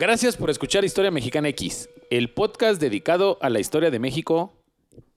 Gracias 0.00 0.38
por 0.38 0.48
escuchar 0.48 0.82
Historia 0.82 1.10
Mexicana 1.10 1.48
X, 1.48 1.90
el 2.08 2.32
podcast 2.32 2.80
dedicado 2.80 3.36
a 3.42 3.50
la 3.50 3.60
historia 3.60 3.90
de 3.90 3.98
México 3.98 4.50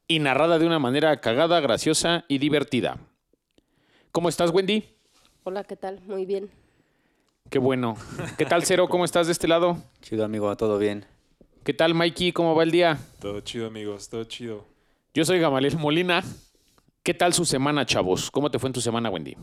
y 0.10 0.20
narrada 0.20 0.60
de 0.60 0.66
una 0.66 0.78
manera 0.78 1.22
cagada, 1.22 1.62
graciosa 1.62 2.26
y 2.28 2.38
divertida. 2.38 2.98
¿Cómo 4.12 4.28
estás, 4.28 4.52
Wendy? 4.52 4.84
Hola, 5.46 5.64
¿qué 5.64 5.78
tal? 5.78 6.02
Muy 6.02 6.26
bien. 6.26 6.52
Qué 7.50 7.60
bueno. 7.60 7.96
¿Qué 8.38 8.46
tal, 8.46 8.66
Cero? 8.66 8.90
¿Cómo 8.90 9.06
estás 9.06 9.28
de 9.28 9.32
este 9.32 9.48
lado? 9.48 9.78
Chido, 10.02 10.26
amigo, 10.26 10.54
todo 10.58 10.78
bien. 10.78 11.06
¿Qué 11.64 11.74
tal, 11.74 11.94
Mikey? 11.94 12.34
¿Cómo 12.34 12.54
va 12.54 12.64
el 12.64 12.72
día? 12.72 13.00
Todo 13.22 13.40
chido, 13.40 13.68
amigos, 13.68 14.10
todo 14.10 14.26
chido. 14.26 14.66
Yo 15.14 15.24
soy 15.24 15.40
Gamaliel 15.40 15.78
Molina. 15.78 16.26
¿Qué 17.04 17.14
tal 17.14 17.34
su 17.34 17.46
semana, 17.46 17.86
chavos? 17.86 18.30
¿Cómo 18.30 18.52
te 18.52 18.60
fue 18.60 18.68
en 18.68 18.74
tu 18.74 18.82
semana, 18.82 19.10
Wendy? 19.10 19.38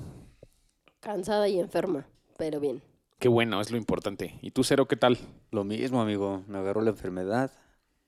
Cansada 1.01 1.49
y 1.49 1.59
enferma, 1.59 2.07
pero 2.37 2.61
bien. 2.61 2.83
Qué 3.21 3.29
bueno, 3.29 3.61
es 3.61 3.71
lo 3.71 3.77
importante. 3.77 4.39
¿Y 4.41 4.51
tú, 4.51 4.65
Cero, 4.65 4.89
qué 4.89 4.97
tal? 4.97 5.19
Lo 5.51 5.63
mismo, 5.63 6.01
amigo. 6.01 6.43
Me 6.49 6.57
agarró 6.57 6.81
la 6.81 6.89
enfermedad, 6.89 7.53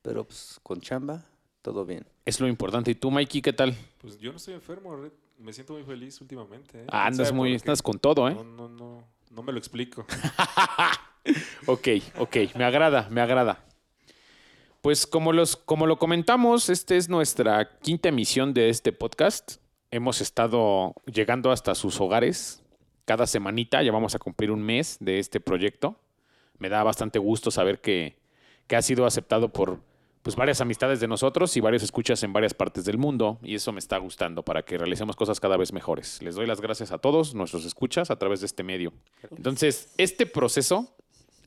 pero 0.01 0.25
pues 0.25 0.59
con 0.63 0.81
chamba, 0.81 1.27
todo 1.61 1.85
bien. 1.85 2.07
Es 2.25 2.41
lo 2.41 2.49
importante. 2.49 2.91
¿Y 2.91 2.95
tú, 2.95 3.11
Mikey, 3.11 3.43
qué 3.43 3.53
tal? 3.53 3.77
Pues 3.99 4.19
yo 4.19 4.31
no 4.31 4.39
estoy 4.39 4.55
enfermo, 4.55 4.99
me 5.39 5.53
siento 5.53 5.75
muy 5.75 5.83
feliz 5.83 6.19
últimamente. 6.23 6.81
¿eh? 6.81 6.87
Ah, 6.89 7.03
¿Quién 7.03 7.13
andas 7.13 7.31
muy, 7.31 7.55
estás 7.55 7.83
con 7.83 7.99
todo, 7.99 8.27
¿eh? 8.27 8.35
No, 8.35 8.43
no, 8.43 8.69
no, 8.71 9.05
no 9.31 9.43
me 9.43 9.53
lo 9.53 9.59
explico. 9.59 10.07
Ok, 11.67 11.89
ok, 12.19 12.37
me 12.57 12.65
agrada, 12.65 13.07
me 13.09 13.21
agrada. 13.21 13.65
Pues 14.81 15.07
como, 15.07 15.33
los, 15.33 15.57
como 15.57 15.87
lo 15.87 15.97
comentamos, 15.97 16.69
esta 16.69 16.97
es 16.97 17.09
nuestra 17.09 17.79
quinta 17.79 18.09
emisión 18.09 18.53
de 18.53 18.71
este 18.71 18.91
podcast. 18.91 19.59
Hemos 19.93 20.21
estado 20.21 20.95
llegando 21.07 21.53
hasta 21.53 21.77
sus 21.77 22.01
hogares 22.01 22.62
cada 23.05 23.27
semanita, 23.27 23.83
ya 23.83 23.93
vamos 23.93 24.15
a 24.15 24.19
cumplir 24.19 24.51
un 24.51 24.63
mes 24.63 24.97
de 25.01 25.19
este 25.19 25.41
proyecto. 25.41 25.97
Me 26.59 26.69
da 26.69 26.83
bastante 26.83 27.19
gusto 27.19 27.51
saber 27.51 27.81
que, 27.81 28.17
que 28.67 28.77
ha 28.77 28.83
sido 28.83 29.07
aceptado 29.07 29.53
por 29.53 29.81
pues, 30.23 30.37
varias 30.37 30.61
amistades 30.61 31.01
de 31.01 31.09
nosotros 31.09 31.57
y 31.57 31.61
varios 31.61 31.83
escuchas 31.83 32.23
en 32.23 32.33
varias 32.33 32.55
partes 32.55 32.85
del 32.85 32.99
mundo 32.99 33.39
y 33.43 33.57
eso 33.57 33.73
me 33.73 33.81
está 33.81 33.99
gustando 33.99 34.45
para 34.45 34.63
que 34.63 34.79
realicemos 34.79 35.17
cosas 35.17 35.41
cada 35.41 35.57
vez 35.57 35.73
mejores. 35.73 36.23
Les 36.23 36.35
doy 36.35 36.47
las 36.47 36.61
gracias 36.61 36.93
a 36.93 36.99
todos 36.99 37.35
nuestros 37.35 37.65
escuchas 37.65 38.11
a 38.11 38.17
través 38.17 38.41
de 38.41 38.47
este 38.47 38.63
medio. 38.63 38.93
Entonces, 39.37 39.93
este 39.99 40.27
proceso 40.27 40.97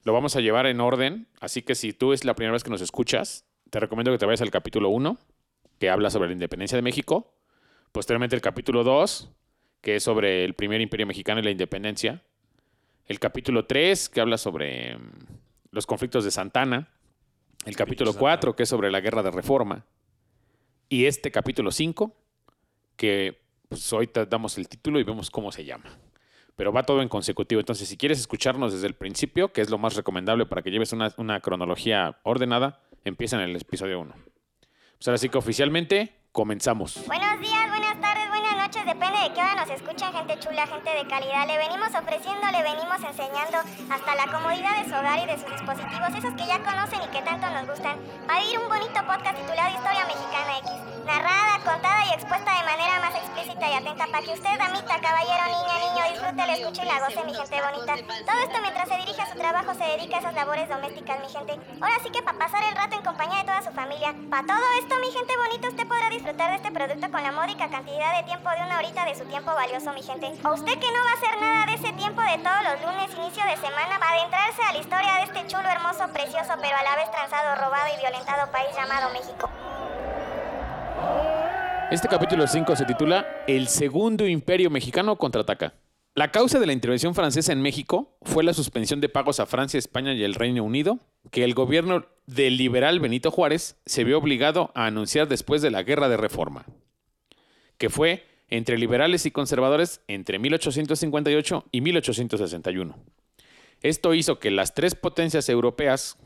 lo 0.03 0.13
vamos 0.13 0.35
a 0.35 0.41
llevar 0.41 0.65
en 0.67 0.81
orden, 0.81 1.27
así 1.39 1.61
que 1.61 1.73
si 1.73 1.93
tú 1.93 2.13
es 2.13 2.25
la 2.25 2.35
primera 2.35 2.53
vez 2.53 2.63
que 2.63 2.69
nos 2.69 2.81
escuchas, 2.81 3.45
te 3.69 3.79
recomiendo 3.79 4.11
que 4.11 4.17
te 4.17 4.25
vayas 4.25 4.41
al 4.41 4.51
capítulo 4.51 4.89
1, 4.89 5.17
que 5.79 5.89
habla 5.89 6.09
sobre 6.09 6.27
la 6.27 6.33
independencia 6.33 6.75
de 6.75 6.81
México, 6.81 7.33
posteriormente 7.91 8.35
el 8.35 8.41
capítulo 8.41 8.83
2, 8.83 9.31
que 9.85 9.97
es 9.97 10.03
sobre 10.03 10.43
el 10.43 10.55
primer 10.55 10.81
imperio 10.81 11.05
mexicano 11.05 11.39
y 11.39 11.43
la 11.43 11.51
independencia, 11.51 12.23
el 13.05 13.19
capítulo 13.19 13.67
3, 13.67 14.09
que 14.09 14.19
habla 14.19 14.39
sobre 14.39 14.97
mm, 14.97 15.11
los 15.69 15.85
conflictos 15.85 16.25
de 16.25 16.31
Santana, 16.31 16.89
el 17.67 17.75
capítulo 17.75 18.11
Santana. 18.11 18.31
4, 18.31 18.55
que 18.55 18.63
es 18.63 18.69
sobre 18.69 18.89
la 18.89 18.99
guerra 18.99 19.21
de 19.21 19.29
reforma, 19.29 19.85
y 20.89 21.05
este 21.05 21.29
capítulo 21.29 21.69
5, 21.69 22.11
que 22.95 23.39
pues, 23.69 23.93
hoy 23.93 24.07
te 24.07 24.25
damos 24.25 24.57
el 24.57 24.67
título 24.67 24.99
y 24.99 25.03
vemos 25.03 25.29
cómo 25.29 25.51
se 25.53 25.63
llama 25.63 25.99
pero 26.55 26.71
va 26.71 26.83
todo 26.83 27.01
en 27.01 27.09
consecutivo. 27.09 27.59
Entonces, 27.59 27.89
si 27.89 27.97
quieres 27.97 28.17
escucharnos 28.17 28.71
desde 28.71 28.87
el 28.87 28.95
principio, 28.95 29.51
que 29.51 29.59
es 29.59 29.69
lo 29.69 29.77
más 29.77 29.97
recomendable 29.97 30.45
para 30.45 30.61
que 30.61 30.71
lleves 30.71 30.93
una, 30.93 31.13
una 31.17 31.41
cronología 31.41 32.17
ordenada, 32.23 32.81
empieza 33.03 33.35
en 33.35 33.49
el 33.49 33.57
episodio 33.57 33.99
1. 33.99 34.13
Pues 34.13 35.07
ahora 35.09 35.17
sí 35.17 35.27
que 35.27 35.37
oficialmente 35.37 36.15
comenzamos. 36.31 37.03
Buenos 37.07 37.41
días, 37.41 37.64
depende 38.83 39.19
de 39.19 39.33
qué 39.33 39.39
hora 39.39 39.55
nos 39.55 39.69
escuchen, 39.69 40.11
gente 40.11 40.39
chula, 40.39 40.67
gente 40.67 40.89
de 40.89 41.07
calidad. 41.07 41.47
Le 41.47 41.57
venimos 41.57 41.87
ofreciendo, 41.95 42.45
le 42.51 42.63
venimos 42.63 43.01
enseñando 43.01 43.59
hasta 43.89 44.15
la 44.15 44.31
comodidad 44.31 44.77
de 44.77 44.89
su 44.89 44.95
hogar 44.95 45.19
y 45.19 45.25
de 45.25 45.37
sus 45.37 45.49
dispositivos, 45.49 46.09
esos 46.09 46.33
que 46.33 46.45
ya 46.45 46.59
conocen 46.59 47.01
y 47.03 47.07
que 47.07 47.21
tanto 47.21 47.49
nos 47.51 47.67
gustan, 47.67 47.97
para 48.27 48.41
vivir 48.41 48.59
un 48.59 48.67
bonito 48.67 48.99
podcast 49.05 49.37
titulado 49.37 49.69
Historia 49.69 50.05
Mexicana 50.05 50.57
X, 50.59 50.94
narrada, 51.05 51.59
contada 51.63 52.05
y 52.05 52.13
expuesta 52.13 52.51
de 52.51 52.65
manera 52.65 52.99
más 52.99 53.15
explícita 53.15 53.69
y 53.69 53.73
atenta 53.73 54.07
para 54.07 54.25
que 54.25 54.33
usted, 54.33 54.57
damita, 54.57 54.99
caballero, 54.99 55.45
niña, 55.45 55.75
niño, 55.79 56.03
disfrute, 56.11 56.47
la 56.47 56.53
escuche 56.53 56.81
y 56.83 56.85
la 56.85 56.99
goce, 56.99 57.23
mi 57.23 57.33
gente 57.33 57.61
bonita. 57.61 57.93
Todo 58.25 58.39
esto 58.41 58.61
mientras 58.61 58.89
se 58.89 58.97
dirige 58.97 59.21
a 59.21 59.31
su 59.31 59.37
trabajo, 59.37 59.73
se 59.73 59.85
dedica 59.85 60.17
a 60.17 60.19
esas 60.19 60.33
labores 60.33 60.67
domésticas, 60.67 61.19
mi 61.21 61.29
gente. 61.29 61.53
Ahora 61.79 61.95
sí 62.03 62.09
que 62.09 62.23
para 62.23 62.37
pasar 62.37 62.63
el 62.63 62.75
rato 62.75 62.95
en 62.95 63.03
compañía 63.03 63.37
de 63.39 63.43
toda 63.45 63.61
su 63.61 63.71
familia. 63.71 64.13
Para 64.29 64.47
todo 64.47 64.65
esto, 64.81 64.95
mi 64.99 65.11
gente 65.11 65.37
bonita, 65.37 65.69
usted 65.69 65.87
podrá 65.87 66.09
disfrutar 66.09 66.49
de 66.49 66.55
este 66.57 66.71
producto 66.71 67.11
con 67.11 67.23
la 67.23 67.31
módica 67.31 67.69
cantidad 67.69 68.17
de 68.17 68.23
tiempo 68.23 68.49
de 68.49 68.61
una 68.65 68.77
horita 68.79 69.05
de 69.05 69.15
su 69.15 69.25
tiempo 69.25 69.53
valioso, 69.53 69.93
mi 69.93 70.01
gente. 70.01 70.33
O 70.43 70.53
usted 70.53 70.73
que 70.79 70.91
no 70.91 70.99
va 71.05 71.11
a 71.11 71.17
hacer 71.21 71.41
nada 71.41 71.65
de 71.67 71.73
ese 71.75 71.93
tiempo 71.93 72.21
de 72.21 72.37
todos 72.39 72.61
los 72.65 72.81
lunes, 72.81 73.13
inicio 73.13 73.45
de 73.45 73.57
semana, 73.57 73.99
para 73.99 74.17
adentrarse 74.17 74.61
a 74.63 74.73
la 74.73 74.79
historia 74.79 75.13
de 75.15 75.23
este 75.23 75.47
chulo, 75.47 75.69
hermoso, 75.69 76.07
precioso, 76.09 76.53
pero 76.61 76.77
a 76.77 76.83
la 76.83 76.95
vez 76.95 77.11
transado, 77.11 77.55
robado 77.55 77.85
y 77.93 77.99
violentado 78.01 78.51
país 78.51 78.75
llamado 78.75 79.09
México. 79.13 79.49
Este 81.91 82.07
capítulo 82.07 82.47
5 82.47 82.75
se 82.75 82.85
titula 82.85 83.43
El 83.47 83.67
Segundo 83.67 84.27
Imperio 84.27 84.71
Mexicano 84.71 85.17
contraataca. 85.17 85.75
La 86.15 86.31
causa 86.31 86.59
de 86.59 86.65
la 86.65 86.73
intervención 86.73 87.13
francesa 87.13 87.53
en 87.53 87.61
México 87.61 88.17
fue 88.23 88.43
la 88.43 88.55
suspensión 88.55 89.01
de 89.01 89.09
pagos 89.09 89.39
a 89.39 89.45
Francia, 89.45 89.77
España 89.77 90.13
y 90.13 90.23
el 90.23 90.33
Reino 90.33 90.63
Unido, 90.63 90.99
que 91.29 91.43
el 91.43 91.53
gobierno 91.53 92.07
del 92.25 92.57
liberal 92.57 92.99
Benito 92.99 93.29
Juárez 93.29 93.77
se 93.85 94.03
vio 94.03 94.17
obligado 94.17 94.71
a 94.73 94.87
anunciar 94.87 95.27
después 95.27 95.61
de 95.61 95.69
la 95.69 95.83
Guerra 95.83 96.09
de 96.09 96.17
Reforma, 96.17 96.65
que 97.77 97.91
fue 97.91 98.25
entre 98.49 98.79
liberales 98.79 99.27
y 99.27 99.31
conservadores 99.31 100.01
entre 100.07 100.39
1858 100.39 101.65
y 101.71 101.81
1861. 101.81 102.97
Esto 103.83 104.15
hizo 104.15 104.39
que 104.39 104.49
las 104.49 104.73
tres 104.73 104.95
potencias 104.95 105.49
europeas, 105.49 106.17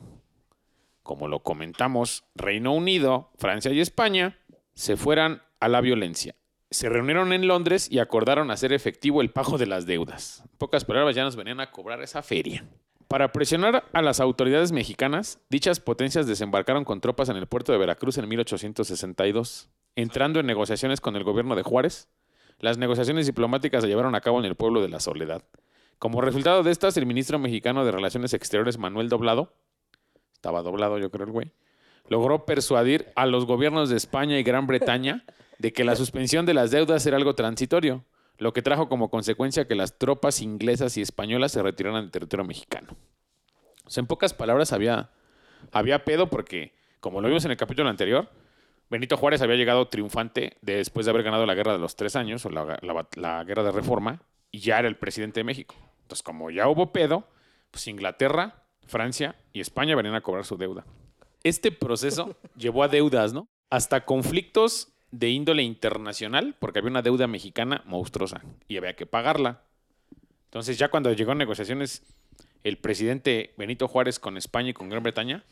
como 1.03 1.27
lo 1.27 1.43
comentamos, 1.43 2.23
Reino 2.33 2.73
Unido, 2.73 3.31
Francia 3.37 3.73
y 3.73 3.81
España, 3.81 4.37
se 4.73 4.95
fueran 4.95 5.41
a 5.59 5.67
la 5.67 5.81
violencia. 5.81 6.35
Se 6.71 6.87
reunieron 6.87 7.33
en 7.33 7.47
Londres 7.47 7.87
y 7.91 7.99
acordaron 7.99 8.51
hacer 8.51 8.73
efectivo 8.73 9.21
el 9.21 9.31
pago 9.31 9.57
de 9.57 9.65
las 9.65 9.85
deudas. 9.85 10.43
Pocas 10.57 10.85
palabras, 10.85 11.15
ya 11.15 11.23
nos 11.23 11.35
venían 11.35 11.59
a 11.59 11.71
cobrar 11.71 12.01
esa 12.01 12.21
feria. 12.21 12.65
Para 13.07 13.31
presionar 13.31 13.85
a 13.91 14.03
las 14.03 14.19
autoridades 14.19 14.71
mexicanas, 14.71 15.39
dichas 15.49 15.79
potencias 15.79 16.27
desembarcaron 16.27 16.85
con 16.85 17.01
tropas 17.01 17.29
en 17.29 17.37
el 17.37 17.47
puerto 17.47 17.71
de 17.71 17.79
Veracruz 17.79 18.19
en 18.19 18.27
1862, 18.29 19.69
entrando 19.95 20.39
en 20.39 20.45
negociaciones 20.45 21.01
con 21.01 21.15
el 21.15 21.23
gobierno 21.23 21.55
de 21.55 21.63
Juárez. 21.63 22.07
Las 22.59 22.77
negociaciones 22.77 23.25
diplomáticas 23.25 23.81
se 23.81 23.87
llevaron 23.87 24.13
a 24.13 24.21
cabo 24.21 24.37
en 24.37 24.45
el 24.45 24.53
pueblo 24.53 24.83
de 24.83 24.89
la 24.89 24.99
Soledad. 24.99 25.43
Como 25.97 26.21
resultado 26.21 26.61
de 26.61 26.69
estas, 26.69 26.97
el 26.97 27.07
ministro 27.07 27.39
mexicano 27.39 27.83
de 27.83 27.91
Relaciones 27.91 28.35
Exteriores, 28.35 28.77
Manuel 28.77 29.09
Doblado, 29.09 29.55
estaba 30.33 30.61
doblado 30.61 30.99
yo 30.99 31.09
creo 31.09 31.25
el 31.25 31.31
güey, 31.31 31.51
logró 32.07 32.45
persuadir 32.45 33.11
a 33.15 33.25
los 33.25 33.45
gobiernos 33.45 33.89
de 33.89 33.97
España 33.97 34.37
y 34.37 34.43
Gran 34.43 34.67
Bretaña 34.67 35.25
de 35.59 35.71
que 35.71 35.83
la 35.83 35.95
suspensión 35.95 36.45
de 36.45 36.55
las 36.55 36.71
deudas 36.71 37.05
era 37.05 37.17
algo 37.17 37.35
transitorio, 37.35 38.03
lo 38.37 38.53
que 38.53 38.61
trajo 38.61 38.89
como 38.89 39.09
consecuencia 39.09 39.67
que 39.67 39.75
las 39.75 39.99
tropas 39.99 40.41
inglesas 40.41 40.97
y 40.97 41.01
españolas 41.01 41.51
se 41.51 41.61
retiraran 41.61 42.01
del 42.01 42.11
territorio 42.11 42.45
mexicano. 42.45 42.97
En 43.95 44.07
pocas 44.07 44.33
palabras 44.33 44.71
había, 44.71 45.11
había 45.71 46.05
pedo 46.05 46.29
porque, 46.29 46.73
como 46.99 47.21
lo 47.21 47.27
vimos 47.27 47.45
en 47.45 47.51
el 47.51 47.57
capítulo 47.57 47.89
anterior, 47.89 48.29
Benito 48.89 49.17
Juárez 49.17 49.41
había 49.41 49.55
llegado 49.55 49.87
triunfante 49.87 50.57
después 50.61 51.05
de 51.05 51.11
haber 51.11 51.23
ganado 51.23 51.45
la 51.45 51.53
guerra 51.53 51.73
de 51.73 51.79
los 51.79 51.95
tres 51.95 52.15
años, 52.15 52.45
o 52.45 52.49
la 52.49 53.43
guerra 53.43 53.63
de 53.63 53.71
reforma, 53.71 54.21
y 54.51 54.59
ya 54.59 54.79
era 54.79 54.87
el 54.87 54.97
presidente 54.97 55.41
de 55.41 55.43
México. 55.43 55.75
Entonces, 56.01 56.23
como 56.23 56.49
ya 56.49 56.67
hubo 56.67 56.91
pedo, 56.91 57.27
pues 57.71 57.87
Inglaterra, 57.87 58.63
Francia 58.87 59.35
y 59.53 59.61
España 59.61 59.95
venían 59.95 60.15
a 60.15 60.21
cobrar 60.21 60.45
su 60.45 60.57
deuda. 60.57 60.85
Este 61.43 61.71
proceso 61.71 62.35
llevó 62.55 62.83
a 62.83 62.87
deudas, 62.87 63.33
¿no? 63.33 63.47
Hasta 63.69 64.05
conflictos 64.05 64.91
de 65.11 65.29
índole 65.29 65.63
internacional, 65.63 66.55
porque 66.59 66.79
había 66.79 66.91
una 66.91 67.01
deuda 67.01 67.27
mexicana 67.27 67.81
monstruosa 67.85 68.41
y 68.67 68.77
había 68.77 68.95
que 68.95 69.05
pagarla. 69.05 69.61
Entonces, 70.45 70.77
ya 70.77 70.89
cuando 70.89 71.11
llegó 71.13 71.31
a 71.31 71.35
negociaciones 71.35 72.03
el 72.63 72.77
presidente 72.77 73.53
Benito 73.57 73.87
Juárez 73.87 74.19
con 74.19 74.37
España 74.37 74.69
y 74.69 74.73
con 74.73 74.89
Gran 74.89 75.03
Bretaña, 75.03 75.43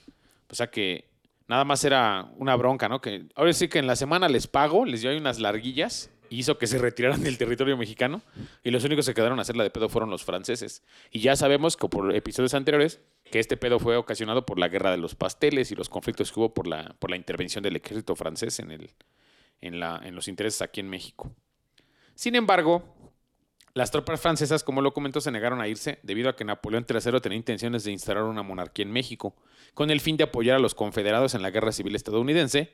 o 0.49 0.55
sea 0.55 0.67
que 0.67 1.05
nada 1.47 1.63
más 1.63 1.83
era 1.83 2.29
una 2.37 2.55
bronca, 2.55 2.89
¿no? 2.89 3.01
Que 3.01 3.25
ahora 3.35 3.53
sí 3.53 3.67
que 3.67 3.79
en 3.79 3.87
la 3.87 3.95
semana 3.95 4.27
les 4.29 4.47
pago, 4.47 4.85
les 4.85 5.01
dio 5.01 5.09
ahí 5.09 5.17
unas 5.17 5.39
larguillas, 5.39 6.09
hizo 6.29 6.57
que 6.57 6.67
se 6.67 6.77
retiraran 6.77 7.23
del 7.23 7.37
territorio 7.37 7.77
mexicano, 7.77 8.21
y 8.63 8.71
los 8.71 8.83
únicos 8.83 9.05
que 9.07 9.13
quedaron 9.13 9.39
a 9.39 9.43
hacer 9.43 9.55
la 9.55 9.63
de 9.63 9.69
pedo 9.69 9.89
fueron 9.89 10.09
los 10.09 10.23
franceses. 10.23 10.83
Y 11.11 11.19
ya 11.19 11.35
sabemos 11.35 11.77
que 11.77 11.87
por 11.87 12.13
episodios 12.13 12.53
anteriores, 12.53 12.99
que 13.31 13.39
este 13.39 13.57
pedo 13.57 13.79
fue 13.79 13.97
ocasionado 13.97 14.45
por 14.45 14.59
la 14.59 14.67
guerra 14.67 14.91
de 14.91 14.97
los 14.97 15.15
pasteles 15.15 15.71
y 15.71 15.75
los 15.75 15.89
conflictos 15.89 16.31
que 16.31 16.39
hubo 16.39 16.53
por 16.53 16.67
la, 16.67 16.95
por 16.99 17.09
la 17.09 17.17
intervención 17.17 17.63
del 17.63 17.75
ejército 17.75 18.15
francés 18.15 18.59
en, 18.59 18.71
el, 18.71 18.89
en, 19.61 19.79
los 20.15 20.27
intereses 20.27 20.61
aquí 20.61 20.79
en 20.79 20.89
México. 20.89 21.31
Sin 22.15 22.35
embargo, 22.35 22.83
las 23.73 23.91
tropas 23.91 24.19
francesas, 24.19 24.63
como 24.63 24.81
lo 24.81 24.93
comentó, 24.93 25.21
se 25.21 25.31
negaron 25.31 25.61
a 25.61 25.67
irse 25.67 25.99
debido 26.03 26.29
a 26.29 26.35
que 26.35 26.45
Napoleón 26.45 26.85
III 26.89 27.19
tenía 27.21 27.37
intenciones 27.37 27.83
de 27.83 27.91
instaurar 27.91 28.23
una 28.23 28.43
monarquía 28.43 28.83
en 28.83 28.91
México, 28.91 29.35
con 29.73 29.91
el 29.91 30.01
fin 30.01 30.17
de 30.17 30.23
apoyar 30.23 30.55
a 30.55 30.59
los 30.59 30.75
confederados 30.75 31.35
en 31.35 31.41
la 31.41 31.51
guerra 31.51 31.71
civil 31.71 31.95
estadounidense 31.95 32.73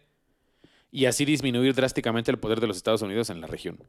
y 0.92 1.06
así 1.06 1.26
disminuir 1.26 1.74
drásticamente 1.74 2.32
el 2.32 2.40
poder 2.40 2.62
de 2.62 2.68
los 2.68 2.78
Estados 2.78 3.02
Unidos 3.02 3.30
en 3.30 3.42
la 3.42 3.48
región. 3.48 3.80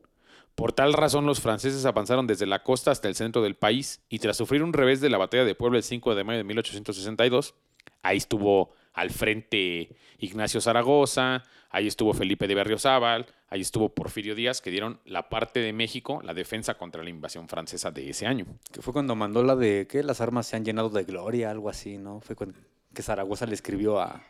Por 0.55 0.73
tal 0.73 0.93
razón, 0.93 1.27
los 1.27 1.41
franceses 1.41 1.85
avanzaron 1.85 2.27
desde 2.27 2.47
la 2.47 2.63
costa 2.63 2.91
hasta 2.91 3.09
el 3.09 3.15
centro 3.15 3.43
del 3.43 3.57
país 3.57 4.01
y 4.09 4.21
tras 4.21 4.37
sufrir 4.37 4.63
un 4.63 4.73
revés 4.73 5.01
de 5.01 5.11
la 5.11 5.19
batalla 5.19 5.45
de 5.45 5.55
Puebla 5.55 5.79
el 5.79 5.85
5 5.85 6.15
de 6.15 6.25
mayo 6.25 6.39
de 6.39 6.45
1862, 6.45 7.55
ahí 8.05 8.19
estuvo 8.19 8.71
al 8.93 9.11
frente 9.11 9.97
Ignacio 10.19 10.61
Zaragoza, 10.61 11.43
ahí 11.71 11.89
estuvo 11.89 12.15
Felipe 12.15 12.47
de 12.47 12.55
Berriozábal, 12.55 13.27
ahí 13.49 13.61
estuvo 13.61 13.89
Porfirio 13.89 14.37
Díaz, 14.37 14.61
que 14.61 14.71
dieron 14.71 15.01
la 15.05 15.29
parte 15.29 15.59
de 15.59 15.73
México, 15.73 16.21
la 16.23 16.33
defensa 16.33 16.75
contra 16.75 17.03
la 17.03 17.11
invasión 17.11 17.49
francesa 17.49 17.91
de 17.91 18.11
ese 18.11 18.27
año. 18.27 18.47
Que 18.71 18.83
fue 18.83 18.93
cuando 18.93 19.17
mandó 19.17 19.43
la 19.43 19.57
de 19.57 19.89
que 19.89 20.05
las 20.05 20.21
armas 20.21 20.47
se 20.47 20.57
han 20.57 20.65
llenado 20.65 20.91
de 20.91 21.03
gloria, 21.03 21.51
algo 21.51 21.69
así, 21.69 21.99
¿no? 21.99 22.21
Fue 22.21 22.37
cuando 22.37 22.59
que 22.95 23.03
Zaragoza 23.03 23.47
le 23.47 23.55
escribió 23.55 24.01
a, 24.01 24.23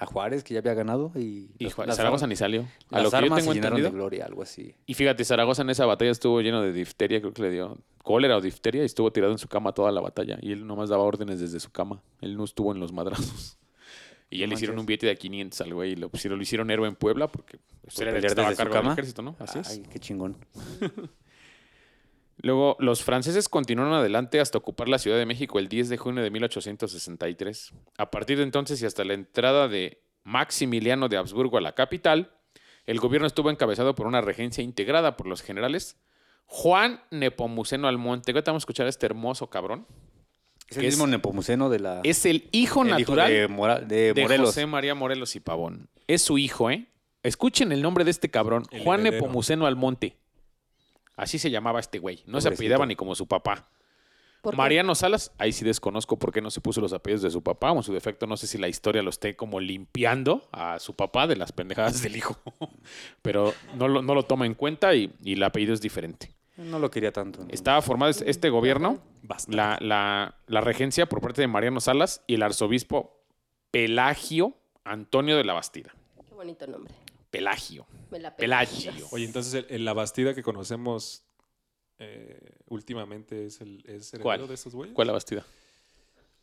a 0.00 0.06
Juárez 0.06 0.42
que 0.42 0.54
ya 0.54 0.60
había 0.60 0.74
ganado 0.74 1.12
y, 1.14 1.50
Y 1.58 1.64
las 1.64 1.96
Zaragoza 1.96 2.24
ar- 2.24 2.28
ni 2.30 2.34
salió. 2.36 2.62
A 2.90 2.96
las 2.96 3.04
lo 3.04 3.10
que 3.10 3.12
yo 3.12 3.18
armas 3.18 3.38
tengo 3.40 3.52
se 3.52 3.58
llenaron 3.58 3.76
de 3.76 3.86
entendido. 3.86 3.92
gloria, 3.92 4.24
algo 4.24 4.42
así. 4.42 4.74
Y 4.86 4.94
fíjate, 4.94 5.24
Zaragoza 5.24 5.62
en 5.62 5.70
esa 5.70 5.84
batalla 5.86 6.10
estuvo 6.10 6.40
lleno 6.40 6.62
de 6.62 6.72
difteria, 6.72 7.20
creo 7.20 7.32
que 7.34 7.42
le 7.42 7.50
dio 7.50 7.78
cólera 8.02 8.36
o 8.36 8.40
difteria 8.40 8.82
y 8.82 8.86
estuvo 8.86 9.12
tirado 9.12 9.30
en 9.32 9.38
su 9.38 9.46
cama 9.46 9.72
toda 9.72 9.92
la 9.92 10.00
batalla. 10.00 10.38
Y 10.40 10.52
él 10.52 10.66
nomás 10.66 10.88
daba 10.88 11.02
órdenes 11.04 11.38
desde 11.38 11.60
su 11.60 11.70
cama. 11.70 12.02
Él 12.20 12.36
no 12.36 12.44
estuvo 12.44 12.72
en 12.72 12.80
los 12.80 12.92
madrazos. 12.92 13.58
Y 14.30 14.38
ya 14.38 14.46
No 14.46 14.50
le 14.50 14.54
hicieron 14.54 14.78
un 14.78 14.86
billete 14.86 15.06
de 15.06 15.16
500 15.16 15.60
al 15.60 15.74
güey 15.74 15.92
y 15.92 15.96
lo, 15.96 16.08
pusieron, 16.08 16.38
lo 16.38 16.42
hicieron 16.44 16.70
héroe 16.70 16.86
en 16.88 16.94
Puebla 16.94 17.26
porque 17.28 17.58
pues, 17.82 17.94
¿Por 17.96 18.02
era 18.06 18.10
el 18.16 18.22
que 18.22 18.28
pelear 18.28 18.30
estaba 18.30 18.48
a 18.48 18.54
cargo 18.54 18.88
del 18.88 18.92
ejército, 18.92 19.22
¿no? 19.22 19.34
Así 19.40 19.58
es. 19.58 19.68
Ay, 19.68 19.82
qué 19.92 19.98
chingón. 19.98 20.36
Luego, 22.42 22.76
los 22.80 23.02
franceses 23.04 23.48
continuaron 23.48 23.92
adelante 23.94 24.40
hasta 24.40 24.58
ocupar 24.58 24.88
la 24.88 24.98
Ciudad 24.98 25.18
de 25.18 25.26
México 25.26 25.58
el 25.58 25.68
10 25.68 25.88
de 25.88 25.96
junio 25.98 26.22
de 26.22 26.30
1863. 26.30 27.72
A 27.98 28.10
partir 28.10 28.38
de 28.38 28.44
entonces 28.44 28.80
y 28.82 28.86
hasta 28.86 29.04
la 29.04 29.14
entrada 29.14 29.68
de 29.68 30.02
Maximiliano 30.24 31.08
de 31.08 31.16
Habsburgo 31.16 31.58
a 31.58 31.60
la 31.60 31.74
capital, 31.74 32.32
el 32.86 32.98
gobierno 32.98 33.26
estuvo 33.26 33.50
encabezado 33.50 33.94
por 33.94 34.06
una 34.06 34.20
regencia 34.20 34.62
integrada 34.64 35.16
por 35.16 35.26
los 35.26 35.42
generales 35.42 35.96
Juan 36.46 37.00
Nepomuceno 37.10 37.88
Almonte. 37.88 38.32
Ahorita 38.32 38.50
vamos 38.50 38.62
a 38.62 38.64
escuchar 38.64 38.86
a 38.86 38.88
este 38.88 39.06
hermoso 39.06 39.48
cabrón. 39.50 39.86
Es 40.68 40.76
el 40.76 40.80
Que 40.82 40.86
mismo 40.88 41.04
es- 41.04 41.10
Nepomuceno 41.10 41.68
de 41.68 41.80
la 41.80 42.00
Es 42.04 42.26
el 42.26 42.48
hijo 42.52 42.82
el 42.82 42.88
hijo 42.88 42.98
natural 42.98 43.32
de, 43.32 43.48
Mora- 43.48 43.80
de. 43.80 44.36
José 44.38 44.66
María 44.66 44.94
Morelos 44.94 45.36
y 45.36 45.40
Pavón. 45.40 45.88
Es 46.06 46.22
su 46.22 46.38
hijo, 46.38 46.70
¿eh? 46.70 46.86
Escuchen 47.22 47.70
el 47.72 47.82
nombre 47.82 48.04
de 48.04 48.10
este 48.12 48.30
cabrón, 48.30 48.64
El 48.70 48.82
Juan 48.82 49.00
heredero. 49.00 49.22
Nepomuceno 49.26 49.66
Almonte. 49.66 50.16
Así 51.20 51.38
se 51.38 51.50
llamaba 51.50 51.80
este 51.80 51.98
güey. 51.98 52.22
No 52.26 52.40
se 52.40 52.48
apellidaba 52.54 52.86
ni 52.86 52.96
como 52.96 53.14
su 53.14 53.26
papá. 53.26 53.68
Mariano 54.56 54.94
Salas, 54.94 55.32
ahí 55.36 55.52
sí 55.52 55.66
desconozco 55.66 56.18
por 56.18 56.32
qué 56.32 56.40
no 56.40 56.50
se 56.50 56.62
puso 56.62 56.80
los 56.80 56.94
apellidos 56.94 57.20
de 57.20 57.30
su 57.30 57.42
papá, 57.42 57.72
o 57.72 57.76
en 57.76 57.82
su 57.82 57.92
defecto 57.92 58.26
no 58.26 58.38
sé 58.38 58.46
si 58.46 58.56
la 58.56 58.68
historia 58.68 59.02
lo 59.02 59.10
esté 59.10 59.36
como 59.36 59.60
limpiando 59.60 60.48
a 60.50 60.78
su 60.78 60.96
papá 60.96 61.26
de 61.26 61.36
las 61.36 61.52
pendejadas 61.52 62.00
del 62.02 62.16
hijo, 62.16 62.38
pero 63.22 63.52
no 63.74 63.86
lo, 63.86 64.00
no 64.00 64.14
lo 64.14 64.22
toma 64.22 64.46
en 64.46 64.54
cuenta 64.54 64.94
y, 64.94 65.12
y 65.22 65.34
el 65.34 65.42
apellido 65.42 65.74
es 65.74 65.82
diferente. 65.82 66.32
No 66.56 66.78
lo 66.78 66.90
quería 66.90 67.12
tanto. 67.12 67.40
¿no? 67.44 67.48
Estaba 67.50 67.82
formado 67.82 68.10
es- 68.10 68.22
este 68.22 68.48
gobierno, 68.48 68.98
la- 69.80 70.34
la 70.46 70.60
regencia 70.62 71.06
por 71.06 71.20
parte 71.20 71.42
de 71.42 71.46
Mariano 71.48 71.80
Salas 71.80 72.22
y 72.26 72.34
el 72.36 72.42
arzobispo 72.42 73.20
Pelagio 73.70 74.54
Antonio 74.84 75.36
de 75.36 75.44
la 75.44 75.52
Bastida. 75.52 75.94
Qué 76.26 76.34
bonito 76.34 76.66
nombre. 76.66 76.94
Pelagio. 77.30 77.86
Pelagio. 78.36 78.92
Oye, 79.12 79.24
entonces 79.24 79.54
el, 79.54 79.66
el- 79.70 79.84
la 79.84 79.92
Bastida 79.92 80.34
que 80.34 80.42
conocemos 80.42 81.22
eh, 81.98 82.38
últimamente 82.68 83.46
es 83.46 83.60
el 83.60 83.78
es 83.86 84.08
heredero 84.14 84.22
¿Cuál? 84.22 84.48
de 84.48 84.54
estos 84.54 84.74
güeyes. 84.74 84.94
¿Cuál 84.94 85.06
la 85.08 85.12
Bastida? 85.12 85.44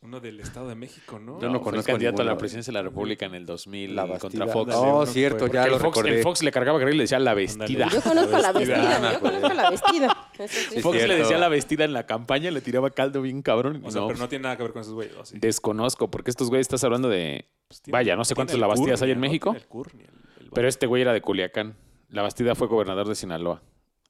Uno 0.00 0.20
del 0.20 0.38
Estado 0.38 0.68
de 0.68 0.76
México, 0.76 1.18
¿no? 1.18 1.40
Yo 1.40 1.48
no 1.48 1.54
fue 1.58 1.72
conozco 1.72 1.90
candidato 1.90 2.22
a 2.22 2.24
la 2.24 2.38
presidencia 2.38 2.70
de 2.70 2.74
la 2.78 2.82
República 2.84 3.26
en 3.26 3.34
el 3.34 3.44
2000 3.44 3.96
La 3.96 4.02
contra 4.06 4.20
Bastida. 4.20 4.46
Fox. 4.46 4.72
Ándale, 4.72 4.92
Oh, 4.92 4.96
uno 4.98 5.06
cierto, 5.06 5.38
fue. 5.40 5.48
ya 5.48 5.62
Porque 5.62 5.70
lo 5.70 5.74
el 5.76 5.80
Fox, 5.82 5.96
recordé. 5.96 6.16
el 6.18 6.22
Fox 6.22 6.42
le 6.44 6.52
cargaba 6.52 6.78
carril 6.78 6.94
y 6.94 6.98
le 6.98 7.02
decía 7.02 7.18
la 7.18 7.34
vestida. 7.34 7.88
Yo 7.88 8.00
conozco 8.00 8.38
la 8.38 8.52
Vestida. 8.52 8.76
vestida, 8.78 9.12
yo 9.12 9.20
conozco 9.20 9.48
la 9.54 9.70
vestida. 9.70 10.30
Sí. 10.46 10.80
Fox 10.82 10.96
le 11.08 11.16
decía 11.16 11.38
la 11.38 11.48
vestida 11.48 11.84
en 11.84 11.92
la 11.94 12.06
campaña, 12.06 12.52
le 12.52 12.60
tiraba 12.60 12.90
caldo 12.90 13.22
bien 13.22 13.42
cabrón. 13.42 13.82
O 13.84 13.90
sea, 13.90 14.02
No, 14.02 14.06
pero 14.06 14.20
no 14.20 14.28
tiene 14.28 14.44
nada 14.44 14.56
que 14.56 14.62
ver 14.62 14.72
con 14.72 14.82
esos 14.82 14.94
güeyes. 14.94 15.16
Desconozco, 15.34 16.08
porque 16.08 16.30
estos 16.30 16.48
güeyes 16.48 16.66
estás 16.66 16.84
hablando 16.84 17.08
de. 17.08 17.46
Pues 17.66 17.82
tiene- 17.82 17.98
Vaya, 17.98 18.14
no 18.14 18.24
sé 18.24 18.36
cuántas 18.36 18.54
el 18.54 18.60
la 18.60 18.68
Bastidas 18.68 19.02
hay 19.02 19.10
en 19.10 19.16
¿no? 19.18 19.22
México, 19.22 19.50
Tiene 19.50 19.62
el 19.64 19.68
Curnia, 19.68 20.06
el- 20.06 20.37
el 20.48 20.52
pero 20.54 20.68
este 20.68 20.86
güey 20.86 21.02
era 21.02 21.12
de 21.12 21.20
Culiacán. 21.20 21.76
La 22.08 22.22
Bastida 22.22 22.54
fue 22.54 22.66
gobernador 22.68 23.06
de 23.08 23.14
Sinaloa 23.14 23.62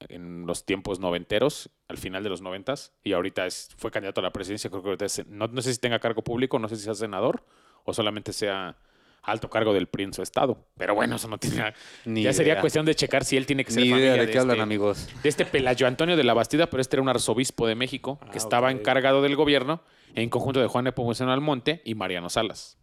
en 0.07 0.45
los 0.45 0.65
tiempos 0.65 0.99
noventeros, 0.99 1.69
al 1.89 1.97
final 1.97 2.23
de 2.23 2.29
los 2.29 2.41
noventas, 2.41 2.93
y 3.03 3.11
ahorita 3.13 3.45
es, 3.45 3.69
fue 3.77 3.91
candidato 3.91 4.21
a 4.21 4.23
la 4.23 4.31
presidencia. 4.31 4.69
Creo 4.69 4.81
que 4.81 4.87
ahorita 4.89 5.05
es- 5.05 5.27
no, 5.27 5.47
no 5.47 5.61
sé 5.61 5.73
si 5.73 5.79
tenga 5.79 5.99
cargo 5.99 6.23
público, 6.23 6.57
no 6.57 6.69
sé 6.69 6.77
si 6.77 6.83
sea 6.83 6.93
senador 6.95 7.43
o 7.83 7.93
solamente 7.93 8.31
sea 8.31 8.77
alto 9.21 9.49
cargo 9.49 9.73
del 9.73 9.87
PRI 9.87 10.05
en 10.05 10.13
su 10.13 10.21
estado. 10.21 10.65
Pero 10.77 10.95
bueno, 10.95 11.17
eso 11.17 11.27
no 11.27 11.37
tiene 11.37 11.73
Ni 12.05 12.23
ya 12.23 12.31
sería 12.31 12.61
cuestión 12.61 12.85
de 12.85 12.95
checar 12.95 13.25
si 13.25 13.35
él 13.35 13.45
tiene 13.45 13.65
que 13.65 13.71
ser 13.71 13.83
Ni 13.83 13.89
familia 13.89 14.13
idea 14.15 14.25
de 14.25 14.31
qué 14.31 14.39
hablan, 14.39 14.55
este- 14.55 14.63
amigos. 14.63 15.09
de 15.21 15.27
este 15.27 15.45
Pelayo 15.45 15.85
Antonio 15.87 16.15
de 16.15 16.23
la 16.23 16.33
Bastida, 16.33 16.69
pero 16.69 16.79
este 16.79 16.95
era 16.95 17.01
un 17.03 17.09
arzobispo 17.09 17.67
de 17.67 17.75
México 17.75 18.17
que 18.21 18.25
Ah, 18.35 18.37
estaba 18.37 18.71
encargado 18.71 19.21
del 19.21 19.35
gobierno 19.35 19.83
en 20.15 20.29
conjunto 20.29 20.61
de 20.61 20.67
Juan 20.67 20.85
Nepomuceno 20.85 21.33
Almonte 21.33 21.81
y 21.83 21.95
Mariano 21.95 22.29
Salas. 22.29 22.77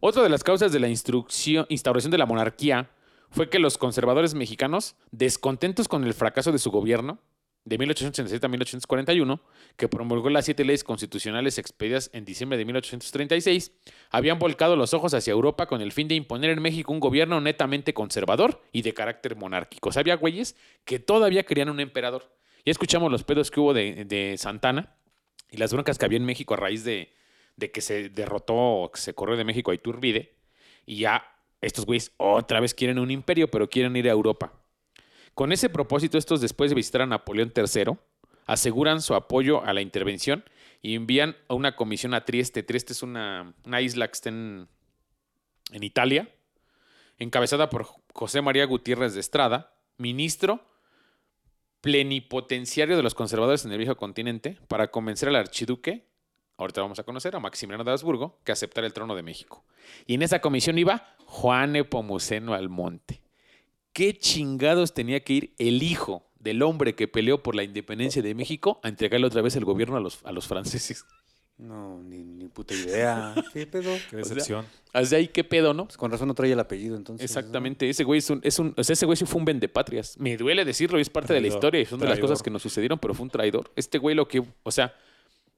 Otra 0.00 0.22
de 0.22 0.28
las 0.28 0.44
causas 0.44 0.72
de 0.72 0.80
la 0.80 0.88
instauración 0.88 2.10
de 2.10 2.18
la 2.18 2.26
monarquía 2.26 2.90
fue 3.30 3.48
que 3.48 3.58
los 3.58 3.78
conservadores 3.78 4.34
mexicanos, 4.34 4.94
descontentos 5.10 5.88
con 5.88 6.04
el 6.04 6.14
fracaso 6.14 6.52
de 6.52 6.58
su 6.58 6.70
gobierno, 6.70 7.18
de 7.64 7.78
1887 7.78 8.46
a 8.46 8.48
1841, 8.48 9.40
que 9.76 9.88
promulgó 9.88 10.30
las 10.30 10.44
siete 10.44 10.64
leyes 10.64 10.84
constitucionales 10.84 11.58
expedidas 11.58 12.10
en 12.12 12.24
diciembre 12.24 12.56
de 12.56 12.64
1836, 12.64 13.72
habían 14.10 14.38
volcado 14.38 14.76
los 14.76 14.94
ojos 14.94 15.14
hacia 15.14 15.32
Europa 15.32 15.66
con 15.66 15.80
el 15.80 15.90
fin 15.90 16.06
de 16.06 16.14
imponer 16.14 16.50
en 16.50 16.62
México 16.62 16.92
un 16.92 17.00
gobierno 17.00 17.40
netamente 17.40 17.92
conservador 17.92 18.62
y 18.70 18.82
de 18.82 18.94
carácter 18.94 19.34
monárquico. 19.34 19.88
O 19.88 19.98
había 19.98 20.14
güeyes 20.14 20.54
que 20.84 21.00
todavía 21.00 21.42
querían 21.42 21.68
un 21.68 21.80
emperador. 21.80 22.30
Ya 22.64 22.70
escuchamos 22.70 23.10
los 23.10 23.24
pedos 23.24 23.50
que 23.50 23.58
hubo 23.58 23.74
de, 23.74 24.04
de 24.04 24.38
Santana 24.38 24.94
y 25.50 25.56
las 25.56 25.72
broncas 25.72 25.98
que 25.98 26.04
había 26.04 26.18
en 26.18 26.24
México 26.24 26.54
a 26.54 26.58
raíz 26.58 26.84
de, 26.84 27.12
de 27.56 27.70
que 27.70 27.80
se 27.80 28.08
derrotó, 28.10 28.54
o 28.54 28.92
que 28.92 29.00
se 29.00 29.14
corrió 29.14 29.36
de 29.36 29.44
México 29.44 29.70
a 29.70 29.74
Iturbide, 29.74 30.36
y 30.84 30.98
ya 30.98 31.24
estos 31.60 31.86
güeyes 31.86 32.12
otra 32.16 32.60
vez 32.60 32.74
quieren 32.74 32.98
un 32.98 33.10
imperio, 33.10 33.50
pero 33.50 33.68
quieren 33.68 33.96
ir 33.96 34.08
a 34.08 34.12
Europa. 34.12 34.52
Con 35.34 35.52
ese 35.52 35.68
propósito, 35.68 36.18
estos 36.18 36.40
después 36.40 36.70
de 36.70 36.76
visitar 36.76 37.02
a 37.02 37.06
Napoleón 37.06 37.52
III, 37.54 37.96
aseguran 38.46 39.02
su 39.02 39.14
apoyo 39.14 39.64
a 39.64 39.72
la 39.72 39.80
intervención 39.80 40.44
y 40.80 40.94
envían 40.94 41.36
a 41.48 41.54
una 41.54 41.76
comisión 41.76 42.14
a 42.14 42.24
Trieste. 42.24 42.62
Trieste 42.62 42.92
es 42.92 43.02
una, 43.02 43.54
una 43.64 43.80
isla 43.80 44.06
que 44.06 44.12
está 44.12 44.28
en, 44.28 44.68
en 45.72 45.82
Italia, 45.82 46.32
encabezada 47.18 47.68
por 47.68 47.86
José 48.12 48.40
María 48.40 48.64
Gutiérrez 48.66 49.14
de 49.14 49.20
Estrada, 49.20 49.74
ministro 49.98 50.64
plenipotenciario 51.80 52.96
de 52.96 53.02
los 53.02 53.14
conservadores 53.14 53.64
en 53.64 53.72
el 53.72 53.78
viejo 53.78 53.96
continente, 53.96 54.58
para 54.68 54.90
convencer 54.90 55.28
al 55.28 55.36
archiduque, 55.36 56.06
ahorita 56.58 56.80
vamos 56.80 56.98
a 56.98 57.02
conocer, 57.04 57.34
a 57.36 57.40
Maximiliano 57.40 57.84
de 57.84 57.90
Habsburgo, 57.92 58.38
que 58.44 58.52
aceptara 58.52 58.86
el 58.86 58.92
trono 58.92 59.14
de 59.14 59.22
México. 59.22 59.64
Y 60.06 60.14
en 60.14 60.22
esa 60.22 60.40
comisión 60.40 60.78
iba 60.78 61.14
Juan 61.26 61.72
Nepomuceno 61.72 62.54
Almonte. 62.54 63.20
¿Qué 63.92 64.16
chingados 64.16 64.92
tenía 64.94 65.20
que 65.24 65.32
ir 65.32 65.54
el 65.58 65.82
hijo 65.82 66.26
del 66.38 66.62
hombre 66.62 66.94
que 66.94 67.08
peleó 67.08 67.42
por 67.42 67.54
la 67.54 67.62
independencia 67.62 68.22
de 68.22 68.34
México 68.34 68.78
a 68.82 68.88
entregarle 68.88 69.26
otra 69.26 69.42
vez 69.42 69.56
el 69.56 69.64
gobierno 69.64 69.96
a 69.96 70.00
los, 70.00 70.20
a 70.24 70.32
los 70.32 70.46
franceses? 70.46 71.04
No, 71.58 72.02
ni, 72.02 72.18
ni 72.22 72.48
puta 72.48 72.74
idea. 72.74 73.34
¿Qué 73.54 73.66
pedo? 73.66 73.90
Qué 74.10 74.16
decepción. 74.16 74.66
Desde 74.92 75.16
ahí, 75.16 75.28
¿qué 75.28 75.42
pedo, 75.42 75.72
no? 75.72 75.86
Pues 75.86 75.96
con 75.96 76.10
razón 76.10 76.28
no 76.28 76.34
trae 76.34 76.52
el 76.52 76.60
apellido, 76.60 76.94
entonces. 76.96 77.24
Exactamente, 77.24 77.88
ese 77.88 78.04
güey 78.04 78.18
es 78.18 78.28
un, 78.28 78.40
es 78.42 78.58
un- 78.58 78.74
o 78.76 78.84
sea, 78.84 78.92
ese 78.92 79.06
güey 79.06 79.16
sí 79.16 79.24
fue 79.24 79.38
un 79.38 79.46
vendepatrias. 79.46 80.18
Me 80.18 80.36
duele 80.36 80.66
decirlo, 80.66 80.98
es 80.98 81.08
parte 81.08 81.32
de 81.32 81.40
la 81.40 81.46
historia 81.46 81.80
y 81.80 81.86
son 81.86 81.98
de 81.98 82.06
las 82.06 82.18
cosas 82.18 82.42
que 82.42 82.50
nos 82.50 82.60
sucedieron, 82.60 82.98
pero 82.98 83.14
fue 83.14 83.24
un 83.24 83.30
traidor. 83.30 83.72
Este 83.74 83.96
güey 83.96 84.14
lo 84.14 84.28
que, 84.28 84.44
o 84.62 84.70
sea, 84.70 84.94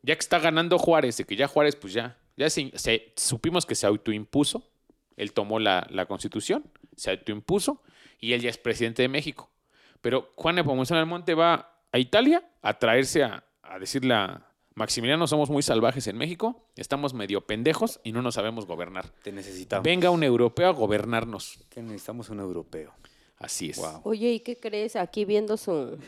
ya 0.02 0.14
que 0.14 0.20
está 0.20 0.38
ganando 0.38 0.78
Juárez, 0.78 1.16
de 1.16 1.24
que 1.24 1.36
ya 1.36 1.48
Juárez, 1.48 1.76
pues 1.76 1.92
ya, 1.92 2.18
ya 2.36 2.48
se, 2.50 2.70
se- 2.76 3.12
supimos 3.16 3.66
que 3.66 3.74
se 3.74 3.86
autoimpuso, 3.86 4.68
él 5.16 5.32
tomó 5.32 5.58
la, 5.58 5.86
la 5.90 6.06
constitución, 6.06 6.64
se 6.96 7.10
autoimpuso 7.10 7.82
y 8.20 8.32
él 8.32 8.40
ya 8.40 8.50
es 8.50 8.58
presidente 8.58 9.02
de 9.02 9.08
México. 9.08 9.50
Pero 10.00 10.30
Juan 10.36 10.54
Nepomuceno 10.54 11.00
Almonte 11.00 11.34
va 11.34 11.72
a 11.90 11.98
Italia 11.98 12.48
a 12.62 12.78
traerse 12.78 13.24
a, 13.24 13.44
a 13.62 13.78
decirle 13.78 14.14
a 14.14 14.44
Maximiliano, 14.74 15.26
somos 15.26 15.50
muy 15.50 15.62
salvajes 15.64 16.06
en 16.06 16.16
México, 16.16 16.64
estamos 16.76 17.12
medio 17.12 17.40
pendejos 17.46 17.98
y 18.04 18.12
no 18.12 18.22
nos 18.22 18.34
sabemos 18.36 18.64
gobernar. 18.66 19.08
Te 19.24 19.32
necesitamos. 19.32 19.82
Venga 19.82 20.10
un 20.10 20.22
europeo 20.22 20.68
a 20.68 20.72
gobernarnos. 20.72 21.58
Que 21.68 21.82
necesitamos 21.82 22.30
un 22.30 22.38
europeo. 22.38 22.94
Así 23.38 23.70
es. 23.70 23.78
Wow. 23.78 24.02
Oye, 24.04 24.30
¿y 24.30 24.40
qué 24.40 24.56
crees? 24.56 24.94
Aquí 24.94 25.24
viendo 25.24 25.56
su... 25.56 25.98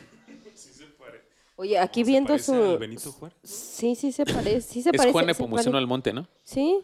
Oye, 1.61 1.77
aquí 1.77 2.03
¿Se 2.03 2.09
viendo 2.09 2.33
al 2.33 2.39
su... 2.41 2.77
Benito 2.79 3.11
Juárez? 3.11 3.37
Sí, 3.43 3.93
sí 3.95 4.11
se 4.11 4.25
parece. 4.25 4.61
Sí 4.61 4.81
se 4.81 4.89
Es 4.89 4.97
parece. 4.97 5.11
Juan 5.11 5.27
Nepomuceno 5.27 5.71
pare- 5.73 5.77
Almonte, 5.77 6.11
¿no? 6.13 6.27
Sí, 6.43 6.79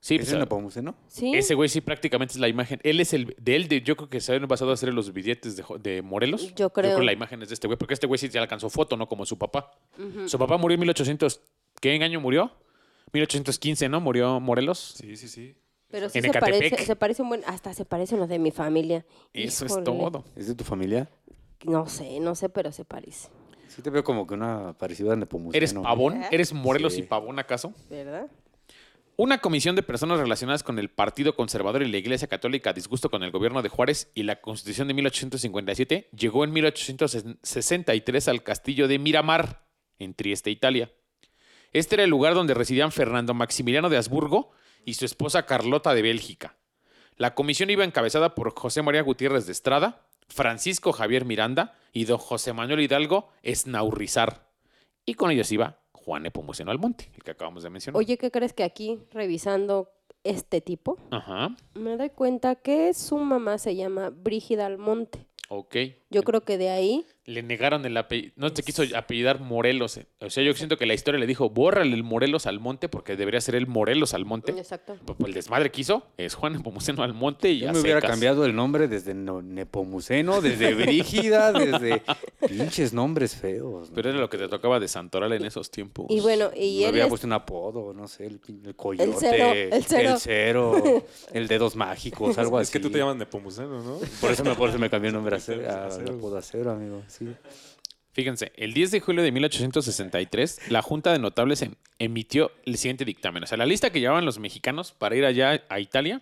Sí, 0.00 0.14
¿Es 0.14 0.20
pues, 0.22 0.32
el 0.32 0.38
Nepomuceno? 0.40 0.94
sí. 1.08 1.34
ese 1.36 1.54
güey 1.54 1.68
sí 1.68 1.80
prácticamente 1.80 2.34
es 2.34 2.38
la 2.40 2.46
imagen. 2.48 2.78
Él 2.84 3.00
es 3.00 3.12
el 3.12 3.34
de 3.40 3.56
él, 3.56 3.66
de, 3.68 3.80
yo 3.82 3.96
creo 3.96 4.08
que 4.08 4.20
se 4.20 4.32
habían 4.32 4.46
basado 4.48 4.70
a 4.70 4.74
hacer 4.74 4.92
los 4.94 5.12
billetes 5.12 5.56
de, 5.56 5.62
Jo- 5.64 5.76
de 5.78 6.02
Morelos. 6.02 6.54
Yo 6.54 6.70
creo. 6.70 7.00
la 7.00 7.12
imagen 7.12 7.42
es 7.42 7.48
de 7.48 7.54
este 7.54 7.66
güey, 7.66 7.76
porque 7.78 7.94
este 7.94 8.06
güey 8.06 8.16
sí 8.18 8.28
ya 8.28 8.40
alcanzó 8.40 8.70
foto, 8.70 8.96
no 8.96 9.08
como 9.08 9.24
su 9.26 9.38
papá. 9.38 9.72
Su 10.26 10.38
papá 10.38 10.56
murió 10.56 10.74
en 10.74 10.80
1800. 10.80 11.40
¿Qué 11.80 11.92
año 12.02 12.20
murió? 12.20 12.52
1815, 13.12 13.88
¿no? 13.88 14.00
Murió 14.00 14.38
Morelos. 14.40 14.94
Sí, 14.96 15.16
sí, 15.16 15.28
sí. 15.28 15.56
Pero 15.90 16.08
sí 16.08 16.18
En 16.18 16.24
se 16.24 16.30
Ecatepec. 16.30 16.60
parece, 16.70 16.84
se 16.86 16.96
parece 16.96 17.22
un 17.22 17.28
buen, 17.30 17.42
hasta 17.46 17.72
se 17.74 17.84
parecen 17.84 18.20
los 18.20 18.28
de 18.28 18.38
mi 18.38 18.50
familia. 18.50 19.04
Eso 19.32 19.64
Híjole. 19.64 19.80
es 19.80 19.84
todo. 19.84 20.24
¿Es 20.36 20.46
de 20.46 20.54
tu 20.54 20.64
familia? 20.64 21.08
No 21.64 21.88
sé, 21.88 22.20
no 22.20 22.34
sé, 22.36 22.48
pero 22.48 22.70
se 22.72 22.84
parece, 22.84 23.28
Sí 23.68 23.82
te 23.82 23.90
veo 23.90 24.02
como 24.02 24.26
que 24.26 24.34
una 24.34 24.72
parecida 24.74 25.12
a 25.12 25.16
Nepomuceno. 25.16 25.56
¿Eres 25.56 25.74
pavón? 25.74 26.22
¿Eres 26.30 26.52
Morelos 26.52 26.94
Sí. 26.94 27.00
y 27.00 27.02
pavón 27.04 27.38
acaso? 27.38 27.72
¿verdad? 27.88 28.26
Una 29.16 29.38
comisión 29.38 29.74
de 29.74 29.82
personas 29.82 30.20
relacionadas 30.20 30.62
con 30.62 30.78
el 30.78 30.90
Partido 30.90 31.34
Conservador 31.34 31.82
y 31.82 31.90
la 31.90 31.96
Iglesia 31.98 32.28
Católica 32.28 32.70
a 32.70 32.72
disgusto 32.72 33.10
con 33.10 33.24
el 33.24 33.32
gobierno 33.32 33.62
de 33.62 33.68
Juárez 33.68 34.10
y 34.14 34.22
la 34.22 34.40
Constitución 34.40 34.86
de 34.88 34.94
1857 34.94 36.08
llegó 36.16 36.44
en 36.44 36.52
1863 36.52 38.28
al 38.28 38.42
castillo 38.42 38.86
de 38.88 38.98
Miramar, 38.98 39.66
en 39.98 40.14
Trieste, 40.14 40.50
Italia. 40.50 40.92
Este 41.72 41.96
era 41.96 42.04
el 42.04 42.10
lugar 42.10 42.34
donde 42.34 42.54
residían 42.54 42.92
Fernando 42.92 43.34
Maximiliano 43.34 43.88
de 43.88 43.96
Habsburgo 43.96 44.50
y 44.84 44.94
su 44.94 45.04
esposa 45.04 45.44
Carlota 45.46 45.94
de 45.94 46.02
Bélgica. 46.02 46.56
La 47.16 47.34
comisión 47.34 47.68
iba 47.70 47.84
encabezada 47.84 48.34
por 48.36 48.54
José 48.56 48.82
María 48.82 49.02
Gutiérrez 49.02 49.46
de 49.46 49.52
Estrada, 49.52 50.06
Francisco 50.28 50.92
Javier 50.92 51.24
Miranda 51.24 51.74
y 51.92 52.04
don 52.04 52.18
José 52.18 52.52
Manuel 52.52 52.80
Hidalgo 52.80 53.28
Esnaurrizar. 53.42 54.46
Y 55.04 55.14
con 55.14 55.30
ellos 55.30 55.50
iba 55.52 55.78
Juan 55.92 56.22
Nepomuceno 56.22 56.70
Almonte, 56.70 57.10
el 57.14 57.22
que 57.22 57.30
acabamos 57.30 57.62
de 57.62 57.70
mencionar. 57.70 57.98
Oye, 57.98 58.18
¿qué 58.18 58.30
crees 58.30 58.52
que 58.52 58.64
aquí, 58.64 58.98
revisando 59.10 59.90
este 60.24 60.60
tipo, 60.60 60.98
Ajá, 61.10 61.54
me 61.74 61.96
doy 61.96 62.10
cuenta 62.10 62.56
que 62.56 62.92
su 62.92 63.16
mamá 63.18 63.58
se 63.58 63.76
llama 63.76 64.10
Brígida 64.10 64.66
Almonte? 64.66 65.26
ok. 65.48 65.76
Yo 66.10 66.22
creo 66.22 66.42
que 66.42 66.58
de 66.58 66.70
ahí, 66.70 67.06
Le 67.28 67.42
negaron 67.42 67.84
el 67.84 67.94
apellido. 67.98 68.32
No 68.36 68.50
te 68.54 68.62
quiso 68.62 68.82
apellidar 68.96 69.38
Morelos. 69.40 69.98
eh. 69.98 70.06
O 70.20 70.30
sea, 70.30 70.42
yo 70.42 70.54
siento 70.54 70.78
que 70.78 70.86
la 70.86 70.94
historia 70.94 71.20
le 71.20 71.26
dijo, 71.26 71.50
bórrale 71.50 71.94
el 71.94 72.02
Morelos 72.02 72.46
al 72.46 72.58
monte 72.58 72.88
porque 72.88 73.16
debería 73.16 73.38
ser 73.42 73.54
el 73.54 73.66
Morelos 73.66 74.14
al 74.14 74.24
monte. 74.24 74.52
exacto. 74.52 74.96
Pues, 75.04 75.18
pues, 75.18 75.28
el 75.28 75.34
desmadre 75.34 75.70
que 75.70 75.82
hizo 75.82 76.04
es 76.16 76.34
Juan 76.34 76.54
Nepomuceno 76.54 77.02
al 77.02 77.12
monte 77.12 77.50
y 77.50 77.58
Yo 77.58 77.66
ya 77.66 77.72
me 77.74 77.80
hubiera 77.80 78.00
secas. 78.00 78.12
cambiado 78.12 78.46
el 78.46 78.56
nombre 78.56 78.88
desde 78.88 79.12
no- 79.12 79.42
Nepomuceno, 79.42 80.40
desde 80.40 80.72
Brígida, 80.74 81.52
desde 81.52 82.02
pinches 82.48 82.92
nombres 82.94 83.34
feos. 83.36 83.90
¿no? 83.90 83.94
Pero 83.94 84.08
era 84.10 84.18
lo 84.18 84.30
que 84.30 84.38
te 84.38 84.48
tocaba 84.48 84.80
de 84.80 84.88
Santoral 84.88 85.32
en 85.34 85.44
esos 85.44 85.70
tiempos. 85.70 86.06
Y 86.08 86.20
bueno, 86.20 86.50
y 86.56 86.78
Me 86.78 86.82
él 86.84 86.88
había 86.88 87.02
es- 87.04 87.08
puesto 87.10 87.26
un 87.26 87.34
apodo, 87.34 87.92
no 87.92 88.08
sé, 88.08 88.26
el, 88.26 88.40
pin- 88.40 88.64
el 88.66 88.74
coyote, 88.74 89.12
cero, 89.18 89.52
el 89.76 89.84
cero. 89.84 90.10
el 90.14 90.18
cero, 90.18 91.04
el 91.34 91.46
dedos 91.46 91.76
mágicos, 91.76 92.38
algo 92.38 92.56
así. 92.58 92.68
Es 92.68 92.70
que 92.70 92.80
tú 92.80 92.90
te 92.90 92.98
llamas 92.98 93.16
Nepomuceno, 93.16 93.82
¿no? 93.82 93.98
Por 94.20 94.30
eso 94.30 94.44
me, 94.44 94.54
por 94.54 94.70
eso 94.70 94.78
me 94.78 94.88
cambié 94.88 95.08
el 95.08 95.14
nombre 95.14 95.36
a 95.36 95.40
cero, 95.40 95.62
a- 95.68 95.86
apodo 96.10 96.38
a 96.38 96.42
cero, 96.42 96.70
amigo. 96.70 97.02
Sí. 97.18 97.26
Fíjense, 98.12 98.52
el 98.56 98.74
10 98.74 98.90
de 98.90 99.00
julio 99.00 99.22
de 99.22 99.30
1863, 99.32 100.70
la 100.70 100.82
Junta 100.82 101.12
de 101.12 101.18
Notables 101.18 101.62
em- 101.62 101.74
emitió 101.98 102.50
el 102.64 102.76
siguiente 102.76 103.04
dictamen. 103.04 103.44
O 103.44 103.46
sea, 103.46 103.56
la 103.58 103.66
lista 103.66 103.90
que 103.90 104.00
llevaban 104.00 104.24
los 104.24 104.38
mexicanos 104.38 104.92
para 104.92 105.14
ir 105.16 105.24
allá 105.24 105.62
a 105.68 105.78
Italia, 105.80 106.20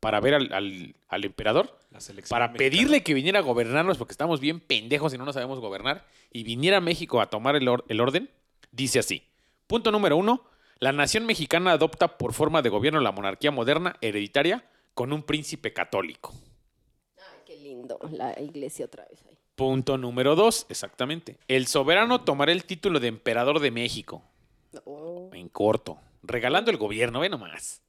para 0.00 0.20
ver 0.20 0.34
al, 0.34 0.52
al- 0.52 0.96
al 1.08 1.24
emperador, 1.24 1.78
La 1.90 2.00
selección 2.00 2.30
para 2.36 2.48
mexicana. 2.48 2.58
pedirle 2.70 3.02
que 3.02 3.14
viniera 3.14 3.38
a 3.38 3.42
gobernarnos, 3.42 3.96
porque 3.96 4.12
estamos 4.12 4.40
bien 4.40 4.58
pendejos 4.60 5.14
y 5.14 5.18
no 5.18 5.24
nos 5.24 5.34
sabemos 5.34 5.60
gobernar, 5.60 6.04
y 6.32 6.42
viniera 6.42 6.78
a 6.78 6.80
México 6.80 7.20
a 7.20 7.30
tomar 7.30 7.54
el, 7.56 7.68
or- 7.68 7.84
el 7.88 8.00
orden, 8.00 8.28
dice 8.72 8.98
así. 8.98 9.22
Punto 9.68 9.92
número 9.92 10.16
uno, 10.16 10.44
la 10.78 10.92
nación 10.92 11.26
mexicana 11.26 11.72
adopta 11.72 12.18
por 12.18 12.32
forma 12.34 12.60
de 12.60 12.68
gobierno 12.70 13.00
la 13.00 13.12
monarquía 13.12 13.50
moderna 13.52 13.96
hereditaria 14.00 14.64
con 14.94 15.12
un 15.12 15.22
príncipe 15.22 15.72
católico. 15.72 16.34
Ay, 17.18 17.38
qué 17.46 17.56
lindo, 17.56 17.98
la 18.10 18.38
iglesia 18.40 18.84
otra 18.86 19.06
vez 19.08 19.20
ahí. 19.28 19.38
Punto 19.56 19.98
número 19.98 20.36
dos, 20.36 20.66
exactamente. 20.68 21.38
El 21.48 21.66
soberano 21.66 22.20
tomará 22.20 22.52
el 22.52 22.64
título 22.64 23.00
de 23.00 23.08
emperador 23.08 23.58
de 23.60 23.70
México, 23.70 24.22
Oh, 24.84 25.30
en 25.32 25.48
corto, 25.48 25.98
regalando 26.22 26.70
el 26.70 26.76
gobierno, 26.76 27.20
ve 27.20 27.28
nomás. 27.28 27.82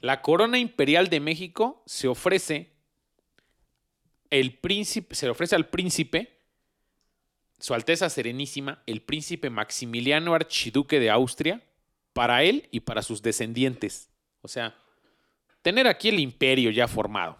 La 0.00 0.20
corona 0.20 0.58
imperial 0.58 1.08
de 1.08 1.20
México 1.20 1.82
se 1.86 2.08
ofrece, 2.08 2.72
el 4.30 4.58
príncipe, 4.58 5.14
se 5.14 5.26
le 5.26 5.32
ofrece 5.32 5.56
al 5.56 5.68
príncipe, 5.68 6.38
su 7.58 7.72
Alteza 7.72 8.10
Serenísima, 8.10 8.82
el 8.86 9.00
príncipe 9.00 9.48
Maximiliano 9.48 10.34
Archiduque 10.34 11.00
de 11.00 11.10
Austria, 11.10 11.62
para 12.12 12.42
él 12.42 12.68
y 12.70 12.80
para 12.80 13.02
sus 13.02 13.22
descendientes. 13.22 14.10
O 14.42 14.48
sea, 14.48 14.76
tener 15.62 15.86
aquí 15.86 16.08
el 16.08 16.20
imperio 16.20 16.70
ya 16.70 16.88
formado. 16.88 17.38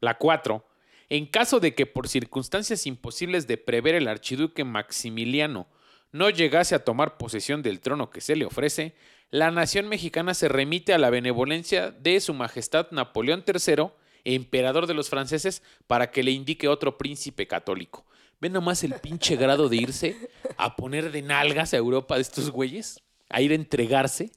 La 0.00 0.18
4. 0.18 0.65
En 1.08 1.26
caso 1.26 1.60
de 1.60 1.74
que 1.74 1.86
por 1.86 2.08
circunstancias 2.08 2.86
imposibles 2.86 3.46
de 3.46 3.58
prever 3.58 3.94
el 3.94 4.08
archiduque 4.08 4.64
Maximiliano 4.64 5.68
no 6.12 6.30
llegase 6.30 6.74
a 6.74 6.84
tomar 6.84 7.16
posesión 7.16 7.62
del 7.62 7.80
trono 7.80 8.10
que 8.10 8.20
se 8.20 8.36
le 8.36 8.44
ofrece, 8.44 8.94
la 9.30 9.50
nación 9.50 9.88
mexicana 9.88 10.34
se 10.34 10.48
remite 10.48 10.94
a 10.94 10.98
la 10.98 11.10
benevolencia 11.10 11.90
de 11.90 12.20
su 12.20 12.34
majestad 12.34 12.90
Napoleón 12.90 13.44
III, 13.46 13.88
emperador 14.24 14.86
de 14.86 14.94
los 14.94 15.10
franceses, 15.10 15.62
para 15.86 16.10
que 16.10 16.22
le 16.22 16.30
indique 16.30 16.68
otro 16.68 16.98
príncipe 16.98 17.46
católico. 17.46 18.04
¿Ven 18.40 18.52
nomás 18.52 18.84
el 18.84 18.94
pinche 18.94 19.36
grado 19.36 19.68
de 19.68 19.76
irse 19.76 20.16
a 20.56 20.76
poner 20.76 21.10
de 21.10 21.22
nalgas 21.22 21.72
a 21.72 21.76
Europa 21.76 22.16
de 22.16 22.22
estos 22.22 22.50
güeyes? 22.50 23.00
A 23.28 23.40
ir 23.40 23.52
a 23.52 23.54
entregarse. 23.54 24.30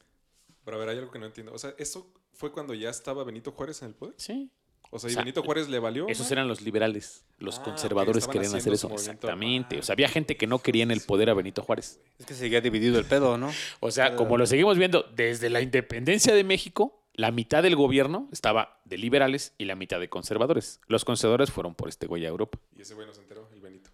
Pero 0.63 0.77
a 0.77 0.79
ver, 0.79 0.89
hay 0.89 0.97
algo 0.97 1.11
que 1.11 1.19
no 1.19 1.25
entiendo. 1.25 1.53
O 1.53 1.57
sea, 1.57 1.73
¿eso 1.77 2.11
fue 2.33 2.51
cuando 2.51 2.73
ya 2.73 2.89
estaba 2.89 3.23
Benito 3.23 3.51
Juárez 3.51 3.81
en 3.81 3.89
el 3.89 3.95
poder? 3.95 4.15
Sí. 4.17 4.49
O 4.91 4.97
sea, 4.99 5.07
O 5.07 5.11
¿y 5.11 5.13
sea, 5.13 5.21
Benito 5.21 5.43
Juárez 5.43 5.69
le 5.69 5.77
valió? 5.79 6.07
Esos 6.07 6.31
eran 6.31 6.47
los 6.47 6.61
liberales. 6.61 7.23
Los 7.37 7.59
Ah, 7.59 7.63
conservadores 7.63 8.27
querían 8.27 8.55
hacer 8.55 8.73
eso. 8.73 8.89
Exactamente. 8.91 9.75
Ah, 9.77 9.79
O 9.79 9.83
sea, 9.83 9.93
había 9.93 10.07
gente 10.09 10.35
que 10.35 10.47
no 10.47 10.59
quería 10.59 10.83
en 10.83 10.91
el 10.91 11.01
poder 11.01 11.29
a 11.29 11.33
Benito 11.33 11.61
Juárez. 11.61 11.99
Es 12.17 12.25
que 12.25 12.33
seguía 12.33 12.59
dividido 12.61 12.97
el 12.99 13.05
pedo, 13.05 13.37
¿no? 13.37 13.51
O 13.81 13.91
sea, 13.91 14.15
como 14.15 14.37
lo 14.37 14.45
seguimos 14.47 14.77
viendo, 14.77 15.03
desde 15.15 15.49
la 15.49 15.61
independencia 15.61 16.33
de 16.33 16.43
México, 16.43 17.03
la 17.13 17.31
mitad 17.31 17.61
del 17.61 17.75
gobierno 17.75 18.29
estaba 18.31 18.79
de 18.85 18.97
liberales 18.97 19.53
y 19.57 19.65
la 19.65 19.75
mitad 19.75 19.99
de 19.99 20.09
conservadores. 20.09 20.79
Los 20.87 21.05
conservadores 21.05 21.51
fueron 21.51 21.75
por 21.75 21.89
este 21.89 22.07
güey 22.07 22.25
a 22.25 22.29
Europa. 22.29 22.57
Y 22.75 22.81
ese 22.81 22.93
güey 22.95 23.05
nos 23.05 23.17
enteró, 23.19 23.47
el 23.53 23.59
Benito. 23.61 23.89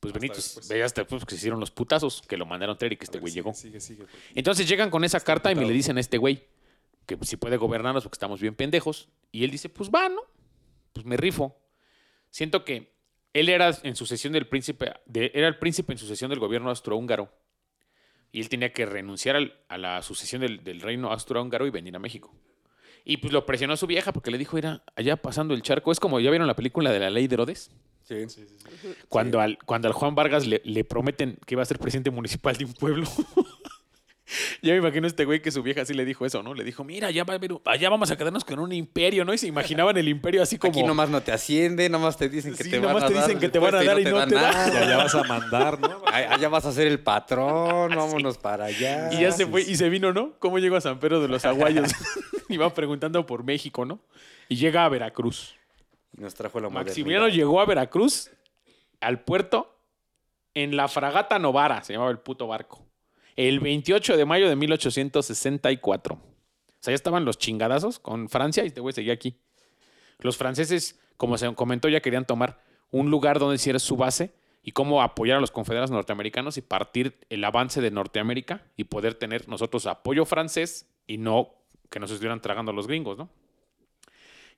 Pues 0.00 0.14
Benito, 0.14 0.34
después. 0.36 0.66
veía 0.66 0.86
hasta 0.86 1.02
después 1.02 1.24
que 1.26 1.30
se 1.32 1.36
hicieron 1.36 1.60
los 1.60 1.70
putazos, 1.70 2.22
que 2.26 2.38
lo 2.38 2.46
mandaron 2.46 2.76
traer 2.78 2.94
y 2.94 2.96
que 2.96 3.02
A 3.02 3.04
este 3.04 3.18
ver, 3.18 3.20
güey 3.20 3.32
sigue, 3.32 3.42
llegó. 3.42 3.54
Sigue, 3.54 3.80
sigue. 3.80 4.04
Entonces 4.34 4.66
llegan 4.66 4.88
con 4.90 5.04
esa 5.04 5.20
carta 5.20 5.52
y 5.52 5.54
me 5.54 5.66
le 5.66 5.72
dicen 5.74 5.98
a 5.98 6.00
este 6.00 6.16
güey 6.16 6.42
que 7.04 7.18
si 7.22 7.36
puede 7.36 7.58
gobernarnos 7.58 8.04
porque 8.04 8.14
estamos 8.14 8.40
bien 8.40 8.54
pendejos. 8.54 9.08
Y 9.30 9.44
él 9.44 9.50
dice, 9.50 9.68
pues 9.68 9.90
va, 9.90 10.08
¿no? 10.08 10.22
Pues 10.92 11.06
me 11.06 11.16
rifo. 11.16 11.56
Siento 12.30 12.64
que 12.64 12.92
él 13.32 13.48
era 13.48 13.70
en 13.82 13.96
sucesión 13.96 14.32
del 14.32 14.46
príncipe, 14.48 14.92
de- 15.06 15.30
era 15.34 15.48
el 15.48 15.58
príncipe 15.58 15.92
en 15.92 15.98
sucesión 15.98 16.30
del 16.30 16.38
gobierno 16.40 16.68
austrohúngaro. 16.70 17.32
Y 18.32 18.40
él 18.40 18.48
tenía 18.48 18.72
que 18.72 18.86
renunciar 18.86 19.36
al- 19.36 19.54
a 19.68 19.78
la 19.78 20.02
sucesión 20.02 20.40
del, 20.42 20.62
del 20.62 20.80
reino 20.80 21.10
austrohúngaro 21.12 21.66
y 21.66 21.70
venir 21.70 21.94
a 21.96 21.98
México. 21.98 22.34
Y 23.04 23.16
pues 23.16 23.32
lo 23.32 23.46
presionó 23.46 23.76
su 23.76 23.86
vieja 23.86 24.12
porque 24.12 24.30
le 24.30 24.38
dijo, 24.38 24.58
era 24.58 24.84
allá 24.94 25.16
pasando 25.16 25.54
el 25.54 25.62
charco. 25.62 25.90
Es 25.90 25.98
como, 25.98 26.20
¿ya 26.20 26.30
vieron 26.30 26.46
la 26.46 26.54
película 26.54 26.92
de 26.92 27.00
la 27.00 27.10
ley 27.10 27.26
de 27.28 27.34
Herodes? 27.34 27.70
Sí. 28.04 28.28
Sí, 28.28 28.44
sí, 28.46 28.58
sí. 28.82 28.88
Cuando, 29.08 29.40
al, 29.40 29.58
cuando 29.64 29.86
al 29.88 29.94
Juan 29.94 30.14
Vargas 30.14 30.46
le, 30.46 30.60
le 30.64 30.84
prometen 30.84 31.38
que 31.46 31.54
iba 31.54 31.62
a 31.62 31.66
ser 31.66 31.78
presidente 31.78 32.10
municipal 32.10 32.56
de 32.56 32.64
un 32.64 32.72
pueblo. 32.74 33.06
ya 34.62 34.72
me 34.72 34.78
imagino 34.78 35.06
este 35.06 35.24
güey 35.24 35.40
que 35.42 35.50
su 35.50 35.62
vieja 35.62 35.84
sí 35.84 35.94
le 35.94 36.04
dijo 36.04 36.24
eso, 36.26 36.42
¿no? 36.42 36.54
Le 36.54 36.64
dijo, 36.64 36.84
mira, 36.84 37.10
ya 37.10 37.24
va 37.24 37.34
a 37.34 37.36
haber, 37.36 37.52
un- 37.52 37.62
allá 37.64 37.88
vamos 37.90 38.10
a 38.10 38.16
quedarnos 38.16 38.44
con 38.44 38.58
un 38.58 38.72
imperio, 38.72 39.24
¿no? 39.24 39.32
Y 39.34 39.38
se 39.38 39.46
imaginaban 39.46 39.96
el 39.96 40.08
imperio 40.08 40.42
así 40.42 40.58
como... 40.58 40.72
Aquí 40.72 40.82
nomás 40.82 41.08
no 41.10 41.20
te 41.22 41.32
asciende, 41.32 41.88
nomás 41.88 42.16
te 42.16 42.28
dicen 42.28 42.54
que 42.56 42.64
Sí, 42.64 42.70
te 42.70 42.78
van 42.78 42.88
nomás 42.88 43.04
a 43.04 43.06
te 43.08 43.14
dar 43.14 43.24
dicen 43.24 43.40
que 43.40 43.48
te 43.48 43.58
van 43.58 43.74
a 43.74 43.82
dar 43.82 44.00
y 44.00 44.04
no 44.04 44.10
te 44.10 44.16
dan. 44.16 44.30
nada. 44.30 44.72
Ya, 44.72 44.88
ya 44.88 44.96
vas 44.96 45.14
a 45.14 45.22
mandar, 45.24 45.78
¿no? 45.80 46.02
Allá 46.06 46.48
vas 46.48 46.64
a 46.66 46.72
ser 46.72 46.86
el 46.86 47.00
patrón, 47.00 47.94
vámonos 47.94 48.38
para 48.38 48.66
allá. 48.66 49.10
Y 49.12 49.20
ya 49.22 49.32
se 49.32 49.46
fue 49.46 49.62
y 49.62 49.76
se 49.76 49.88
vino, 49.88 50.12
¿no? 50.12 50.32
¿Cómo 50.38 50.58
llegó 50.58 50.76
a 50.76 50.80
San 50.80 50.98
Pedro 50.98 51.20
de 51.20 51.28
los 51.28 51.44
Aguayos? 51.44 51.90
Iba 52.48 52.72
preguntando 52.74 53.24
por 53.26 53.44
México, 53.44 53.84
¿no? 53.84 54.00
Y 54.48 54.56
llega 54.56 54.84
a 54.84 54.88
Veracruz. 54.88 55.56
Y 56.16 56.20
nos 56.20 56.34
trajo 56.34 56.58
la 56.60 56.68
Maximiliano 56.68 57.26
modernidad. 57.26 57.44
llegó 57.46 57.60
a 57.60 57.66
Veracruz, 57.66 58.30
al 59.00 59.20
puerto, 59.20 59.76
en 60.54 60.76
la 60.76 60.88
fragata 60.88 61.38
Novara, 61.38 61.82
se 61.84 61.92
llamaba 61.92 62.10
el 62.10 62.18
puto 62.18 62.48
barco, 62.48 62.84
el 63.48 63.58
28 63.60 64.18
de 64.18 64.24
mayo 64.26 64.48
de 64.50 64.56
1864. 64.56 66.14
O 66.14 66.18
sea, 66.78 66.92
ya 66.92 66.94
estaban 66.94 67.24
los 67.24 67.38
chingadazos 67.38 67.98
con 67.98 68.28
Francia 68.28 68.62
y 68.64 68.66
este 68.66 68.82
güey 68.82 68.92
seguía 68.92 69.14
aquí. 69.14 69.38
Los 70.18 70.36
franceses, 70.36 71.00
como 71.16 71.38
se 71.38 71.52
comentó, 71.54 71.88
ya 71.88 72.00
querían 72.00 72.26
tomar 72.26 72.60
un 72.90 73.10
lugar 73.10 73.38
donde 73.38 73.56
hiciera 73.56 73.78
su 73.78 73.96
base 73.96 74.32
y 74.62 74.72
cómo 74.72 75.00
apoyar 75.00 75.38
a 75.38 75.40
los 75.40 75.50
confederados 75.50 75.90
norteamericanos 75.90 76.58
y 76.58 76.60
partir 76.60 77.18
el 77.30 77.42
avance 77.42 77.80
de 77.80 77.90
Norteamérica 77.90 78.62
y 78.76 78.84
poder 78.84 79.14
tener 79.14 79.48
nosotros 79.48 79.86
apoyo 79.86 80.26
francés 80.26 80.86
y 81.06 81.16
no 81.16 81.54
que 81.88 81.98
nos 81.98 82.10
estuvieran 82.10 82.42
tragando 82.42 82.74
los 82.74 82.86
gringos, 82.86 83.16
¿no? 83.16 83.30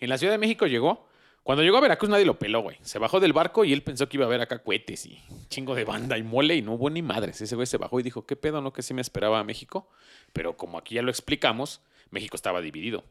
En 0.01 0.09
la 0.09 0.19
Ciudad 0.19 0.33
de 0.33 0.39
México 0.39 0.67
llegó. 0.67 1.07
Cuando 1.43 1.65
llegó 1.65 1.79
a 1.79 1.81
Veracruz 1.81 2.09
nadie 2.09 2.25
lo 2.25 2.39
peló, 2.39 2.61
güey. 2.61 2.77
Se 2.83 2.99
bajó 2.99 3.19
del 3.19 3.33
barco 3.33 3.65
y 3.65 3.73
él 3.73 3.83
pensó 3.83 4.09
que 4.09 4.17
iba 4.17 4.25
a 4.25 4.29
haber 4.29 4.41
acá 4.41 4.61
cohetes 4.61 5.07
y 5.07 5.21
chingo 5.49 5.75
de 5.75 5.85
banda 5.85 6.17
y 6.17 6.23
mole 6.23 6.55
y 6.55 6.63
no 6.63 6.75
hubo 6.75 6.89
ni 6.89 7.03
madres. 7.03 7.41
Ese 7.41 7.57
güey 7.57 7.67
se 7.67 7.79
bajó 7.79 7.99
y 7.99 8.05
dijo, 8.05 8.27
¿qué 8.27 8.37
pedo? 8.37 8.61
No 8.61 8.73
que 8.73 8.83
sí 8.83 8.95
me 8.95 9.01
esperaba 9.01 9.41
a 9.41 9.45
México. 9.45 9.89
Pero 10.33 10.57
como 10.57 10.79
aquí 10.79 10.95
ya 10.95 11.03
lo 11.03 11.11
explicamos, 11.11 11.81
México 12.11 12.37
estaba 12.37 12.61
dividido. 12.61 13.05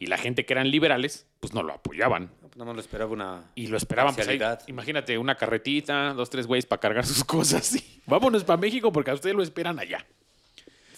Y 0.00 0.06
la 0.06 0.18
gente 0.18 0.44
que 0.44 0.52
eran 0.52 0.70
liberales, 0.70 1.28
pues 1.38 1.54
no 1.54 1.62
lo 1.62 1.72
apoyaban. 1.72 2.32
Nada 2.56 2.66
más 2.66 2.74
lo 2.74 2.80
esperaba 2.80 3.12
una... 3.12 3.50
Y 3.54 3.68
lo 3.68 3.76
esperaban, 3.76 4.14
pues 4.14 4.26
ahí, 4.28 4.40
imagínate, 4.66 5.16
una 5.18 5.36
carretita, 5.36 6.12
dos, 6.12 6.30
tres 6.30 6.46
güeyes 6.46 6.66
para 6.66 6.80
cargar 6.80 7.06
sus 7.06 7.22
cosas. 7.24 7.76
y 7.76 8.02
vámonos 8.06 8.42
para 8.42 8.56
México 8.56 8.92
porque 8.92 9.12
a 9.12 9.14
ustedes 9.14 9.36
lo 9.36 9.42
esperan 9.42 9.78
allá. 9.78 10.04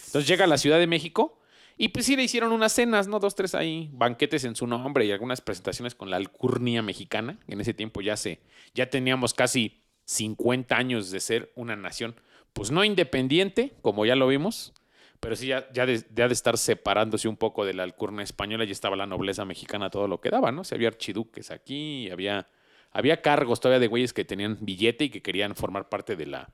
Entonces 0.07 0.27
llega 0.27 0.45
a 0.45 0.49
la 0.49 0.57
Ciudad 0.57 0.79
de 0.79 0.87
México 0.87 1.39
Y 1.79 1.89
pues 1.89 2.07
sí 2.07 2.17
le 2.17 2.23
hicieron 2.23 2.53
unas 2.53 2.73
cenas, 2.73 3.07
¿no? 3.07 3.19
Dos, 3.19 3.35
tres 3.35 3.55
ahí, 3.55 3.91
banquetes 3.93 4.45
en 4.45 4.57
su 4.57 4.67
nombre 4.67 5.05
y 5.05 5.13
algunas 5.13 5.43
presentaciones 5.43 5.95
con 5.95 6.11
la 6.11 6.17
alcurnia 6.17 6.83
mexicana. 6.83 7.39
En 7.49 7.61
ese 7.61 7.75
tiempo 7.75 8.01
ya 8.01 8.17
se, 8.17 8.41
ya 8.75 8.89
teníamos 8.89 9.35
casi 9.35 9.83
50 10.07 10.75
años 10.75 11.11
de 11.11 11.21
ser 11.21 11.53
una 11.55 11.77
nación, 11.77 12.15
pues 12.53 12.71
no 12.71 12.85
independiente, 12.85 13.75
como 13.83 14.07
ya 14.07 14.17
lo 14.17 14.27
vimos, 14.27 14.73
pero 15.21 15.37
sí 15.37 15.49
ya, 15.49 15.71
ya, 15.73 15.85
de, 15.85 16.03
ya 16.15 16.29
de 16.29 16.33
estar 16.33 16.57
separándose 16.57 17.29
un 17.29 17.37
poco 17.37 17.67
de 17.67 17.75
la 17.75 17.83
alcurnia 17.83 18.23
española, 18.23 18.65
ya 18.65 18.73
estaba 18.73 18.97
la 18.97 19.07
nobleza 19.07 19.45
mexicana, 19.45 19.91
todo 19.91 20.09
lo 20.09 20.21
que 20.21 20.31
daba, 20.31 20.53
¿no? 20.53 20.65
Se 20.65 20.75
había 20.75 20.89
archiduques 20.89 21.51
aquí, 21.51 22.11
había, 22.11 22.49
había 22.91 23.21
cargos 23.21 23.61
todavía 23.61 23.81
de 23.81 23.89
güeyes 23.89 24.15
que 24.15 24.25
tenían 24.25 24.59
billete 24.61 25.05
y 25.05 25.11
que 25.11 25.21
querían 25.21 25.55
formar 25.55 25.89
parte 25.89 26.17
de 26.17 26.27
la, 26.27 26.49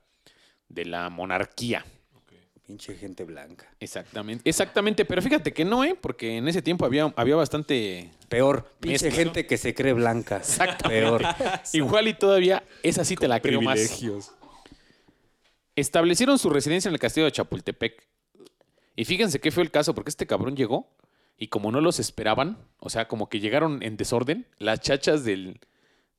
de 0.67 0.85
la 0.85 1.09
monarquía. 1.09 1.85
Pinche 2.65 2.95
gente 2.95 3.25
blanca. 3.25 3.67
Exactamente, 3.79 4.49
exactamente, 4.49 5.03
pero 5.03 5.21
fíjate 5.21 5.51
que 5.51 5.65
no, 5.65 5.83
¿eh? 5.83 5.97
Porque 5.99 6.37
en 6.37 6.47
ese 6.47 6.61
tiempo 6.61 6.85
había, 6.85 7.13
había 7.17 7.35
bastante... 7.35 8.09
Peor, 8.29 8.69
pinche 8.79 9.07
Mezcla. 9.07 9.23
gente 9.23 9.45
que 9.45 9.57
se 9.57 9.73
cree 9.73 9.91
blanca. 9.91 10.41
Peor. 10.87 11.23
Igual 11.73 12.07
y 12.07 12.13
todavía 12.13 12.63
esa 12.81 13.03
sí 13.03 13.15
te 13.15 13.27
la 13.27 13.41
creo 13.41 13.61
más. 13.61 13.75
Privilegios. 13.75 14.31
Establecieron 15.75 16.39
su 16.39 16.49
residencia 16.49 16.87
en 16.87 16.93
el 16.93 16.99
castillo 16.99 17.25
de 17.25 17.33
Chapultepec. 17.33 18.01
Y 18.95 19.05
fíjense 19.05 19.39
qué 19.39 19.51
fue 19.51 19.63
el 19.63 19.71
caso, 19.71 19.93
porque 19.93 20.09
este 20.09 20.25
cabrón 20.25 20.55
llegó 20.55 20.87
y 21.37 21.47
como 21.47 21.71
no 21.71 21.81
los 21.81 21.99
esperaban, 21.99 22.57
o 22.79 22.89
sea, 22.89 23.07
como 23.07 23.27
que 23.27 23.39
llegaron 23.39 23.83
en 23.83 23.97
desorden, 23.97 24.47
las 24.59 24.79
chachas 24.79 25.25
del, 25.25 25.59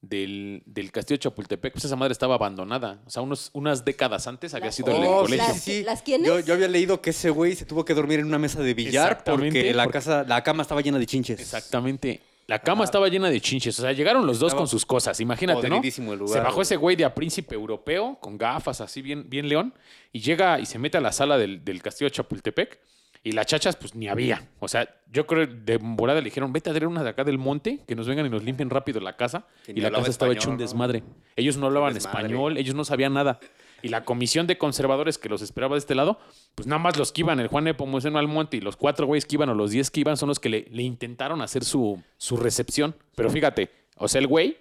del, 0.09 0.63
del 0.67 0.91
castillo 0.93 1.17
de 1.17 1.23
Chapultepec, 1.23 1.73
pues 1.73 1.85
esa 1.85 1.97
madre 1.97 2.13
estaba 2.13 2.35
abandonada. 2.35 3.01
O 3.07 3.11
sea, 3.11 3.23
unos, 3.23 3.51
unas 3.53 3.85
décadas 3.85 4.27
antes 4.27 4.55
había 4.55 4.73
sido 4.73 4.91
el 4.91 5.03
Oh, 5.05 5.23
colegio. 5.23 5.47
¿Las- 5.47 5.69
las 5.87 6.03
quiénes? 6.03 6.27
Yo, 6.29 6.41
yo 6.41 6.55
había 6.55 6.69
leído 6.69 7.01
que 7.01 7.11
ese 7.11 7.31
güey 7.31 7.55
se 7.57 7.65
tuvo 7.65 7.85
que 7.85 7.95
dormir 7.95 8.21
en 8.21 8.27
una 8.27 8.39
mesa 8.39 8.61
de 8.63 8.75
billar 8.75 9.23
porque 9.25 9.73
la 9.75 9.85
porque- 9.85 9.93
casa, 9.99 10.25
la 10.27 10.43
cama 10.43 10.63
estaba 10.63 10.81
llena 10.81 10.99
de 10.99 11.07
chinches. 11.07 11.41
Exactamente. 11.41 12.21
La 12.47 12.59
cama 12.59 12.85
estaba 12.85 13.09
llena 13.09 13.31
de 13.31 13.41
chinches. 13.41 13.79
O 13.79 13.83
sea, 13.83 13.93
llegaron 13.93 14.27
los 14.27 14.39
dos 14.39 14.49
Estaba 14.49 14.61
con 14.61 14.69
sus 14.69 14.85
cosas. 14.85 15.19
Imagínate, 15.21 15.67
¿no? 15.69 15.81
el 15.83 16.19
lugar, 16.19 16.29
se 16.29 16.39
bajó 16.41 16.57
güey. 16.57 16.63
ese 16.63 16.77
güey 16.77 16.95
de 16.97 17.05
a 17.07 17.15
príncipe 17.15 17.55
europeo 17.55 18.19
con 18.21 18.37
gafas 18.37 18.83
así 18.83 19.01
bien, 19.01 19.31
bien 19.31 19.49
león 19.49 19.73
y 20.13 20.21
llega 20.21 20.61
y 20.61 20.67
se 20.67 20.79
mete 20.79 20.99
a 20.99 21.01
la 21.01 21.11
sala 21.13 21.39
del, 21.39 21.65
del 21.65 21.81
castillo 21.81 22.11
de 22.11 22.17
Chapultepec 22.17 22.79
y 23.25 23.33
las 23.33 23.47
chachas 23.47 23.75
pues 23.77 23.95
ni 23.95 24.07
había. 24.07 24.47
O 24.61 24.69
sea, 24.69 24.87
yo 25.11 25.27
creo 25.27 25.47
de 25.47 25.79
volada 25.79 26.21
le 26.21 26.27
dijeron, 26.27 26.53
vete 26.53 26.69
a 26.69 26.75
traer 26.75 26.87
unas 26.87 27.05
de 27.05 27.11
acá 27.11 27.25
del 27.25 27.39
monte 27.39 27.81
que 27.89 27.97
nos 27.97 28.07
vengan 28.07 28.27
y 28.27 28.29
nos 28.29 28.45
limpien 28.45 28.69
rápido 28.69 29.01
la 29.01 29.17
casa. 29.17 29.47
Que 29.65 29.73
Y 29.73 29.81
la 29.81 29.91
casa 29.91 30.11
estaba 30.11 30.31
español, 30.31 30.37
hecha 30.37 30.49
un 30.51 30.57
¿no? 30.57 30.61
desmadre. 30.61 31.03
Ellos 31.35 31.57
no 31.57 31.67
hablaban 31.67 31.95
desmadre. 31.95 32.19
español, 32.27 32.59
ellos 32.59 32.75
no 32.75 32.85
sabían 32.85 33.15
nada. 33.15 33.41
Y 33.83 33.89
la 33.89 34.05
comisión 34.05 34.47
de 34.47 34.59
conservadores 34.59 35.19
que 35.19 35.29
los 35.29 35.41
esperaba 35.43 35.75
de 35.75 35.79
este 35.79 35.95
lado, 35.95 36.19
pues 36.55 36.67
nada 36.67 36.79
más 36.79 36.99
los 36.99 37.13
que 37.13 37.23
iban, 37.23 37.41
el 37.41 37.49
Juan 37.49 37.65
Nepomuceno 37.65 38.19
Almonte 38.19 38.59
y 38.59 38.61
los 38.61 38.77
cuatro 38.77 39.07
güeyes 39.07 39.25
que 39.25 39.37
iban 39.37 39.49
o 39.49 39.55
los 39.55 39.71
diez 39.71 39.91
que 39.91 40.01
iban 40.01 40.17
son 40.19 40.29
los 40.29 40.39
que 40.39 40.49
le, 40.51 40.67
le 40.71 40.83
intentaron 40.83 41.41
hacer 41.41 41.65
su, 41.65 42.03
su 42.19 42.37
recepción. 42.37 42.95
Pero 43.15 43.31
fíjate, 43.31 43.71
o 43.97 44.09
sea, 44.09 44.21
el 44.21 44.27
güey, 44.27 44.59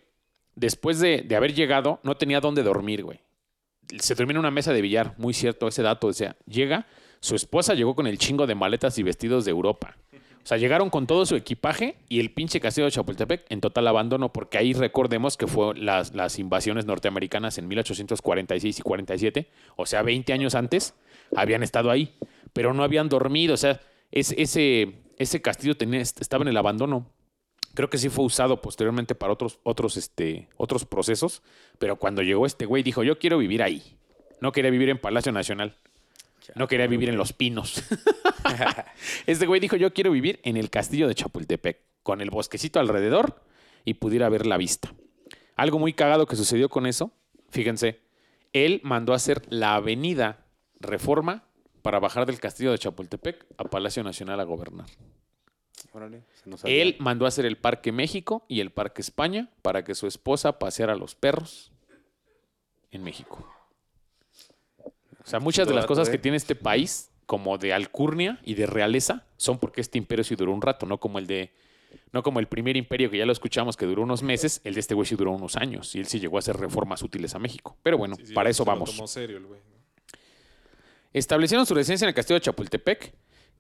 después 0.56 1.00
de, 1.00 1.22
de 1.22 1.36
haber 1.36 1.54
llegado, 1.54 2.00
no 2.04 2.16
tenía 2.16 2.40
dónde 2.40 2.64
dormir, 2.64 3.04
güey. 3.04 3.20
Se 4.00 4.14
en 4.22 4.38
una 4.38 4.52
mesa 4.52 4.72
de 4.72 4.82
billar, 4.82 5.16
muy 5.18 5.34
cierto 5.34 5.68
ese 5.68 5.84
dato. 5.84 6.08
O 6.08 6.14
sea, 6.14 6.36
llega, 6.46 6.88
su 7.24 7.36
esposa 7.36 7.74
llegó 7.74 7.96
con 7.96 8.06
el 8.06 8.18
chingo 8.18 8.46
de 8.48 8.54
maletas 8.54 8.98
y 8.98 9.04
vestidos 9.04 9.46
de 9.46 9.52
Europa. 9.52 9.96
O 10.12 10.46
sea, 10.46 10.58
llegaron 10.58 10.90
con 10.90 11.08
todo 11.08 11.26
su 11.26 11.38
equipaje 11.38 11.96
y 12.10 12.20
el 12.20 12.32
pinche 12.34 12.60
castillo 12.60 12.84
de 12.84 12.92
Chapultepec 12.92 13.46
en 13.50 13.62
total 13.62 13.88
abandono, 13.88 14.34
porque 14.34 14.58
ahí 14.58 14.74
recordemos 14.74 15.38
que 15.38 15.48
fue 15.48 15.74
las, 15.76 16.14
las 16.14 16.38
invasiones 16.38 16.86
norteamericanas 16.86 17.58
en 17.58 17.70
1846 17.70 18.80
y 18.80 18.82
47, 18.82 19.48
o 19.78 19.86
sea, 19.86 20.02
20 20.02 20.34
años 20.34 20.54
antes, 20.54 20.96
habían 21.34 21.64
estado 21.64 21.92
ahí, 21.92 22.14
pero 22.52 22.74
no 22.74 22.84
habían 22.84 23.08
dormido. 23.08 23.54
O 23.54 23.58
sea, 23.58 23.80
es- 24.12 24.36
ese, 24.38 24.94
ese 25.18 25.42
castillo 25.42 25.78
tenía, 25.78 26.02
estaba 26.02 26.42
en 26.42 26.50
el 26.50 26.58
abandono. 26.58 27.08
Creo 27.74 27.90
que 27.90 27.98
sí 27.98 28.10
fue 28.10 28.26
usado 28.26 28.60
posteriormente 28.60 29.16
para 29.16 29.32
otros, 29.32 29.60
otros, 29.64 29.96
este, 29.96 30.50
otros 30.58 30.84
procesos, 30.86 31.42
pero 31.80 31.96
cuando 31.96 32.22
llegó 32.22 32.46
este 32.46 32.66
güey 32.66 32.84
dijo, 32.84 33.02
yo 33.04 33.18
quiero 33.18 33.38
vivir 33.38 33.64
ahí. 33.64 33.82
No 34.42 34.52
quería 34.52 34.72
vivir 34.72 34.90
en 34.90 34.98
Palacio 35.00 35.32
Nacional. 35.32 35.78
No 36.56 36.68
quería 36.68 36.88
vivir 36.88 37.10
en 37.10 37.18
Los 37.18 37.34
Pinos. 37.34 37.84
este 39.28 39.46
güey 39.46 39.60
dijo, 39.60 39.76
yo 39.76 39.94
quiero 39.94 40.12
vivir 40.12 40.40
en 40.44 40.58
el 40.58 40.70
castillo 40.70 41.08
de 41.08 41.16
Chapultepec, 41.16 41.80
con 42.04 42.22
el 42.22 42.30
bosquecito 42.30 42.80
alrededor 42.80 43.44
y 43.86 43.96
pudiera 43.96 44.30
ver 44.30 44.46
la 44.46 44.58
vista. 44.58 44.94
Algo 45.56 45.80
muy 45.80 45.94
cagado 45.94 46.26
que 46.26 46.36
sucedió 46.36 46.70
con 46.70 46.86
eso, 46.86 47.12
fíjense, 47.50 48.02
él 48.54 48.82
mandó 48.84 49.14
a 49.14 49.18
hacer 49.18 49.42
la 49.50 49.76
avenida 49.76 50.46
Reforma 50.80 51.46
para 51.82 52.00
bajar 52.00 52.26
del 52.26 52.40
castillo 52.40 52.72
de 52.72 52.78
Chapultepec 52.78 53.46
a 53.58 53.64
Palacio 53.66 54.04
Nacional 54.04 54.40
a 54.40 54.44
gobernar. 54.44 54.88
Órale, 55.94 56.24
se 56.34 56.50
nos 56.50 56.62
sabía. 56.62 56.82
Él 56.82 56.96
mandó 57.00 57.26
a 57.26 57.28
hacer 57.30 57.46
el 57.46 57.58
Parque 57.58 57.92
México 57.92 58.46
y 58.48 58.60
el 58.60 58.72
Parque 58.72 59.02
España 59.02 59.50
para 59.62 59.84
que 59.84 59.96
su 59.96 60.08
esposa 60.08 60.60
paseara 60.60 60.94
a 60.94 60.96
los 60.96 61.16
perros 61.16 61.72
en 62.92 63.04
México. 63.04 63.53
Sea, 65.34 65.40
muchas 65.40 65.68
de 65.68 65.74
las 65.74 65.88
cosas 65.88 66.10
que 66.12 66.20
tiene 66.20 66.38
este 66.38 66.54
país, 66.54 67.10
como 67.26 67.58
de 67.58 67.74
alcurnia 67.74 68.40
y 68.44 68.54
de 68.54 68.68
realeza, 68.68 69.26
son 69.36 69.58
porque 69.58 69.82
este 69.82 69.98
imperio 69.98 70.24
sí 70.24 70.36
duró 70.36 70.54
un 70.54 70.62
rato, 70.62 70.86
no 70.86 71.00
como 71.00 71.18
el 71.18 71.26
de. 71.26 71.52
No 72.12 72.22
como 72.22 72.40
el 72.40 72.46
primer 72.48 72.78
imperio 72.78 73.10
que 73.10 73.18
ya 73.18 73.26
lo 73.26 73.32
escuchamos 73.32 73.76
que 73.76 73.88
duró 73.88 74.04
unos 74.04 74.22
meses, 74.22 74.62
el 74.64 74.76
de 74.76 74.80
este 74.80 74.94
güey 74.94 75.08
sí 75.08 75.16
duró 75.16 75.32
unos 75.32 75.56
años 75.56 75.96
y 75.96 76.00
él 76.00 76.06
sí 76.06 76.20
llegó 76.20 76.38
a 76.38 76.40
hacer 76.40 76.56
reformas 76.58 77.02
útiles 77.02 77.34
a 77.34 77.40
México. 77.40 77.76
Pero 77.82 77.98
bueno, 77.98 78.16
Sí, 78.16 78.28
sí, 78.28 78.34
para 78.34 78.52
eso 78.52 78.64
vamos. 78.64 78.92
tomó 78.96 79.08
serio 79.08 79.38
el 79.38 79.46
güey. 79.48 79.60
Establecieron 81.14 81.66
su 81.66 81.74
residencia 81.74 82.06
en 82.06 82.10
el 82.10 82.16
castillo 82.16 82.36
de 82.40 82.42
Chapultepec, 82.42 83.14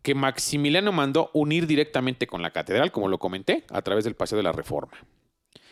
que 0.04 0.14
Maximiliano 0.14 0.92
mandó 0.92 1.32
unir 1.34 1.66
directamente 1.66 2.28
con 2.28 2.44
la 2.44 2.52
catedral, 2.52 2.92
como 2.92 3.08
lo 3.08 3.18
comenté, 3.18 3.64
a 3.70 3.82
través 3.82 4.04
del 4.04 4.16
Paseo 4.16 4.38
de 4.38 4.44
la 4.44 4.52
Reforma. 4.52 4.94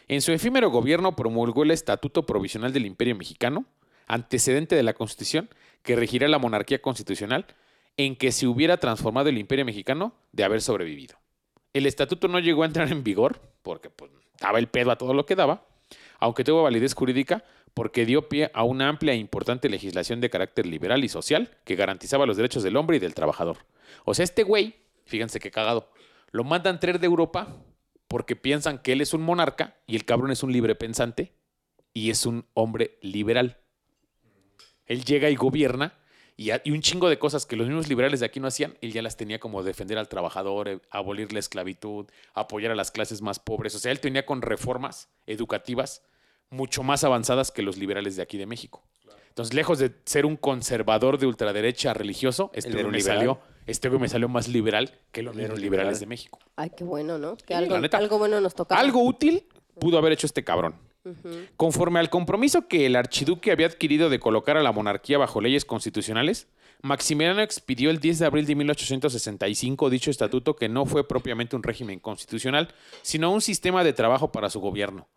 En 0.08 0.22
su 0.22 0.32
efímero 0.32 0.72
gobierno 0.72 1.16
promulgó 1.16 1.62
el 1.64 1.72
Estatuto 1.72 2.26
Provisional 2.26 2.74
del 2.74 2.86
Imperio 2.88 3.16
Mexicano, 3.16 3.66
antecedente 4.08 4.76
de 4.76 4.84
la 4.84 4.94
Constitución, 4.94 5.50
que 5.84 5.96
regirá 5.96 6.28
la 6.28 6.39
monarquía 6.39 6.82
constitucional, 6.82 7.46
en 7.98 8.15
que 8.15 8.32
se 8.32 8.48
hubiera 8.48 8.78
transformado 8.78 9.30
el 9.30 9.38
Imperio 9.38 9.65
Mexicano 9.65 10.13
de 10.32 10.44
haber 10.44 10.62
sobrevivido. 10.62 11.17
El 11.74 11.86
estatuto 11.86 12.28
no 12.28 12.39
llegó 12.39 12.63
a 12.63 12.65
entrar 12.65 12.91
en 12.91 13.04
vigor, 13.04 13.41
porque 13.62 13.89
pues, 13.89 14.12
daba 14.39 14.60
el 14.60 14.67
pedo 14.67 14.91
a 14.91 14.98
todo 14.98 15.13
lo 15.13 15.26
que 15.26 15.36
daba, 15.36 15.65
aunque 16.20 16.44
tuvo 16.44 16.63
validez 16.63 16.94
jurídica 16.94 17.44
porque 17.74 18.06
dio 18.06 18.28
pie 18.28 18.52
a 18.54 18.63
una 18.63 18.89
amplia 18.89 19.13
e 19.13 19.17
importante 19.17 19.70
legislación 19.70 20.20
de 20.20 20.30
carácter 20.30 20.65
liberal 20.65 21.04
y 21.04 21.10
social 21.10 21.58
que 21.63 21.76
garantizaba 21.76 22.26
los 22.26 22.38
derechos 22.38 22.63
del 22.63 22.76
hombre 22.76 22.98
y 22.98 23.00
del 23.00 23.13
trabajador. 23.13 23.58
O 24.06 24.13
sea, 24.13 24.24
este 24.24 24.44
güey, 24.44 24.76
fíjense 25.06 25.39
qué 25.39 25.52
cagado, 25.52 25.89
lo 26.32 26.44
mandan 26.44 26.80
traer 26.80 27.00
de 27.00 27.08
Europa 27.08 27.56
porque 28.08 28.36
piensan 28.36 28.80
que 28.80 28.91
él 28.91 29.02
es 29.02 29.13
un 29.13 29.22
monarca 29.22 29.78
y 29.88 29.96
el 29.96 30.06
cabrón 30.06 30.32
es 30.32 30.44
un 30.44 30.52
libre 30.52 30.76
pensante 30.76 31.34
y 31.94 32.10
es 32.10 32.26
un 32.26 32.46
hombre 32.54 32.98
liberal. 33.02 33.58
Él 34.86 35.04
llega 35.06 35.30
y 35.30 35.36
gobierna 35.36 35.94
y, 36.38 36.52
a- 36.52 36.62
y 36.63 36.72
un 36.72 36.82
chingo 36.82 37.10
de 37.10 37.20
cosas 37.20 37.46
que 37.46 37.56
los 37.56 37.67
mismos 37.67 37.88
liberales 37.88 38.20
de 38.22 38.26
aquí 38.26 38.39
no 38.39 38.48
hacían, 38.48 38.78
él 38.82 38.91
ya 38.94 39.02
las 39.02 39.17
tenía 39.17 39.39
como 39.39 39.63
defender 39.63 39.98
al 39.98 40.08
trabajador, 40.10 40.67
eh, 40.70 40.80
abolir 40.89 41.32
la 41.34 41.39
esclavitud, 41.39 42.08
apoyar 42.34 42.72
a 42.72 42.76
las 42.76 42.91
clases 42.91 43.22
más 43.22 43.39
pobres. 43.39 43.76
O 43.76 43.80
sea, 43.80 43.91
él 43.91 44.00
tenía 44.00 44.26
con 44.26 44.41
reformas 44.41 45.10
educativas 45.28 46.04
mucho 46.50 46.84
más 46.84 47.04
avanzadas 47.04 47.52
que 47.52 47.62
los 47.62 47.78
liberales 47.78 48.15
de 48.15 48.22
aquí 48.24 48.38
de 48.38 48.46
México. 48.46 48.84
Entonces, 49.30 49.54
lejos 49.54 49.80
de 49.80 49.94
ser 50.06 50.26
un 50.26 50.36
conservador 50.36 51.17
de 51.17 51.26
ultraderecha 51.26 51.94
religioso, 51.94 52.52
este 52.54 52.72
güey 52.72 52.84
me 52.84 52.98
liberal. 52.98 53.17
salió, 53.17 53.39
este 53.65 53.89
me 53.89 54.10
salió 54.10 54.28
más 54.28 54.50
liberal 54.50 54.91
que 55.13 55.22
los 55.24 55.34
liberales 55.36 55.62
liberal. 55.62 55.98
de 56.00 56.06
México. 56.06 56.39
Ay, 56.58 56.72
qué 56.76 56.84
bueno, 56.84 57.17
¿no? 57.17 57.38
Que 57.38 57.46
Sí, 57.48 57.54
algo, 57.54 57.76
algo 57.76 58.17
bueno 58.17 58.41
nos 58.41 58.54
toca. 58.54 58.76
Algo 58.78 59.02
útil 59.06 59.48
pudo 59.80 59.98
haber 59.98 60.12
hecho 60.12 60.28
este 60.28 60.44
cabrón. 60.44 60.76
Conforme 61.58 62.00
al 62.00 62.10
compromiso 62.10 62.68
que 62.68 62.86
el 62.86 62.96
archiduque 62.96 63.52
había 63.52 63.68
adquirido 63.68 64.10
de 64.10 64.20
colocar 64.20 64.58
a 64.58 64.64
la 64.64 64.72
monarquía 64.72 65.18
bajo 65.18 65.42
leyes 65.42 65.66
constitucionales, 65.66 66.48
Maximiliano 66.84 67.42
expidió 67.42 67.92
el 67.92 68.00
10 68.00 68.20
de 68.20 68.26
abril 68.26 68.46
de 68.46 68.56
1865 68.56 69.90
dicho 69.90 70.10
estatuto 70.10 70.56
que 70.56 70.70
no 70.70 70.86
fue 70.86 71.08
propiamente 71.08 71.56
un 71.56 71.64
régimen 71.64 72.00
constitucional, 72.00 72.74
sino 73.04 73.32
un 73.32 73.42
sistema 73.42 73.84
de 73.84 73.94
trabajo 73.94 74.32
para 74.32 74.50
su 74.50 74.60
gobierno. 74.60 75.08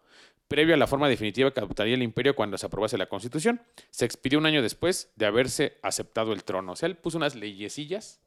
Previo 0.46 0.74
a 0.74 0.78
la 0.78 0.86
forma 0.86 1.08
definitiva 1.08 1.52
que 1.52 1.60
adoptaría 1.60 1.94
el 1.94 2.02
imperio 2.02 2.36
cuando 2.36 2.58
se 2.58 2.66
aprobase 2.66 2.98
la 2.98 3.08
constitución, 3.08 3.62
se 3.90 4.04
expidió 4.04 4.38
un 4.38 4.44
año 4.44 4.60
después 4.60 5.10
de 5.16 5.24
haberse 5.24 5.78
aceptado 5.82 6.34
el 6.34 6.44
trono. 6.44 6.72
O 6.72 6.76
sea, 6.76 6.86
él 6.86 6.96
puso 6.96 7.16
unas 7.16 7.34
leyecillas 7.34 8.20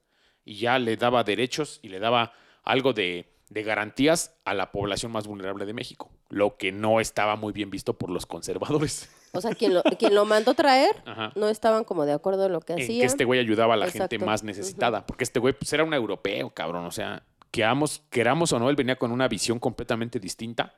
y 0.44 0.56
ya 0.56 0.80
le 0.80 0.98
daba 0.98 1.24
derechos 1.24 1.80
y 1.84 1.90
le 1.90 2.00
daba 2.00 2.34
algo 2.64 2.94
de, 2.94 3.32
de 3.50 3.64
garantías 3.64 4.36
a 4.46 4.56
la 4.56 4.72
población 4.72 5.12
más 5.12 5.28
vulnerable 5.28 5.66
de 5.68 5.74
México, 5.74 6.12
lo 6.30 6.58
que 6.58 6.72
no 6.72 7.00
estaba 7.00 7.36
muy 7.36 7.54
bien 7.54 7.70
visto 7.70 7.94
por 7.98 8.10
los 8.10 8.26
conservadores. 8.26 9.10
O 9.34 9.42
sea, 9.42 9.54
quien 9.54 9.74
lo, 9.74 9.84
quien 9.84 10.16
lo 10.16 10.26
mandó 10.26 10.54
traer 10.54 10.96
Ajá. 11.06 11.32
no 11.36 11.50
estaban 11.50 11.84
como 11.84 12.06
de 12.06 12.14
acuerdo 12.14 12.46
en 12.48 12.54
lo 12.54 12.62
que 12.62 12.74
En 12.74 12.82
hacía. 12.82 13.02
que 13.02 13.06
este 13.06 13.26
güey 13.26 13.40
ayudaba 13.40 13.76
a 13.76 13.78
la 13.78 13.90
gente 13.90 14.18
más 14.20 14.44
necesitada, 14.44 15.06
porque 15.06 15.24
este 15.24 15.40
güey 15.40 15.54
pues, 15.54 15.72
era 15.74 15.84
un 15.84 15.94
europeo, 15.94 16.50
cabrón, 16.50 16.86
o 16.86 16.92
sea, 16.92 17.24
queramos, 17.52 18.02
queramos 18.10 18.52
o 18.54 18.60
no, 18.60 18.70
él 18.70 18.76
venía 18.76 18.98
con 18.98 19.12
una 19.12 19.28
visión 19.28 19.60
completamente 19.60 20.20
distinta 20.20 20.76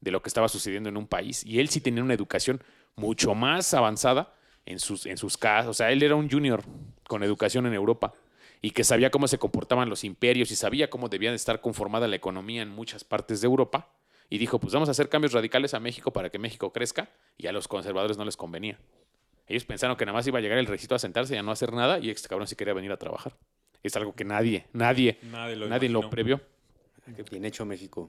de 0.00 0.10
lo 0.10 0.22
que 0.22 0.28
estaba 0.28 0.48
sucediendo 0.48 0.88
en 0.88 0.96
un 0.96 1.06
país 1.06 1.44
y 1.46 1.60
él 1.60 1.68
sí 1.68 1.80
tenía 1.80 2.02
una 2.02 2.14
educación 2.14 2.62
mucho 2.94 3.34
más 3.34 3.72
avanzada 3.74 4.34
en 4.66 4.78
sus, 4.78 5.06
en 5.06 5.16
sus 5.16 5.36
casas, 5.36 5.68
o 5.68 5.74
sea, 5.74 5.90
él 5.90 6.02
era 6.02 6.14
un 6.14 6.30
junior 6.30 6.62
con 7.08 7.22
educación 7.22 7.66
en 7.66 7.74
Europa. 7.74 8.12
y 8.60 8.70
que 8.70 8.82
sabía 8.82 9.10
cómo 9.10 9.28
se 9.28 9.36
comportaban 9.38 9.90
los 9.90 10.04
imperios 10.04 10.50
y 10.50 10.56
sabía 10.56 10.88
cómo 10.88 11.08
debía 11.10 11.30
de 11.30 11.36
estar 11.36 11.60
conformada 11.60 12.08
la 12.08 12.16
economía 12.16 12.62
en 12.62 12.70
muchas 12.70 13.04
partes 13.04 13.40
de 13.42 13.46
Europa. 13.46 13.88
Y 14.30 14.38
dijo, 14.38 14.58
pues 14.58 14.72
vamos 14.72 14.88
a 14.88 14.92
hacer 14.92 15.08
cambios 15.08 15.32
radicales 15.32 15.74
a 15.74 15.80
México 15.80 16.12
para 16.12 16.30
que 16.30 16.38
México 16.38 16.72
crezca 16.72 17.08
y 17.36 17.46
a 17.46 17.52
los 17.52 17.68
conservadores 17.68 18.16
no 18.16 18.24
les 18.24 18.36
convenía. 18.36 18.78
Ellos 19.46 19.64
pensaron 19.64 19.96
que 19.96 20.06
nada 20.06 20.16
más 20.16 20.26
iba 20.26 20.38
a 20.38 20.42
llegar 20.42 20.58
el 20.58 20.66
rejito 20.66 20.94
a 20.94 20.98
sentarse 20.98 21.34
y 21.34 21.38
a 21.38 21.42
no 21.42 21.52
hacer 21.52 21.72
nada 21.72 21.98
y 21.98 22.10
este 22.10 22.28
cabrón 22.28 22.46
sí 22.48 22.56
quería 22.56 22.72
venir 22.74 22.90
a 22.92 22.96
trabajar. 22.96 23.36
Es 23.82 23.94
algo 23.96 24.14
que 24.14 24.24
nadie, 24.24 24.66
nadie, 24.72 25.18
Nadie 25.30 25.56
lo 25.56 25.68
nadie 25.68 25.88
lo 25.90 26.08
previó. 26.08 26.40
Qué 27.14 27.22
bien 27.24 27.44
hecho 27.44 27.66
México. 27.66 28.08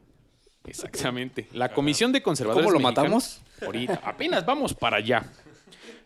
Exactamente. 0.63 1.47
La 1.53 1.73
Comisión 1.73 2.11
de 2.11 2.23
Conservadores 2.23 2.65
¿Cómo 2.65 2.79
lo 2.79 2.87
Mexicanos- 2.87 3.41
Ahorita, 3.61 4.01
apenas 4.03 4.45
vamos 4.45 4.73
para 4.73 4.97
allá. 4.97 5.23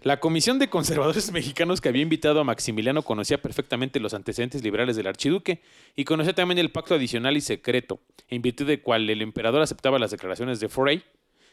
La 0.04 0.20
Comisión 0.20 0.60
de 0.60 0.70
Conservadores 0.70 1.32
Mexicanos 1.34 1.82
que 1.82 1.90
había 1.90 2.02
invitado 2.02 2.40
a 2.40 2.44
Maximiliano 2.44 3.04
conocía 3.04 3.42
perfectamente 3.42 4.00
los 4.00 4.14
antecedentes 4.14 4.64
liberales 4.64 4.96
del 4.96 5.08
archiduque 5.08 5.62
y 5.96 6.06
conocía 6.06 6.34
también 6.34 6.58
el 6.58 6.72
pacto 6.72 6.96
adicional 6.96 7.36
y 7.36 7.42
secreto, 7.42 8.00
en 8.30 8.42
virtud 8.42 8.66
de 8.66 8.82
cual 8.82 9.10
el 9.10 9.22
emperador 9.22 9.62
aceptaba 9.62 10.00
las 10.00 10.12
declaraciones 10.12 10.60
de 10.60 10.70
Foray, 10.70 11.04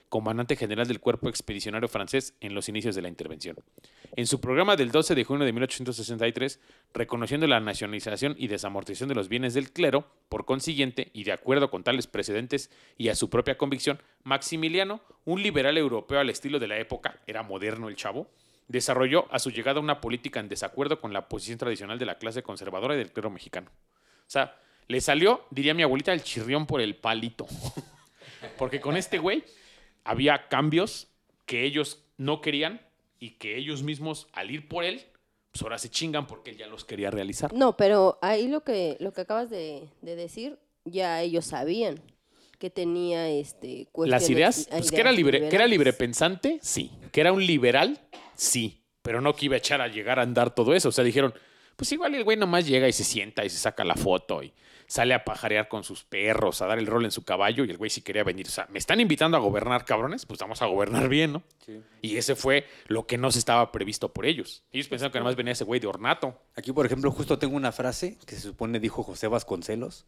comandante 0.09 0.57
general 0.57 0.87
del 0.87 1.01
cuerpo 1.01 1.29
expedicionario 1.29 1.89
francés 1.89 2.35
en 2.41 2.55
los 2.55 2.69
inicios 2.69 2.95
de 2.95 3.03
la 3.03 3.09
intervención. 3.09 3.57
En 4.15 4.27
su 4.27 4.41
programa 4.41 4.77
del 4.77 4.91
12 4.91 5.15
de 5.15 5.25
junio 5.25 5.45
de 5.45 5.53
1863, 5.53 6.61
reconociendo 6.95 7.47
la 7.47 7.61
nacionalización 7.61 8.35
y 8.39 8.49
desamortización 8.49 9.09
de 9.09 9.15
los 9.15 9.29
bienes 9.29 9.55
del 9.55 9.73
clero, 9.73 10.07
por 10.29 10.45
consiguiente, 10.45 11.11
y 11.13 11.25
de 11.25 11.33
acuerdo 11.33 11.71
con 11.71 11.85
tales 11.85 12.07
precedentes 12.07 12.71
y 12.97 13.09
a 13.09 13.15
su 13.15 13.29
propia 13.31 13.59
convicción, 13.59 14.01
Maximiliano, 14.25 15.01
un 15.25 15.43
liberal 15.43 15.77
europeo 15.77 16.21
al 16.21 16.31
estilo 16.31 16.59
de 16.59 16.69
la 16.69 16.79
época, 16.79 17.21
era 17.27 17.43
moderno 17.43 17.89
el 17.89 17.97
chavo, 17.97 18.29
desarrolló 18.69 19.33
a 19.33 19.39
su 19.39 19.51
llegada 19.51 19.81
una 19.81 20.01
política 20.01 20.41
en 20.41 20.49
desacuerdo 20.49 21.01
con 21.01 21.13
la 21.13 21.29
posición 21.29 21.59
tradicional 21.59 21.99
de 21.99 22.07
la 22.07 22.19
clase 22.19 22.43
conservadora 22.43 22.95
y 22.95 22.99
del 22.99 23.13
clero 23.13 23.31
mexicano. 23.31 23.71
O 24.27 24.31
sea, 24.31 24.57
le 24.89 25.01
salió, 25.01 25.45
diría 25.51 25.75
mi 25.75 25.83
abuelita, 25.83 26.13
el 26.13 26.23
chirrión 26.23 26.67
por 26.67 26.81
el 26.81 26.97
palito. 26.97 27.47
Porque 28.59 28.81
con 28.81 28.97
este 28.97 29.19
güey 29.19 29.45
había 30.07 30.49
cambios 30.49 31.09
que 31.45 31.65
ellos 31.65 32.05
no 32.17 32.41
querían 32.41 32.81
y 33.19 33.33
que 33.33 33.57
ellos 33.57 33.83
mismos, 33.83 34.29
al 34.33 34.51
ir 34.51 34.69
por 34.69 34.85
él, 34.85 35.03
pues 35.51 35.63
ahora 35.63 35.79
se 35.79 35.91
chingan 35.91 36.27
porque 36.27 36.53
él 36.53 36.57
ya 36.57 36.67
los 36.67 36.85
quería 36.85 37.11
realizar. 37.11 37.53
No, 37.53 37.77
pero 37.77 38.19
ahí 38.23 38.49
lo 38.49 38.63
que, 38.63 38.97
lo 39.01 39.13
que 39.13 39.23
acabas 39.23 39.51
de, 39.51 39.89
de 40.03 40.17
decir, 40.17 40.59
ya 40.85 41.21
ellos 41.23 41.45
sabían 41.45 42.01
que 42.59 42.71
tenía 42.71 43.29
este 43.29 43.89
Las 43.97 44.31
ideas, 44.31 44.69
pues 44.71 44.91
que 44.91 45.01
era, 45.01 45.13
libre, 45.13 45.49
que 45.49 45.57
era 45.57 45.67
libre 45.67 45.93
pensante, 45.93 46.59
sí. 46.63 46.91
Que 47.13 47.21
era 47.21 47.33
un 47.33 47.45
liberal, 47.45 48.01
sí. 48.35 48.83
Pero 49.03 49.21
no 49.21 49.35
que 49.35 49.47
iba 49.47 49.55
a 49.57 49.59
echar 49.59 49.81
a 49.81 49.89
llegar 49.89 50.19
a 50.19 50.23
andar 50.23 50.55
todo 50.55 50.75
eso. 50.75 50.89
O 50.89 50.93
sea, 50.93 51.05
dijeron, 51.05 51.35
pues 51.77 51.91
igual 51.93 52.15
el 52.15 52.25
güey 52.25 52.37
nomás 52.37 52.67
llega 52.67 52.89
y 52.89 52.93
se 52.93 53.05
sienta 53.05 53.45
y 53.45 53.51
se 53.51 53.59
saca 53.59 53.85
la 53.85 53.95
foto 53.95 54.43
y 54.43 54.53
sale 54.87 55.15
a 55.15 55.25
pajarear 55.25 55.69
con 55.69 55.85
sus 55.85 56.05
perros, 56.05 56.63
a 56.63 56.67
dar 56.67 56.79
el 56.79 56.87
rol 56.87 57.05
en 57.05 57.11
su 57.11 57.25
caballo 57.25 57.65
y 57.65 57.71
el 57.71 57.77
güey 57.77 57.91
sí 57.91 58.03
quería 58.03 58.25
venir. 58.25 58.47
O 58.47 58.51
sea, 58.51 58.67
me 58.71 58.79
están 58.79 59.01
invitando 59.01 59.37
a 59.37 59.41
gobernar, 59.41 59.85
cabrones, 59.85 60.27
pues 60.27 60.39
vamos 60.41 60.63
a 60.63 60.67
gobernar 60.67 61.09
bien, 61.09 61.33
¿no? 61.33 61.43
Y 62.03 62.17
ese 62.17 62.37
fue 62.37 62.67
lo 62.87 63.07
que 63.07 63.19
no 63.19 63.31
se 63.31 63.39
estaba 63.39 63.73
previsto 63.73 64.13
por 64.13 64.27
ellos. 64.27 64.65
Ellos 64.73 64.89
pensaron 64.89 65.13
que 65.13 65.19
nomás 65.19 65.37
venía 65.37 65.53
ese 65.53 65.65
güey 65.65 65.81
de 65.81 65.87
ornato. 65.87 66.41
Aquí, 66.55 66.73
por 66.73 66.87
ejemplo, 66.87 67.11
justo 67.11 67.39
tengo 67.39 67.57
una 67.57 67.73
frase 67.73 68.19
que 68.27 68.35
se 68.37 68.43
supone 68.43 68.81
dijo 68.81 69.03
José 69.03 69.29
Vasconcelos 69.29 70.07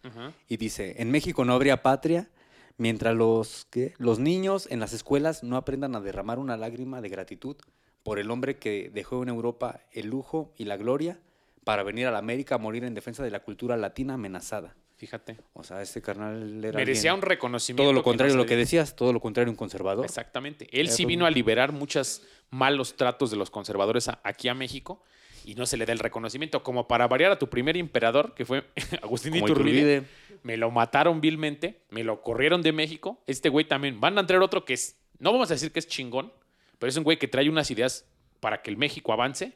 y 0.48 0.56
dice, 0.56 0.96
en 0.98 1.10
México 1.10 1.44
no 1.44 1.54
habría 1.54 1.82
patria 1.82 2.30
mientras 2.76 3.14
los, 3.14 3.66
¿qué? 3.70 3.94
los 3.98 4.18
niños 4.18 4.68
en 4.70 4.80
las 4.80 4.92
escuelas 4.92 5.42
no 5.42 5.56
aprendan 5.56 5.94
a 5.96 6.00
derramar 6.00 6.38
una 6.38 6.56
lágrima 6.56 7.00
de 7.00 7.08
gratitud 7.08 7.56
por 8.02 8.18
el 8.18 8.30
hombre 8.30 8.58
que 8.58 8.90
dejó 8.92 9.22
en 9.22 9.28
Europa 9.28 9.80
el 9.92 10.08
lujo 10.08 10.54
y 10.56 10.64
la 10.64 10.76
gloria 10.76 11.20
para 11.68 11.82
venir 11.82 12.06
a 12.06 12.10
la 12.10 12.16
América 12.16 12.54
a 12.54 12.58
morir 12.58 12.82
en 12.84 12.94
defensa 12.94 13.22
de 13.22 13.30
la 13.30 13.40
cultura 13.40 13.76
latina 13.76 14.14
amenazada. 14.14 14.74
Fíjate. 14.96 15.36
O 15.52 15.62
sea, 15.62 15.82
este 15.82 16.00
carnal 16.00 16.64
era 16.64 16.78
Merecía 16.78 17.12
un 17.12 17.20
reconocimiento. 17.20 17.82
todo 17.82 17.92
lo 17.92 18.02
contrario 18.02 18.32
a 18.32 18.38
lo 18.38 18.46
que 18.46 18.56
decías, 18.56 18.96
todo 18.96 19.12
lo 19.12 19.20
contrario 19.20 19.50
un 19.50 19.56
conservador. 19.56 20.06
Exactamente. 20.06 20.66
Él 20.72 20.88
sí 20.88 21.04
vino 21.04 21.26
a 21.26 21.30
liberar 21.30 21.72
muchos 21.72 22.22
malos 22.48 22.96
tratos 22.96 23.30
de 23.30 23.36
los 23.36 23.50
conservadores 23.50 24.08
a- 24.08 24.18
aquí 24.24 24.48
a 24.48 24.54
México 24.54 25.02
y 25.44 25.56
no 25.56 25.66
se 25.66 25.76
le 25.76 25.84
da 25.84 25.92
el 25.92 25.98
reconocimiento. 25.98 26.62
Como 26.62 26.88
para 26.88 27.06
variar 27.06 27.32
a 27.32 27.38
tu 27.38 27.50
primer 27.50 27.76
emperador, 27.76 28.34
que 28.34 28.46
fue 28.46 28.64
Agustín 29.02 29.36
Iturbide. 29.36 30.04
me 30.44 30.56
lo 30.56 30.70
mataron 30.70 31.20
vilmente, 31.20 31.82
me 31.90 32.02
lo 32.02 32.22
corrieron 32.22 32.62
de 32.62 32.72
México. 32.72 33.22
Este 33.26 33.50
güey 33.50 33.66
también. 33.68 34.00
Van 34.00 34.16
a 34.16 34.22
entrar 34.22 34.40
otro 34.40 34.64
que 34.64 34.72
es, 34.72 34.96
no 35.18 35.32
vamos 35.32 35.50
a 35.50 35.54
decir 35.54 35.70
que 35.70 35.80
es 35.80 35.86
chingón, 35.86 36.32
pero 36.78 36.88
es 36.88 36.96
un 36.96 37.04
güey 37.04 37.18
que 37.18 37.28
trae 37.28 37.46
unas 37.50 37.70
ideas 37.70 38.06
para 38.40 38.62
que 38.62 38.70
el 38.70 38.78
México 38.78 39.12
avance 39.12 39.52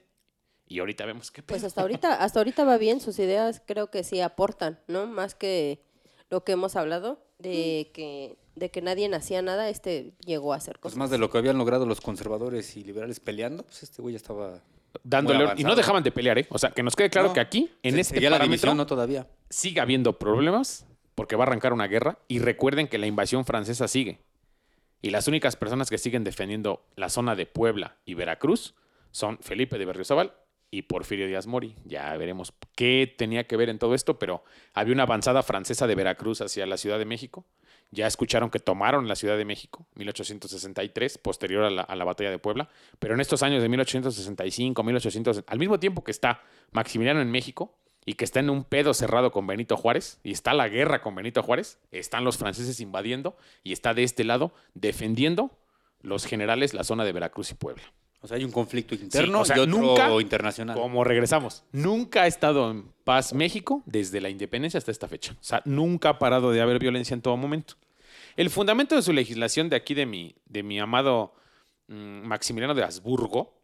y 0.73 0.79
ahorita 0.81 1.05
vemos 1.07 1.31
qué 1.31 1.43
Pues 1.43 1.61
pedo. 1.61 1.67
hasta 1.69 1.81
ahorita, 1.83 2.15
hasta 2.15 2.41
ahorita 2.41 2.65
va 2.65 2.79
bien, 2.79 3.01
sus 3.01 3.19
ideas 3.19 3.63
creo 3.67 3.91
que 3.91 4.05
sí 4.05 4.21
aportan, 4.21 4.79
¿no? 4.89 5.07
Más 5.07 5.35
que 5.35 5.83
lo 6.31 6.45
que 6.45 6.53
hemos 6.53 6.77
hablado 6.77 7.23
de 7.39 7.91
que, 7.93 8.37
de 8.55 8.71
que 8.71 8.83
nadie 8.83 9.13
hacía 9.15 9.43
nada, 9.43 9.69
este 9.69 10.13
llegó 10.25 10.53
a 10.53 10.57
hacer 10.57 10.75
Pues 10.75 10.93
cosas. 10.93 10.99
más 10.99 11.11
de 11.11 11.19
lo 11.19 11.31
que 11.31 11.39
habían 11.39 11.59
logrado 11.59 11.87
los 11.87 12.01
conservadores 12.01 12.77
y 12.77 12.85
liberales 12.85 13.21
peleando, 13.21 13.65
pues 13.65 13.83
este 13.83 14.01
güey 14.03 14.13
ya 14.15 14.17
estaba... 14.19 14.61
Dándole, 15.05 15.49
y 15.57 15.65
no 15.65 15.75
dejaban 15.75 16.03
de 16.03 16.13
pelear, 16.13 16.39
¿eh? 16.39 16.47
O 16.51 16.59
sea, 16.59 16.71
que 16.71 16.83
nos 16.83 16.95
quede 16.95 17.09
claro 17.09 17.29
No, 17.29 17.35
que 17.35 17.41
aquí, 17.41 17.71
en 17.83 17.95
se- 17.95 18.01
este 18.03 18.21
la 18.21 18.31
parámetro, 18.33 18.45
división, 18.47 18.77
no 18.77 18.87
todavía. 18.87 19.27
sigue 19.49 19.81
habiendo 19.81 20.19
problemas 20.19 20.85
porque 21.15 21.35
va 21.35 21.45
a 21.45 21.47
arrancar 21.47 21.73
una 21.73 21.87
guerra 21.87 22.19
y 22.29 22.41
recuerden 22.41 22.89
que 22.89 22.99
la 22.99 23.07
invasión 23.07 23.45
francesa 23.47 23.89
sigue. 23.89 24.21
Y 25.01 25.09
las 25.11 25.29
únicas 25.29 25.57
personas 25.57 25.89
que 25.91 25.97
siguen 25.99 26.25
defendiendo 26.25 26.85
la 26.95 27.09
zona 27.09 27.35
de 27.35 27.47
Puebla 27.47 27.97
y 28.05 28.15
Veracruz 28.15 28.75
son 29.13 29.39
Felipe 29.39 29.79
de 29.79 29.87
Berriozábal 29.87 30.35
y 30.73 30.83
Porfirio 30.83 31.29
Díaz 31.29 31.47
Mori. 31.47 31.77
Ya 31.85 32.17
veremos 32.17 32.53
qué 32.75 33.15
tenía 33.17 33.47
que 33.47 33.57
ver 33.57 33.69
en 33.69 33.79
todo 33.79 33.95
esto, 33.95 34.19
pero 34.19 34.43
había 34.73 34.95
una 34.95 35.03
avanzada 35.05 35.43
francesa 35.43 35.87
de 35.87 35.95
Veracruz 35.95 36.41
hacia 36.41 36.67
la 36.67 36.79
Ciudad 36.79 36.99
de 36.99 37.05
México. 37.05 37.45
Ya 37.91 38.07
escucharon 38.07 38.49
que 38.49 38.59
tomaron 38.59 39.07
la 39.07 39.15
Ciudad 39.15 39.37
de 39.37 39.45
México, 39.45 39.87
1863, 39.97 41.19
posterior 41.19 41.65
a 41.65 41.71
la, 41.71 41.83
a 41.83 41.95
la 41.95 42.05
batalla 42.05 42.31
de 42.31 42.39
Puebla. 42.39 42.71
Pero 42.99 43.13
en 43.13 43.21
estos 43.21 43.43
años 43.43 43.63
de 43.63 43.69
1865, 43.69 44.83
1800, 44.83 45.45
al 45.47 45.59
mismo 45.59 45.79
tiempo 45.79 46.03
que 46.03 46.11
está 46.11 46.41
Maximiliano 46.71 47.21
en 47.21 47.31
México 47.31 47.77
y 48.07 48.15
que 48.15 48.25
está 48.25 48.41
en 48.41 48.49
un 48.49 48.65
pedo 48.65 48.95
cerrado 48.95 49.31
con 49.31 49.47
Benito 49.47 49.77
Juárez, 49.77 50.21
y 50.25 50.33
está 50.33 50.55
la 50.55 50.69
guerra 50.69 51.03
con 51.03 51.15
Benito 51.15 51.43
Juárez, 51.43 51.79
están 51.91 52.25
los 52.25 52.39
franceses 52.39 52.81
invadiendo 52.81 53.37
y 53.63 53.75
está 53.75 53.93
de 53.93 54.05
este 54.05 54.25
lado 54.25 54.55
defendiendo 54.73 55.51
los 56.01 56.25
generales 56.25 56.73
la 56.73 56.83
zona 56.83 57.05
de 57.05 57.13
Veracruz 57.13 57.51
y 57.51 57.55
Puebla. 57.55 57.93
O 58.23 58.29
sea, 58.29 58.37
hay 58.37 58.45
un 58.45 58.53
conflicto 58.53 58.95
interno 58.95 59.41
o 59.41 59.45
sea, 59.45 59.57
y 59.57 59.61
otro 59.61 59.79
nunca- 59.79 60.21
internacional. 60.21 60.77
Como 60.77 61.03
regresamos, 61.03 61.65
nunca 61.73 62.23
ha 62.23 62.27
estado 62.29 62.71
en 62.71 62.85
paz 63.05 63.35
México 63.35 63.83
desde 63.85 64.21
la 64.21 64.31
independencia 64.31 64.79
hasta 64.79 64.93
esta 64.93 65.09
fecha. 65.09 65.33
O 65.33 65.45
sea, 65.45 65.61
nunca 65.65 66.11
ha 66.11 66.19
parado 66.19 66.53
de 66.53 66.61
haber 66.61 66.79
violencia 66.79 67.15
en 67.15 67.21
todo 67.23 67.37
momento. 67.37 67.75
El 68.37 68.49
fundamento 68.49 68.95
de 68.95 69.03
su 69.03 69.13
legislación 69.13 69.69
de 69.69 69.77
aquí, 69.77 69.95
de 69.95 70.07
mi, 70.07 70.35
de 70.47 70.63
mi 70.63 70.79
amado 70.79 71.35
mm, 71.89 72.23
Maximiliano 72.23 72.75
de 72.75 72.85
Habsburgo, 72.85 73.59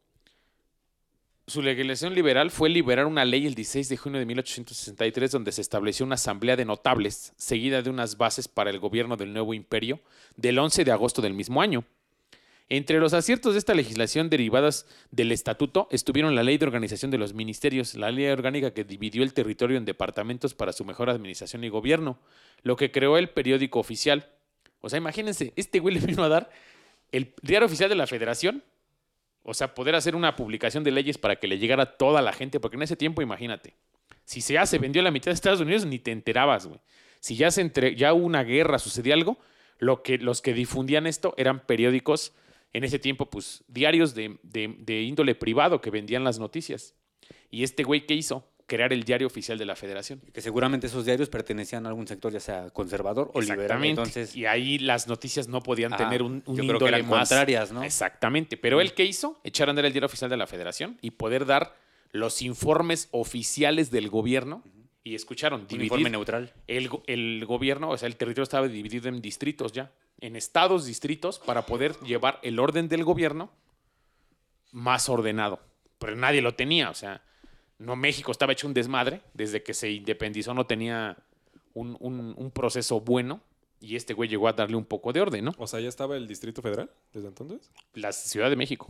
su 1.46 1.62
legislación 1.62 2.14
liberal 2.14 2.50
fue 2.50 2.68
liberar 2.68 3.06
una 3.06 3.24
ley 3.24 3.46
el 3.46 3.54
16 3.54 3.88
de 3.88 3.96
junio 3.96 4.18
de 4.18 4.26
1863 4.26 5.30
donde 5.30 5.52
se 5.52 5.62
estableció 5.62 6.04
una 6.04 6.16
asamblea 6.16 6.56
de 6.56 6.66
notables 6.66 7.32
seguida 7.38 7.80
de 7.80 7.88
unas 7.88 8.18
bases 8.18 8.48
para 8.48 8.68
el 8.68 8.78
gobierno 8.78 9.16
del 9.16 9.32
nuevo 9.32 9.54
imperio 9.54 10.00
del 10.36 10.58
11 10.58 10.84
de 10.84 10.92
agosto 10.92 11.22
del 11.22 11.32
mismo 11.32 11.62
año. 11.62 11.84
Entre 12.70 12.98
los 12.98 13.14
aciertos 13.14 13.54
de 13.54 13.58
esta 13.58 13.72
legislación 13.72 14.28
derivadas 14.28 14.86
del 15.10 15.32
estatuto 15.32 15.88
estuvieron 15.90 16.34
la 16.34 16.42
ley 16.42 16.58
de 16.58 16.66
organización 16.66 17.10
de 17.10 17.16
los 17.16 17.32
ministerios, 17.32 17.94
la 17.94 18.10
ley 18.10 18.26
orgánica 18.26 18.74
que 18.74 18.84
dividió 18.84 19.22
el 19.22 19.32
territorio 19.32 19.78
en 19.78 19.86
departamentos 19.86 20.54
para 20.54 20.74
su 20.74 20.84
mejor 20.84 21.08
administración 21.08 21.64
y 21.64 21.70
gobierno, 21.70 22.18
lo 22.62 22.76
que 22.76 22.90
creó 22.90 23.16
el 23.16 23.30
periódico 23.30 23.80
oficial. 23.80 24.28
O 24.80 24.90
sea, 24.90 24.98
imagínense, 24.98 25.54
este 25.56 25.80
güey 25.80 25.94
le 25.94 26.00
vino 26.00 26.22
a 26.22 26.28
dar 26.28 26.50
el 27.10 27.32
diario 27.40 27.66
oficial 27.66 27.88
de 27.88 27.96
la 27.96 28.06
federación, 28.06 28.62
o 29.44 29.54
sea, 29.54 29.74
poder 29.74 29.94
hacer 29.94 30.14
una 30.14 30.36
publicación 30.36 30.84
de 30.84 30.90
leyes 30.90 31.16
para 31.16 31.36
que 31.36 31.48
le 31.48 31.58
llegara 31.58 31.84
a 31.84 31.96
toda 31.96 32.20
la 32.20 32.34
gente, 32.34 32.60
porque 32.60 32.76
en 32.76 32.82
ese 32.82 32.96
tiempo, 32.96 33.22
imagínate, 33.22 33.76
si 34.26 34.42
se 34.42 34.52
ya 34.52 34.66
se 34.66 34.76
vendió 34.76 35.00
la 35.00 35.10
mitad 35.10 35.30
de 35.30 35.36
Estados 35.36 35.60
Unidos, 35.60 35.86
ni 35.86 35.98
te 35.98 36.12
enterabas, 36.12 36.66
güey. 36.66 36.80
Si 37.20 37.34
ya, 37.34 37.50
se 37.50 37.62
entre, 37.62 37.96
ya 37.96 38.12
hubo 38.12 38.26
una 38.26 38.44
guerra, 38.44 38.78
sucedía 38.78 39.14
algo, 39.14 39.38
lo 39.78 40.02
que, 40.02 40.18
los 40.18 40.42
que 40.42 40.52
difundían 40.52 41.06
esto 41.06 41.34
eran 41.38 41.60
periódicos, 41.60 42.34
en 42.72 42.84
ese 42.84 42.98
tiempo, 42.98 43.30
pues, 43.30 43.64
diarios 43.68 44.14
de, 44.14 44.38
de- 44.42 44.76
de 44.78 45.02
índole 45.02 45.34
privado 45.34 45.80
que 45.80 45.90
vendían 45.90 46.24
las 46.24 46.38
noticias. 46.38 46.94
Y 47.50 47.62
este 47.62 47.82
güey, 47.84 48.06
¿qué 48.06 48.14
hizo? 48.14 48.46
Crear 48.66 48.92
el 48.92 49.04
diario 49.04 49.26
oficial 49.26 49.56
de 49.56 49.64
la 49.64 49.74
federación. 49.76 50.20
Que 50.34 50.42
seguramente 50.42 50.88
esos 50.88 51.06
diarios 51.06 51.30
pertenecían 51.30 51.86
a 51.86 51.88
algún 51.88 52.06
sector, 52.06 52.30
ya 52.30 52.40
sea 52.40 52.68
conservador 52.68 53.30
o 53.32 53.40
liberal. 53.40 53.82
Entonces, 53.82 54.36
y 54.36 54.44
ahí 54.44 54.78
las 54.78 55.08
noticias 55.08 55.48
no 55.48 55.62
podían 55.62 55.94
Ah, 55.94 55.96
tener 55.96 56.22
un, 56.22 56.42
un 56.44 56.56
yo 56.56 56.62
creo 56.64 56.66
que 56.66 56.84
índole 56.84 56.96
eran 56.98 57.08
más. 57.08 57.28
contrarias, 57.30 57.72
¿no? 57.72 57.82
Exactamente. 57.82 58.58
Pero 58.58 58.82
él 58.82 58.92
qué 58.92 59.06
hizo? 59.06 59.40
Echar 59.44 59.68
a 59.68 59.70
andar 59.70 59.86
el 59.86 59.92
diario 59.94 60.04
oficial 60.06 60.28
de 60.28 60.36
la 60.36 60.46
federación 60.46 60.98
y 61.00 61.12
poder 61.12 61.46
dar 61.46 61.74
los 62.12 62.42
informes 62.42 63.08
oficiales 63.12 63.90
del 63.90 64.10
gobierno. 64.10 64.62
Y 65.02 65.14
escucharon, 65.14 65.62
un 65.62 65.66
dividir 65.66 65.84
informe 65.86 66.10
neutral. 66.10 66.52
el, 66.66 66.90
el 67.06 67.46
gobierno, 67.46 67.88
o 67.88 67.96
sea, 67.96 68.06
el 68.08 68.16
territorio 68.16 68.42
estaba 68.42 68.68
dividido 68.68 69.08
en 69.08 69.22
distritos 69.22 69.72
ya, 69.72 69.90
en 70.20 70.36
estados, 70.36 70.84
distritos, 70.86 71.38
para 71.38 71.66
poder 71.66 71.94
llevar 72.00 72.38
el 72.42 72.58
orden 72.58 72.88
del 72.88 73.04
gobierno 73.04 73.50
más 74.72 75.08
ordenado. 75.08 75.60
Pero 75.98 76.16
nadie 76.16 76.42
lo 76.42 76.54
tenía, 76.54 76.90
o 76.90 76.94
sea, 76.94 77.22
No, 77.80 77.94
México 77.94 78.32
estaba 78.32 78.52
hecho 78.52 78.66
un 78.66 78.74
desmadre. 78.74 79.20
Desde 79.34 79.62
que 79.62 79.72
se 79.72 79.88
independizó 79.88 80.52
no 80.52 80.66
tenía 80.66 81.16
un, 81.74 81.96
un- 82.00 82.34
un 82.36 82.50
proceso 82.50 83.00
bueno. 83.00 83.40
Y 83.80 83.94
este 83.94 84.14
güey 84.14 84.28
llegó 84.28 84.48
a 84.48 84.52
darle 84.52 84.74
un 84.76 84.84
poco 84.84 85.12
de 85.12 85.20
orden, 85.20 85.44
¿no? 85.44 85.52
O 85.58 85.68
sea, 85.68 85.78
¿ya 85.78 85.88
estaba 85.88 86.16
el 86.16 86.26
Distrito 86.26 86.60
Federal 86.60 86.90
desde 87.12 87.28
entonces? 87.28 87.70
La 87.94 88.10
Ciudad 88.10 88.50
de 88.50 88.56
México. 88.56 88.88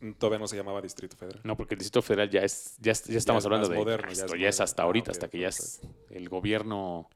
Mm, 0.00 0.12
Todavía 0.12 0.38
no 0.38 0.46
se 0.46 0.56
llamaba 0.58 0.82
Distrito 0.82 1.16
Federal. 1.16 1.40
No, 1.42 1.56
porque 1.56 1.72
el 1.74 1.78
Distrito 1.78 2.02
Federal 2.02 2.28
ya 2.28 2.42
es, 2.42 2.76
ya, 2.78 2.92
ya 2.92 3.16
estamos 3.16 3.40
es 3.40 3.46
hablando 3.46 3.66
de. 3.70 3.76
moderno, 3.78 4.12
ya 4.12 4.26
es 4.26 4.32
ya 4.38 4.48
es 4.50 4.60
hasta 4.60 4.82
Ah, 4.82 4.84
ahorita, 4.84 5.10
hasta 5.12 5.28
que 5.28 5.38
ya 5.38 5.48
es 5.48 5.80
el 6.10 6.28
gobierno. 6.28 7.08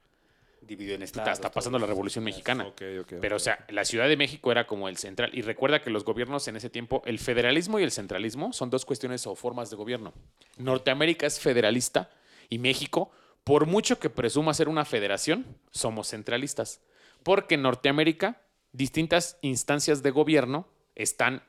Dividido 0.67 0.95
en 0.95 1.03
Está, 1.03 1.21
estados. 1.21 1.39
está 1.39 1.51
pasando 1.51 1.79
la 1.79 1.87
Revolución 1.87 2.25
Mexicana. 2.25 2.67
Ok, 2.67 2.83
ok. 3.01 3.15
Pero, 3.21 3.37
o 3.37 3.39
sea, 3.39 3.65
la 3.69 3.85
Ciudad 3.85 4.09
de 4.09 4.17
México 4.17 4.53
era 4.53 4.67
como 4.67 4.89
el 4.89 4.97
central. 4.97 5.31
Y 5.35 5.43
recuerda 5.43 5.83
que 5.83 5.91
los 5.91 6.05
gobiernos 6.05 6.47
en 6.49 6.57
ese 6.57 6.71
tiempo, 6.71 7.03
el 7.05 7.19
federalismo 7.19 7.79
y 7.81 7.83
el 7.83 7.91
centralismo 7.91 8.53
son 8.53 8.71
dos 8.71 8.85
cuestiones 8.85 9.27
o 9.27 9.35
formas 9.35 9.71
de 9.71 9.77
gobierno. 9.77 10.13
Norteamérica 10.59 11.27
es 11.27 11.41
federalista 11.41 12.11
y 12.49 12.59
México, 12.59 13.11
por 13.45 13.67
mucho 13.67 13.99
que 13.99 14.09
presuma 14.09 14.55
ser 14.55 14.69
una 14.69 14.85
federación, 14.85 15.47
somos 15.71 16.09
centralistas. 16.09 16.81
Porque 17.23 17.57
en 17.57 17.63
Norteamérica, 17.63 18.43
distintas 18.73 19.39
instancias 19.43 20.03
de 20.03 20.11
gobierno 20.11 20.69
están 20.95 21.43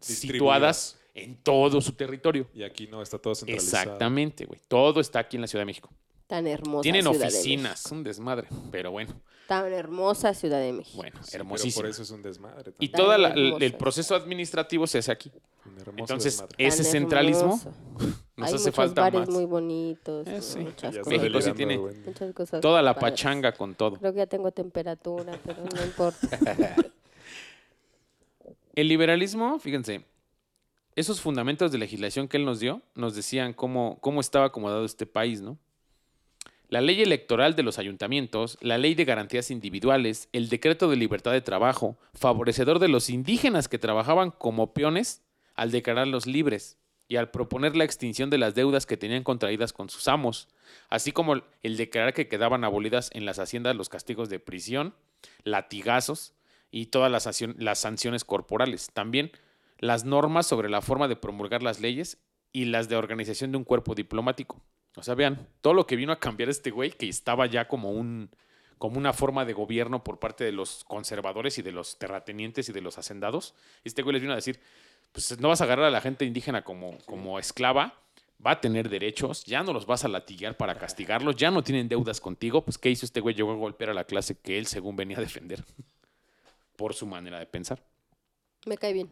situadas 0.00 0.98
en 1.14 1.36
todo 1.36 1.80
su 1.80 1.92
territorio. 1.92 2.48
Y 2.54 2.62
aquí 2.62 2.86
no, 2.86 3.02
está 3.02 3.18
todo 3.18 3.34
centralizado. 3.34 3.82
Exactamente, 3.82 4.46
güey. 4.46 4.60
Todo 4.68 5.00
está 5.00 5.20
aquí 5.20 5.36
en 5.36 5.42
la 5.42 5.46
Ciudad 5.46 5.62
de 5.62 5.66
México. 5.66 5.90
Tan 6.26 6.46
hermosa 6.46 6.82
Tienen 6.82 7.02
Ciudad 7.02 7.18
de 7.18 7.26
oficinas, 7.26 7.86
un 7.92 8.02
desmadre, 8.02 8.48
pero 8.70 8.90
bueno. 8.90 9.12
Tan 9.46 9.70
hermosa 9.72 10.32
Ciudad 10.32 10.58
de 10.58 10.72
México. 10.72 10.96
bueno, 10.96 11.18
Sí, 11.22 11.28
pero 11.32 11.42
hermosísimo. 11.42 11.82
por 11.82 11.90
eso 11.90 12.02
es 12.02 12.10
un 12.10 12.22
desmadre. 12.22 12.72
Y 12.78 12.88
también. 12.88 13.50
Todo 13.52 13.58
el, 13.58 13.74
proceso 13.74 14.14
administrativo 14.14 14.86
se 14.86 14.98
hace 14.98 15.12
aquí. 15.12 15.30
Entonces, 15.96 16.34
desmadre. 16.38 16.56
Tan 16.56 16.66
ese 16.66 16.84
centralismo 16.84 17.42
hermoso. 17.42 17.72
nos 18.36 18.48
Hay 18.48 18.54
hace 18.54 18.70
muchos 18.70 18.74
falta 18.74 19.02
bares 19.02 19.20
más. 19.20 19.28
muy 19.28 19.44
bonitos. 19.44 20.26
Eh, 20.26 20.40
sí. 20.40 20.58
muchas, 20.60 20.96
cosas, 20.96 21.06
México 21.06 21.40
sí 21.42 21.52
tiene 21.52 21.76
muchas 21.78 22.32
cosas 22.34 22.60
Toda 22.62 22.80
la 22.80 22.94
padres. 22.94 23.12
pachanga 23.12 23.52
con 23.52 23.74
todo. 23.74 23.96
Creo 23.98 24.12
que 24.12 24.18
ya 24.18 24.26
tengo 24.26 24.50
temperatura, 24.50 25.38
pero 25.44 25.62
no 25.62 25.84
importa. 25.84 26.28
El 28.74 28.88
liberalismo, 28.88 29.58
fíjense, 29.58 30.04
esos 30.96 31.20
fundamentos 31.20 31.70
de 31.70 31.78
legislación 31.78 32.28
que 32.28 32.36
él 32.38 32.44
nos 32.44 32.60
dio 32.60 32.82
nos 32.94 33.14
decían 33.14 33.52
cómo, 33.52 33.98
cómo 34.00 34.20
estaba 34.20 34.46
acomodado 34.46 34.84
este 34.84 35.06
país, 35.06 35.40
¿no? 35.40 35.58
La 36.74 36.80
ley 36.80 37.00
electoral 37.02 37.54
de 37.54 37.62
los 37.62 37.78
ayuntamientos, 37.78 38.58
la 38.60 38.78
ley 38.78 38.96
de 38.96 39.04
garantías 39.04 39.52
individuales, 39.52 40.28
el 40.32 40.48
decreto 40.48 40.90
de 40.90 40.96
libertad 40.96 41.30
de 41.30 41.40
trabajo, 41.40 41.96
favorecedor 42.14 42.80
de 42.80 42.88
los 42.88 43.10
indígenas 43.10 43.68
que 43.68 43.78
trabajaban 43.78 44.32
como 44.32 44.74
peones 44.74 45.22
al 45.54 45.70
declararlos 45.70 46.26
libres 46.26 46.76
y 47.06 47.14
al 47.14 47.30
proponer 47.30 47.76
la 47.76 47.84
extinción 47.84 48.28
de 48.28 48.38
las 48.38 48.56
deudas 48.56 48.86
que 48.86 48.96
tenían 48.96 49.22
contraídas 49.22 49.72
con 49.72 49.88
sus 49.88 50.08
amos, 50.08 50.48
así 50.88 51.12
como 51.12 51.42
el 51.62 51.76
declarar 51.76 52.12
que 52.12 52.26
quedaban 52.26 52.64
abolidas 52.64 53.08
en 53.12 53.24
las 53.24 53.38
haciendas 53.38 53.76
los 53.76 53.88
castigos 53.88 54.28
de 54.28 54.40
prisión, 54.40 54.96
latigazos 55.44 56.34
y 56.72 56.86
todas 56.86 57.08
las, 57.08 57.40
las 57.56 57.78
sanciones 57.78 58.24
corporales. 58.24 58.88
También 58.92 59.30
las 59.78 60.04
normas 60.04 60.48
sobre 60.48 60.68
la 60.68 60.82
forma 60.82 61.06
de 61.06 61.14
promulgar 61.14 61.62
las 61.62 61.78
leyes 61.78 62.18
y 62.52 62.64
las 62.64 62.88
de 62.88 62.96
organización 62.96 63.52
de 63.52 63.58
un 63.58 63.64
cuerpo 63.64 63.94
diplomático. 63.94 64.60
O 64.96 65.02
sea, 65.02 65.14
vean, 65.14 65.46
todo 65.60 65.74
lo 65.74 65.86
que 65.86 65.96
vino 65.96 66.12
a 66.12 66.20
cambiar 66.20 66.48
este 66.48 66.70
güey, 66.70 66.90
que 66.92 67.08
estaba 67.08 67.46
ya 67.46 67.66
como 67.68 67.90
un 67.90 68.30
como 68.78 68.98
una 68.98 69.12
forma 69.12 69.44
de 69.44 69.52
gobierno 69.54 70.04
por 70.04 70.18
parte 70.18 70.44
de 70.44 70.52
los 70.52 70.84
conservadores 70.84 71.56
y 71.58 71.62
de 71.62 71.72
los 71.72 71.96
terratenientes 71.98 72.68
y 72.68 72.72
de 72.72 72.80
los 72.82 72.98
hacendados. 72.98 73.54
Este 73.82 74.02
güey 74.02 74.12
les 74.14 74.20
vino 74.22 74.32
a 74.32 74.36
decir, 74.36 74.60
pues 75.12 75.38
no 75.40 75.48
vas 75.48 75.60
a 75.60 75.64
agarrar 75.64 75.86
a 75.86 75.90
la 75.90 76.00
gente 76.02 76.24
indígena 76.26 76.64
como, 76.64 76.98
como 77.06 77.38
esclava, 77.38 77.94
va 78.44 78.50
a 78.50 78.60
tener 78.60 78.90
derechos, 78.90 79.44
ya 79.46 79.62
no 79.62 79.72
los 79.72 79.86
vas 79.86 80.04
a 80.04 80.08
latigar 80.08 80.56
para 80.56 80.74
castigarlos, 80.74 81.36
ya 81.36 81.50
no 81.50 81.62
tienen 81.62 81.88
deudas 81.88 82.20
contigo. 82.20 82.62
Pues, 82.62 82.76
¿qué 82.76 82.90
hizo 82.90 83.06
este 83.06 83.20
güey? 83.20 83.34
Llegó 83.34 83.52
a 83.52 83.56
golpear 83.56 83.90
a 83.90 83.94
la 83.94 84.04
clase 84.04 84.36
que 84.38 84.58
él, 84.58 84.66
según 84.66 84.96
venía 84.96 85.16
a 85.16 85.20
defender, 85.20 85.64
por 86.76 86.92
su 86.94 87.06
manera 87.06 87.38
de 87.38 87.46
pensar. 87.46 87.82
Me 88.66 88.76
cae 88.76 88.92
bien. 88.92 89.08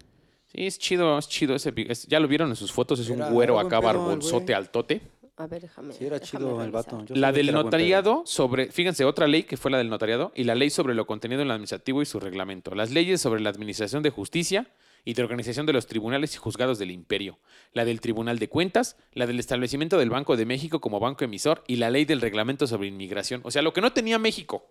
Sí, 0.48 0.66
es 0.66 0.78
chido, 0.78 1.16
es 1.18 1.28
chido 1.28 1.54
ese. 1.54 1.72
es- 1.88 2.06
ya 2.08 2.20
lo 2.20 2.28
vieron 2.28 2.50
en 2.50 2.56
sus 2.56 2.72
fotos, 2.72 2.98
es 3.00 3.08
un 3.08 3.20
güero 3.32 3.58
acá, 3.58 3.80
barbonzote, 3.80 4.54
altote. 4.54 5.00
A 5.36 5.46
ver, 5.46 5.62
déjame. 5.62 5.94
Sí, 5.94 6.04
era 6.04 6.18
déjame 6.18 6.44
chido 6.44 6.62
el 6.62 6.70
vato. 6.70 7.04
Yo 7.06 7.16
La 7.16 7.32
del 7.32 7.52
notariado 7.52 8.22
sobre, 8.26 8.70
fíjense, 8.70 9.04
otra 9.04 9.26
ley 9.26 9.44
que 9.44 9.56
fue 9.56 9.70
la 9.70 9.78
del 9.78 9.88
notariado 9.88 10.32
y 10.34 10.44
la 10.44 10.54
ley 10.54 10.70
sobre 10.70 10.94
lo 10.94 11.06
contenido 11.06 11.40
en 11.40 11.48
el 11.48 11.52
administrativo 11.52 12.02
y 12.02 12.06
su 12.06 12.20
reglamento. 12.20 12.74
Las 12.74 12.90
leyes 12.90 13.20
sobre 13.20 13.40
la 13.40 13.50
administración 13.50 14.02
de 14.02 14.10
justicia 14.10 14.70
y 15.04 15.14
de 15.14 15.22
organización 15.22 15.66
de 15.66 15.72
los 15.72 15.86
tribunales 15.86 16.34
y 16.34 16.38
juzgados 16.38 16.78
del 16.78 16.90
imperio. 16.90 17.38
La 17.72 17.84
del 17.84 18.00
Tribunal 18.00 18.38
de 18.38 18.48
Cuentas, 18.48 18.96
la 19.12 19.26
del 19.26 19.40
establecimiento 19.40 19.98
del 19.98 20.10
Banco 20.10 20.36
de 20.36 20.46
México 20.46 20.80
como 20.80 21.00
banco 21.00 21.24
emisor 21.24 21.64
y 21.66 21.76
la 21.76 21.90
ley 21.90 22.04
del 22.04 22.20
reglamento 22.20 22.66
sobre 22.66 22.88
inmigración. 22.88 23.40
O 23.44 23.50
sea, 23.50 23.62
lo 23.62 23.72
que 23.72 23.80
no 23.80 23.92
tenía 23.92 24.18
México 24.18 24.66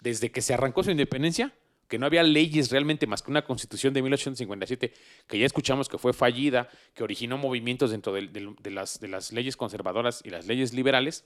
desde 0.00 0.30
que 0.30 0.40
se 0.42 0.54
arrancó 0.54 0.84
su 0.84 0.90
independencia, 0.90 1.52
que 1.88 1.98
no 1.98 2.06
había 2.06 2.22
leyes 2.22 2.70
realmente 2.70 3.06
más 3.06 3.22
que 3.22 3.30
una 3.30 3.44
constitución 3.44 3.94
de 3.94 4.02
1857, 4.02 4.92
que 5.26 5.38
ya 5.38 5.46
escuchamos 5.46 5.88
que 5.88 5.98
fue 5.98 6.12
fallida, 6.12 6.68
que 6.94 7.04
originó 7.04 7.38
movimientos 7.38 7.90
dentro 7.90 8.12
de, 8.12 8.30
las, 8.70 9.00
de 9.00 9.08
las 9.08 9.32
leyes 9.32 9.56
conservadoras 9.56 10.22
y 10.24 10.30
las 10.30 10.46
leyes 10.46 10.72
liberales, 10.74 11.24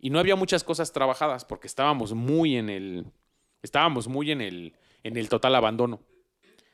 y 0.00 0.10
no 0.10 0.18
había 0.18 0.36
muchas 0.36 0.64
cosas 0.64 0.92
trabajadas 0.92 1.44
porque 1.44 1.66
estábamos 1.66 2.12
muy 2.14 2.56
en 2.56 2.70
el, 2.70 3.06
estábamos 3.62 4.08
muy 4.08 4.30
en 4.30 4.40
el, 4.40 4.74
en 5.02 5.16
el 5.16 5.28
total 5.28 5.54
abandono. 5.54 6.00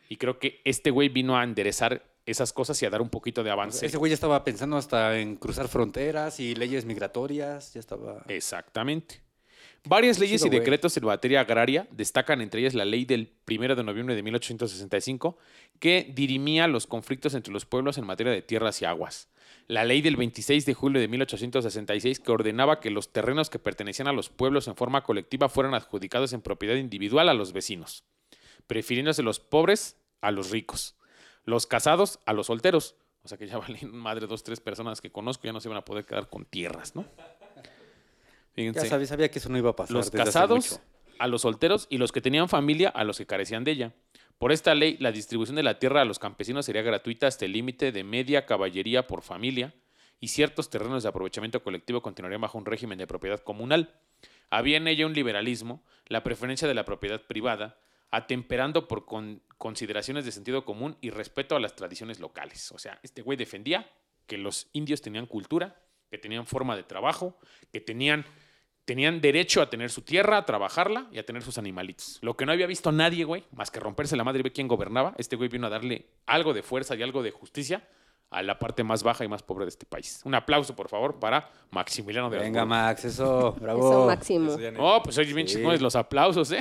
Y 0.08 0.16
creo 0.16 0.38
que 0.38 0.60
este 0.64 0.90
güey 0.90 1.08
vino 1.08 1.36
a 1.36 1.44
enderezar 1.44 2.04
esas 2.26 2.52
cosas 2.52 2.80
y 2.82 2.86
a 2.86 2.90
dar 2.90 3.02
un 3.02 3.08
poquito 3.08 3.42
de 3.42 3.50
avance. 3.50 3.84
Ese 3.84 3.96
güey 3.96 4.10
ya 4.10 4.14
estaba 4.14 4.44
pensando 4.44 4.76
hasta 4.76 5.18
en 5.18 5.36
cruzar 5.36 5.68
fronteras 5.68 6.40
y 6.40 6.54
leyes 6.54 6.84
migratorias. 6.84 7.74
Ya 7.74 7.80
estaba. 7.80 8.22
Exactamente. 8.28 9.23
Varias 9.86 10.18
leyes 10.18 10.42
y 10.46 10.48
decretos 10.48 10.96
en 10.96 11.04
materia 11.04 11.40
agraria 11.40 11.86
destacan 11.90 12.40
entre 12.40 12.60
ellas 12.60 12.72
la 12.72 12.86
ley 12.86 13.04
del 13.04 13.34
1 13.46 13.76
de 13.76 13.84
noviembre 13.84 14.14
de 14.14 14.22
1865 14.22 15.36
que 15.78 16.10
dirimía 16.14 16.66
los 16.68 16.86
conflictos 16.86 17.34
entre 17.34 17.52
los 17.52 17.66
pueblos 17.66 17.98
en 17.98 18.06
materia 18.06 18.32
de 18.32 18.40
tierras 18.40 18.80
y 18.80 18.86
aguas. 18.86 19.28
La 19.66 19.84
ley 19.84 20.00
del 20.00 20.16
26 20.16 20.64
de 20.64 20.72
julio 20.72 21.02
de 21.02 21.08
1866 21.08 22.20
que 22.20 22.32
ordenaba 22.32 22.80
que 22.80 22.90
los 22.90 23.12
terrenos 23.12 23.50
que 23.50 23.58
pertenecían 23.58 24.08
a 24.08 24.14
los 24.14 24.30
pueblos 24.30 24.68
en 24.68 24.76
forma 24.76 25.02
colectiva 25.02 25.50
fueran 25.50 25.74
adjudicados 25.74 26.32
en 26.32 26.40
propiedad 26.40 26.76
individual 26.76 27.28
a 27.28 27.34
los 27.34 27.52
vecinos, 27.52 28.04
prefiriéndose 28.66 29.22
los 29.22 29.38
pobres 29.38 29.98
a 30.22 30.30
los 30.30 30.50
ricos, 30.50 30.96
los 31.44 31.66
casados 31.66 32.20
a 32.24 32.32
los 32.32 32.46
solteros. 32.46 32.96
O 33.22 33.28
sea 33.28 33.36
que 33.36 33.46
ya 33.46 33.58
valen 33.58 33.94
madre 33.94 34.26
dos, 34.26 34.44
tres 34.44 34.60
personas 34.60 35.02
que 35.02 35.12
conozco 35.12 35.44
ya 35.44 35.52
no 35.52 35.60
se 35.60 35.68
van 35.68 35.76
a 35.76 35.84
poder 35.84 36.06
quedar 36.06 36.30
con 36.30 36.46
tierras, 36.46 36.96
¿no? 36.96 37.04
Fíjense 38.54 38.80
Ya 38.82 38.86
sabía, 38.88 39.06
sabía 39.06 39.30
que 39.30 39.38
eso 39.38 39.48
no 39.48 39.58
iba 39.58 39.70
a 39.70 39.76
pasar. 39.76 39.94
los 39.96 40.10
casados 40.10 40.80
a 41.18 41.26
los 41.28 41.42
solteros 41.42 41.86
y 41.90 41.98
los 41.98 42.12
que 42.12 42.20
tenían 42.20 42.48
familia 42.48 42.88
a 42.88 43.04
los 43.04 43.18
que 43.18 43.26
carecían 43.26 43.64
de 43.64 43.72
ella. 43.72 43.92
Por 44.38 44.52
esta 44.52 44.74
ley, 44.74 44.96
la 45.00 45.12
distribución 45.12 45.56
de 45.56 45.62
la 45.62 45.78
tierra 45.78 46.00
a 46.02 46.04
los 46.04 46.18
campesinos 46.18 46.66
sería 46.66 46.82
gratuita 46.82 47.26
hasta 47.28 47.44
el 47.44 47.52
límite 47.52 47.92
de 47.92 48.02
media 48.04 48.46
caballería 48.46 49.06
por 49.06 49.22
familia 49.22 49.74
y 50.20 50.28
ciertos 50.28 50.70
terrenos 50.70 51.02
de 51.02 51.08
aprovechamiento 51.08 51.62
colectivo 51.62 52.02
continuarían 52.02 52.40
bajo 52.40 52.58
un 52.58 52.66
régimen 52.66 52.98
de 52.98 53.06
propiedad 53.06 53.40
comunal. 53.40 53.94
Había 54.50 54.76
en 54.76 54.88
ella 54.88 55.06
un 55.06 55.12
liberalismo, 55.14 55.82
la 56.06 56.22
preferencia 56.22 56.66
de 56.66 56.74
la 56.74 56.84
propiedad 56.84 57.22
privada, 57.22 57.78
atemperando 58.10 58.86
por 58.88 59.04
con- 59.04 59.42
consideraciones 59.58 60.24
de 60.24 60.32
sentido 60.32 60.64
común 60.64 60.96
y 61.00 61.10
respeto 61.10 61.56
a 61.56 61.60
las 61.60 61.74
tradiciones 61.76 62.20
locales. 62.20 62.70
O 62.72 62.78
sea, 62.78 62.98
este 63.02 63.22
güey 63.22 63.36
defendía 63.36 63.88
que 64.26 64.38
los 64.38 64.68
indios 64.72 65.00
tenían 65.02 65.26
cultura, 65.26 65.80
que 66.10 66.18
tenían 66.18 66.46
forma 66.46 66.76
de 66.76 66.84
trabajo, 66.84 67.36
que 67.72 67.80
tenían 67.80 68.24
tenían 68.84 69.20
derecho 69.20 69.62
a 69.62 69.70
tener 69.70 69.90
su 69.90 70.02
tierra, 70.02 70.36
a 70.38 70.44
trabajarla 70.44 71.06
y 71.10 71.18
a 71.18 71.24
tener 71.26 71.42
sus 71.42 71.56
animalitos. 71.58 72.18
Lo 72.22 72.36
que 72.36 72.44
no 72.46 72.52
había 72.52 72.66
visto 72.66 72.92
nadie, 72.92 73.24
güey, 73.24 73.44
más 73.52 73.70
que 73.70 73.80
romperse 73.80 74.16
la 74.16 74.24
madre 74.24 74.40
y 74.40 74.42
ver 74.42 74.52
quién 74.52 74.68
gobernaba, 74.68 75.14
este 75.18 75.36
güey 75.36 75.48
vino 75.48 75.66
a 75.66 75.70
darle 75.70 76.06
algo 76.26 76.52
de 76.52 76.62
fuerza 76.62 76.94
y 76.94 77.02
algo 77.02 77.22
de 77.22 77.30
justicia 77.30 77.86
a 78.30 78.42
la 78.42 78.58
parte 78.58 78.82
más 78.82 79.02
baja 79.04 79.24
y 79.24 79.28
más 79.28 79.42
pobre 79.42 79.64
de 79.64 79.68
este 79.68 79.86
país. 79.86 80.20
Un 80.24 80.34
aplauso, 80.34 80.74
por 80.74 80.88
favor, 80.88 81.20
para 81.20 81.50
Maximiliano 81.70 82.28
de 82.30 82.38
Venga, 82.38 82.62
Habsburgo. 82.62 82.82
Max, 82.84 83.04
eso. 83.04 83.52
Bravo. 83.60 83.78
Eso 83.90 84.06
máximo. 84.06 84.52
Eso 84.52 84.72
Oh, 84.78 85.00
pues 85.02 85.16
oye, 85.18 85.32
bien 85.32 85.46
Sí. 85.46 85.54
chingones 85.56 85.80
los 85.80 85.94
aplausos, 85.94 86.50
¿eh? 86.50 86.60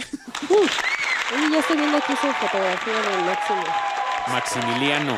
Oye, 0.49 1.49
ya 1.51 1.59
estoy 1.59 1.77
viendo 1.77 1.97
aquí 1.97 2.11
su 2.15 2.27
fotografía 2.27 2.93
del 2.93 3.25
máximo. 3.25 3.63
Maximiliano. 4.27 5.17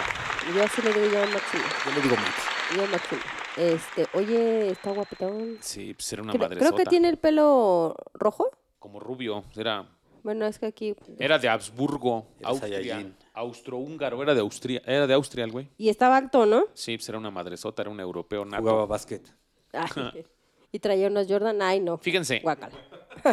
Yo 0.56 0.64
así 0.64 0.82
le 0.82 0.94
digo 0.94 1.06
yo 1.12 1.24
a 1.24 1.26
máximo. 1.28 1.64
Yo 1.86 1.92
le 1.94 2.02
digo 2.02 2.16
Max. 2.16 2.36
Yo 2.76 2.88
máximo. 2.88 3.22
Este, 3.58 4.06
oye, 4.14 4.70
está 4.70 4.92
guapetón. 4.92 5.58
Sí, 5.62 5.94
pues 5.94 6.12
era 6.14 6.22
una 6.24 6.34
Creo, 6.34 6.42
madre 6.44 6.58
creo 6.60 6.76
que 6.76 6.86
tiene 6.86 7.10
el 7.10 7.18
pelo 7.18 7.96
rojo. 8.14 8.50
Como 8.80 9.00
rubio. 9.00 9.44
Era, 9.56 9.88
Bueno, 10.24 10.46
es 10.46 10.60
que 10.60 10.66
aquí. 10.68 10.94
era 11.20 11.40
de 11.40 11.48
Habsburgo, 11.50 12.28
Era 12.40 12.50
Austria. 12.50 13.12
Austrohúngaro, 13.34 14.22
era 14.24 14.34
de 14.34 14.42
Austria. 14.42 14.82
Era 14.86 15.08
de 15.08 15.14
Austria 15.14 15.46
el 15.46 15.52
güey. 15.52 15.68
Y 15.78 15.90
estaba 15.90 16.18
alto, 16.18 16.46
¿no? 16.46 16.66
Sí, 16.74 16.98
pues 16.98 17.08
era 17.10 17.18
una 17.18 17.32
madresota, 17.32 17.82
era 17.82 17.92
un 17.92 18.00
europeo 18.00 18.44
nato. 18.46 18.62
Jugaba 18.62 18.86
básquet. 18.86 19.34
Ay, 19.74 20.26
y 20.72 20.80
traía 20.80 21.08
unos 21.08 21.28
Jordan. 21.28 21.62
Ay, 21.62 21.80
no. 21.80 21.98
Fíjense, 21.98 22.40
Guácala. 22.40 22.76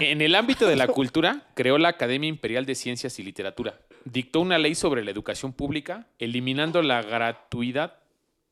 En 0.01 0.21
el 0.23 0.35
ámbito 0.37 0.67
de 0.69 0.77
la 0.77 0.87
cultura, 0.87 1.49
creó 1.55 1.77
la 1.77 1.89
Academia 1.89 2.29
Imperial 2.29 2.65
de 2.65 2.75
Ciencias 2.77 3.19
y 3.19 3.23
Literatura. 3.25 3.81
Dictó 4.05 4.41
una 4.41 4.57
ley 4.59 4.75
sobre 4.77 5.05
la 5.05 5.11
educación 5.11 5.53
pública, 5.53 6.07
eliminando 6.19 6.83
la 6.83 7.03
gratuidad 7.03 7.99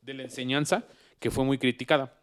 de 0.03 0.15
la 0.15 0.23
enseñanza, 0.25 0.85
que 1.21 1.31
fue 1.31 1.45
muy 1.45 1.59
criticada. 1.59 2.17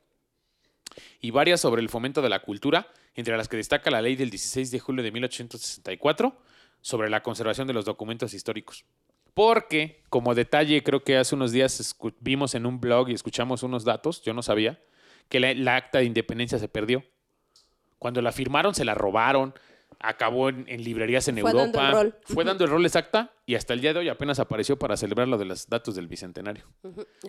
y 1.21 1.31
varias 1.31 1.61
sobre 1.61 1.81
el 1.81 1.89
fomento 1.89 2.21
de 2.21 2.29
la 2.29 2.41
cultura, 2.41 2.87
entre 3.13 3.37
las 3.37 3.47
que 3.47 3.57
destaca 3.57 3.91
la 3.91 4.01
ley 4.01 4.15
del 4.15 4.29
16 4.29 4.71
de 4.71 4.79
julio 4.79 5.03
de 5.03 5.11
1864 5.11 6.35
sobre 6.81 7.09
la 7.09 7.21
conservación 7.23 7.67
de 7.67 7.73
los 7.73 7.85
documentos 7.85 8.33
históricos. 8.33 8.85
Porque, 9.33 10.01
como 10.09 10.33
detalle, 10.33 10.81
creo 10.83 11.03
que 11.03 11.17
hace 11.17 11.35
unos 11.35 11.51
días 11.51 11.95
vimos 12.19 12.55
en 12.55 12.65
un 12.65 12.79
blog 12.79 13.09
y 13.09 13.13
escuchamos 13.13 13.63
unos 13.63 13.83
datos, 13.83 14.23
yo 14.23 14.33
no 14.33 14.41
sabía, 14.41 14.79
que 15.29 15.39
la, 15.39 15.53
la 15.53 15.75
acta 15.75 15.99
de 15.99 16.05
independencia 16.05 16.57
se 16.57 16.67
perdió. 16.67 17.03
Cuando 17.99 18.21
la 18.21 18.31
firmaron, 18.31 18.73
se 18.73 18.85
la 18.85 18.95
robaron, 18.95 19.53
acabó 19.99 20.49
en, 20.49 20.65
en 20.67 20.83
librerías 20.83 21.27
en 21.27 21.37
Fue 21.39 21.51
dando 21.53 21.65
Europa. 21.79 21.87
el 21.87 21.93
rol. 21.93 22.15
Fue 22.25 22.43
dando 22.43 22.63
el 22.65 22.69
rol 22.69 22.85
exacta 22.85 23.31
y 23.45 23.55
hasta 23.55 23.73
el 23.73 23.81
día 23.81 23.93
de 23.93 23.99
hoy 23.99 24.09
apenas 24.09 24.39
apareció 24.39 24.77
para 24.77 24.97
celebrar 24.97 25.27
lo 25.27 25.37
de 25.37 25.45
los 25.45 25.67
datos 25.69 25.95
del 25.95 26.07
bicentenario. 26.07 26.65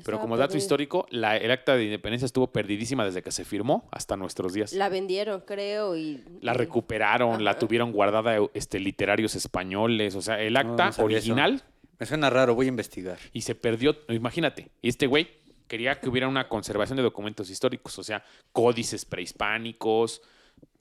Pero 0.05 0.21
como 0.21 0.37
dato 0.37 0.49
perdido. 0.51 0.59
histórico, 0.65 1.07
la, 1.11 1.37
el 1.37 1.51
acta 1.51 1.77
de 1.77 1.85
independencia 1.85 2.27
estuvo 2.27 2.53
perdidísima 2.53 3.05
desde 3.05 3.23
que 3.23 3.31
se 3.33 3.45
firmó 3.45 3.89
hasta 3.93 4.17
nuestros 4.17 4.53
días. 4.53 4.73
La, 4.73 4.87
La 4.87 4.89
vendieron, 4.91 5.41
creo, 5.43 5.97
y... 5.97 6.23
y- 6.43 6.49
recuperaron, 6.55 7.45
la 7.45 7.59
tuvieron 7.59 7.93
guardada 7.93 8.37
este, 8.55 8.79
literarios 8.81 9.35
españoles. 9.35 10.15
O 10.15 10.23
sea, 10.23 10.41
el 10.43 10.57
acta 10.57 10.87
no 10.87 10.93
sabía 10.93 11.19
eso. 11.19 11.33
original 11.33 11.63
Me 11.99 12.07
suena 12.07 12.31
raro, 12.31 12.55
voy 12.55 12.67
a 12.67 12.69
investigar. 12.69 13.19
y 13.33 13.43
se 13.43 13.55
perdió. 13.55 13.97
Imagínate, 14.09 14.71
y 14.83 14.89
este 14.89 15.07
güey 15.07 15.29
quería 15.69 16.01
que 16.01 16.09
hubiera 16.09 16.29
una 16.29 16.49
conservación 16.49 16.97
de 16.97 17.03
documentos 17.03 17.51
históricos, 17.51 17.99
o 17.99 18.03
sea, 18.03 18.23
códices 18.53 19.05
prehispánicos, 19.05 20.23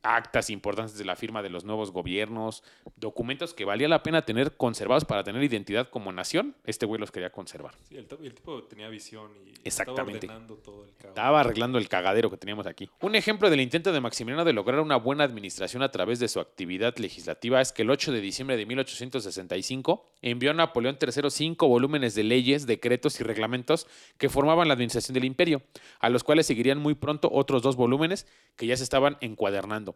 actas 0.03 0.49
importantes 0.49 0.97
de 0.97 1.05
la 1.05 1.15
firma 1.15 1.41
de 1.41 1.49
los 1.49 1.65
nuevos 1.65 1.91
gobiernos, 1.91 2.63
documentos 2.95 3.53
que 3.53 3.65
valía 3.65 3.87
la 3.87 4.03
pena 4.03 4.23
tener 4.23 4.55
conservados 4.55 5.05
para 5.05 5.23
tener 5.23 5.43
identidad 5.43 5.89
como 5.89 6.11
nación. 6.11 6.55
Este 6.65 6.85
güey 6.85 6.99
los 6.99 7.11
quería 7.11 7.31
conservar. 7.31 7.73
Sí, 7.89 7.97
el, 7.97 8.07
tipo 8.07 8.63
tenía 8.63 8.89
visión 8.89 9.31
y 9.45 9.67
Exactamente. 9.67 10.25
estaba 10.25 10.37
ordenando 10.37 10.55
todo 10.55 10.85
el 10.85 10.91
caos. 10.95 11.09
Estaba 11.09 11.39
arreglando 11.41 11.77
el 11.77 11.89
cagadero 11.89 12.29
que 12.29 12.37
teníamos 12.37 12.67
aquí. 12.67 12.89
Un 13.01 13.15
ejemplo 13.15 13.49
del 13.49 13.61
intento 13.61 13.91
de 13.91 13.99
Maximiliano 14.01 14.45
de 14.45 14.53
lograr 14.53 14.79
una 14.79 14.95
buena 14.95 15.23
administración 15.23 15.83
a 15.83 15.91
través 15.91 16.19
de 16.19 16.27
su 16.27 16.39
actividad 16.39 16.95
legislativa 16.97 17.61
es 17.61 17.71
que 17.71 17.81
el 17.81 17.89
8 17.89 18.11
de 18.11 18.21
diciembre 18.21 18.57
de 18.57 18.65
1865 18.65 20.11
envió 20.21 20.51
a 20.51 20.53
Napoleón 20.53 20.97
III 21.01 21.29
cinco 21.29 21.67
volúmenes 21.67 22.15
de 22.15 22.23
leyes, 22.23 22.65
decretos 22.65 23.19
y 23.19 23.23
reglamentos 23.23 23.87
que 24.17 24.29
formaban 24.29 24.67
la 24.67 24.73
administración 24.73 25.13
del 25.13 25.25
imperio, 25.25 25.61
a 25.99 26.09
los 26.09 26.23
cuales 26.23 26.47
seguirían 26.47 26.79
muy 26.79 26.95
pronto 26.95 27.29
otros 27.31 27.61
dos 27.61 27.75
volúmenes 27.75 28.27
que 28.55 28.67
ya 28.67 28.75
se 28.75 28.83
estaban 28.83 29.17
encuadernando. 29.21 29.86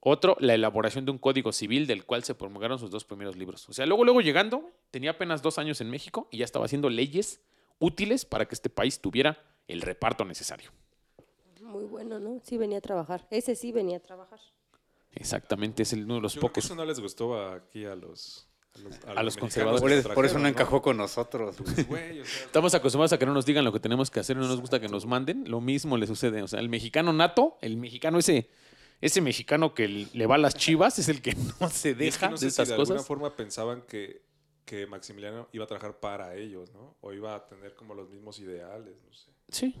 Otro, 0.00 0.36
la 0.38 0.54
elaboración 0.54 1.04
de 1.04 1.10
un 1.10 1.18
código 1.18 1.52
civil 1.52 1.86
del 1.86 2.04
cual 2.04 2.22
se 2.24 2.34
promulgaron 2.34 2.78
sus 2.78 2.90
dos 2.90 3.04
primeros 3.04 3.36
libros. 3.36 3.68
O 3.68 3.72
sea, 3.72 3.84
luego, 3.86 4.04
luego 4.04 4.20
llegando, 4.20 4.70
tenía 4.90 5.10
apenas 5.10 5.42
dos 5.42 5.58
años 5.58 5.80
en 5.80 5.90
México 5.90 6.28
y 6.30 6.38
ya 6.38 6.44
estaba 6.44 6.66
haciendo 6.66 6.88
leyes 6.88 7.40
útiles 7.80 8.24
para 8.24 8.46
que 8.46 8.54
este 8.54 8.70
país 8.70 9.00
tuviera 9.00 9.42
el 9.66 9.80
reparto 9.82 10.24
necesario. 10.24 10.70
Muy 11.62 11.84
bueno, 11.84 12.18
¿no? 12.20 12.40
Sí 12.44 12.56
venía 12.56 12.78
a 12.78 12.80
trabajar. 12.80 13.26
Ese 13.30 13.54
sí 13.56 13.72
venía 13.72 13.96
a 13.98 14.00
trabajar. 14.00 14.38
Exactamente, 15.12 15.82
es 15.82 15.92
el- 15.92 16.04
uno 16.04 16.16
de 16.16 16.20
los 16.22 16.34
Yo 16.34 16.40
creo 16.40 16.48
que 16.50 16.54
pocos. 16.60 16.64
eso 16.66 16.74
no 16.74 16.84
les 16.84 17.00
gustó 17.00 17.50
aquí 17.50 17.84
a 17.84 17.94
los... 17.96 18.46
A 18.74 18.78
los, 18.80 18.84
A 18.84 18.86
los 18.86 19.34
mexicanos 19.34 19.36
conservadores. 19.38 19.80
Por, 19.82 19.92
eso- 19.92 20.14
por 20.14 20.24
eso 20.26 20.38
no 20.38 20.46
encajó 20.46 20.80
con 20.80 20.96
nosotros. 20.96 21.56
Pues, 21.56 21.88
güey, 21.88 22.20
o 22.20 22.24
sea, 22.24 22.44
Estamos 22.46 22.74
acostumbrados 22.74 23.12
a 23.12 23.18
que 23.18 23.26
no 23.26 23.34
nos 23.34 23.44
digan 23.44 23.64
lo 23.64 23.72
que 23.72 23.80
tenemos 23.80 24.10
que 24.10 24.20
hacer 24.20 24.36
y 24.36 24.40
no 24.40 24.46
nos 24.46 24.60
gusta 24.60 24.78
que 24.78 24.88
nos 24.88 25.04
manden. 25.06 25.44
Lo 25.50 25.60
mismo 25.60 25.96
le 25.96 26.06
sucede. 26.06 26.42
O 26.42 26.46
sea, 26.48 26.60
el 26.60 26.68
mexicano 26.68 27.12
nato, 27.12 27.58
el 27.60 27.76
mexicano 27.76 28.18
ese, 28.18 28.50
ese 29.00 29.20
mexicano 29.20 29.74
que 29.74 29.88
le 29.88 30.26
va 30.26 30.36
a 30.36 30.38
las 30.38 30.54
chivas, 30.54 30.98
es 30.98 31.08
el 31.08 31.22
que 31.22 31.34
no 31.60 31.68
se 31.68 31.90
y 31.90 31.92
es 31.92 31.96
que 31.96 32.04
deja 32.04 32.28
de 32.30 32.36
si 32.38 32.46
estas 32.46 32.68
de 32.68 32.74
alguna 32.74 32.94
cosas. 32.94 33.06
forma 33.06 33.36
pensaban 33.36 33.82
que, 33.82 34.22
que 34.64 34.86
Maximiliano 34.86 35.48
iba 35.52 35.64
a 35.64 35.66
trabajar 35.66 36.00
para 36.00 36.34
ellos, 36.34 36.72
¿no? 36.72 36.96
O 37.00 37.12
iba 37.12 37.34
a 37.34 37.46
tener 37.46 37.74
como 37.74 37.94
los 37.94 38.08
mismos 38.10 38.38
ideales, 38.40 38.96
no 39.06 39.14
sé. 39.14 39.30
Sí. 39.50 39.74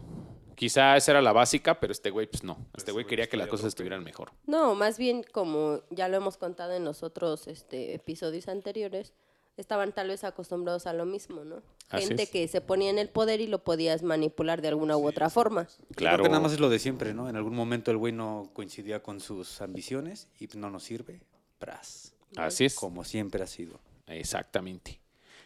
Quizá 0.54 0.96
esa 0.96 1.12
era 1.12 1.22
la 1.22 1.32
básica, 1.32 1.78
pero 1.78 1.92
este 1.92 2.10
güey, 2.10 2.26
pues 2.26 2.42
no. 2.42 2.54
Este 2.68 2.78
Este 2.78 2.92
güey 2.92 3.06
quería 3.06 3.24
les 3.24 3.30
que 3.30 3.36
las 3.36 3.48
cosas 3.48 3.66
estuvieran 3.66 4.02
mejor. 4.02 4.32
No, 4.46 4.74
más 4.74 4.98
bien 4.98 5.22
como 5.22 5.82
ya 5.90 6.08
lo 6.08 6.16
hemos 6.16 6.36
contado 6.36 6.72
en 6.72 6.84
los 6.84 7.02
otros 7.02 7.46
este, 7.46 7.94
episodios 7.94 8.48
anteriores, 8.48 9.14
estaban 9.58 9.92
tal 9.92 10.08
vez 10.08 10.24
acostumbrados 10.24 10.86
a 10.86 10.92
lo 10.92 11.04
mismo, 11.04 11.44
¿no? 11.44 11.62
Así 11.90 12.06
Gente 12.06 12.22
es. 12.22 12.30
que 12.30 12.48
se 12.48 12.60
ponía 12.60 12.90
en 12.90 12.98
el 12.98 13.08
poder 13.08 13.40
y 13.40 13.46
lo 13.46 13.58
podías 13.64 14.02
manipular 14.02 14.62
de 14.62 14.68
alguna 14.68 14.96
u 14.96 15.06
otra 15.06 15.28
forma. 15.30 15.68
Claro. 15.94 16.16
Creo 16.16 16.24
que 16.24 16.30
nada 16.30 16.40
más 16.40 16.52
es 16.52 16.60
lo 16.60 16.70
de 16.70 16.78
siempre, 16.78 17.12
¿no? 17.12 17.28
En 17.28 17.36
algún 17.36 17.54
momento 17.54 17.90
el 17.90 17.96
güey 17.96 18.12
no 18.12 18.50
coincidía 18.54 19.02
con 19.02 19.20
sus 19.20 19.60
ambiciones 19.60 20.28
y 20.38 20.48
no 20.56 20.70
nos 20.70 20.84
sirve. 20.84 21.20
Pras. 21.58 22.14
Así 22.36 22.64
es. 22.64 22.74
Como 22.74 23.04
siempre 23.04 23.42
ha 23.42 23.46
sido. 23.46 23.80
Exactamente. 24.06 25.00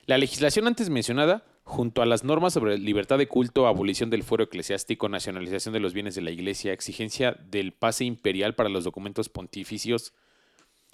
La 0.07 0.19
legislación 0.19 0.67
antes 0.67 0.91
mencionada, 0.91 1.45
junto 1.65 2.03
a 2.03 2.07
las 2.07 2.25
normas 2.25 2.53
sobre 2.53 2.77
libertad 2.77 3.19
de 3.19 3.29
culto, 3.29 3.67
abolición 3.67 4.11
del 4.11 4.25
fuero 4.25 4.45
eclesiástico, 4.45 5.09
nacionalización 5.09 5.73
de 5.73 5.81
los 5.81 5.95
bienes 5.95 6.15
de 6.15 6.23
la 6.23 6.33
iglesia, 6.33 6.73
exigencia 6.73 7.37
del 7.51 7.73
pase 7.73 8.05
imperial 8.05 8.55
para 8.55 8.69
los 8.69 8.85
documentos 8.85 9.29
pontificios 9.29 10.13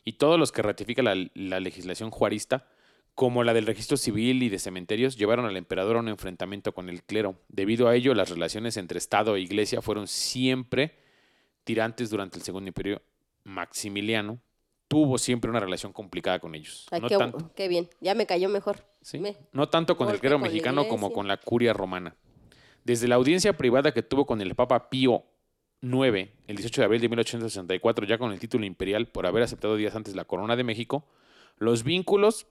y 0.04 0.14
todos 0.14 0.38
los 0.38 0.52
que 0.52 0.62
ratifica 0.62 1.02
la, 1.02 1.16
la 1.34 1.60
legislación 1.60 2.10
juarista, 2.10 2.66
como 3.18 3.42
la 3.42 3.52
del 3.52 3.66
registro 3.66 3.96
civil 3.96 4.44
y 4.44 4.48
de 4.48 4.60
cementerios, 4.60 5.16
llevaron 5.16 5.44
al 5.44 5.56
emperador 5.56 5.96
a 5.96 5.98
un 5.98 6.06
enfrentamiento 6.08 6.72
con 6.72 6.88
el 6.88 7.02
clero. 7.02 7.34
Debido 7.48 7.88
a 7.88 7.96
ello, 7.96 8.14
las 8.14 8.30
relaciones 8.30 8.76
entre 8.76 8.98
Estado 8.98 9.34
e 9.34 9.40
Iglesia 9.40 9.82
fueron 9.82 10.06
siempre 10.06 10.94
tirantes 11.64 12.10
durante 12.10 12.38
el 12.38 12.44
Segundo 12.44 12.68
Imperio. 12.68 13.02
Maximiliano 13.42 14.38
tuvo 14.86 15.18
siempre 15.18 15.50
una 15.50 15.58
relación 15.58 15.92
complicada 15.92 16.38
con 16.38 16.54
ellos. 16.54 16.86
Ay, 16.92 17.00
no 17.00 17.08
qué, 17.08 17.16
tanto. 17.16 17.50
qué 17.56 17.66
bien, 17.66 17.88
ya 18.00 18.14
me 18.14 18.24
cayó 18.24 18.48
mejor. 18.48 18.86
Sí, 19.02 19.18
Me- 19.18 19.36
No 19.50 19.68
tanto 19.68 19.96
con 19.96 20.10
el 20.10 20.20
clero 20.20 20.38
mexicano 20.38 20.86
como 20.86 21.12
con 21.12 21.26
la 21.26 21.38
curia 21.38 21.72
romana. 21.72 22.14
Desde 22.84 23.08
la 23.08 23.16
audiencia 23.16 23.56
privada 23.56 23.90
que 23.92 24.04
tuvo 24.04 24.26
con 24.26 24.40
el 24.40 24.54
Papa 24.54 24.90
Pío 24.90 25.24
IX, 25.82 26.30
el 26.46 26.54
18 26.56 26.82
de 26.82 26.84
abril 26.84 27.00
de 27.00 27.08
1864, 27.08 28.06
ya 28.06 28.16
con 28.16 28.30
el 28.30 28.38
título 28.38 28.64
imperial 28.64 29.08
por 29.08 29.26
haber 29.26 29.42
aceptado 29.42 29.74
días 29.74 29.96
antes 29.96 30.14
la 30.14 30.24
corona 30.24 30.54
de 30.54 30.62
México, 30.62 31.04
los 31.56 31.82
vínculos 31.82 32.46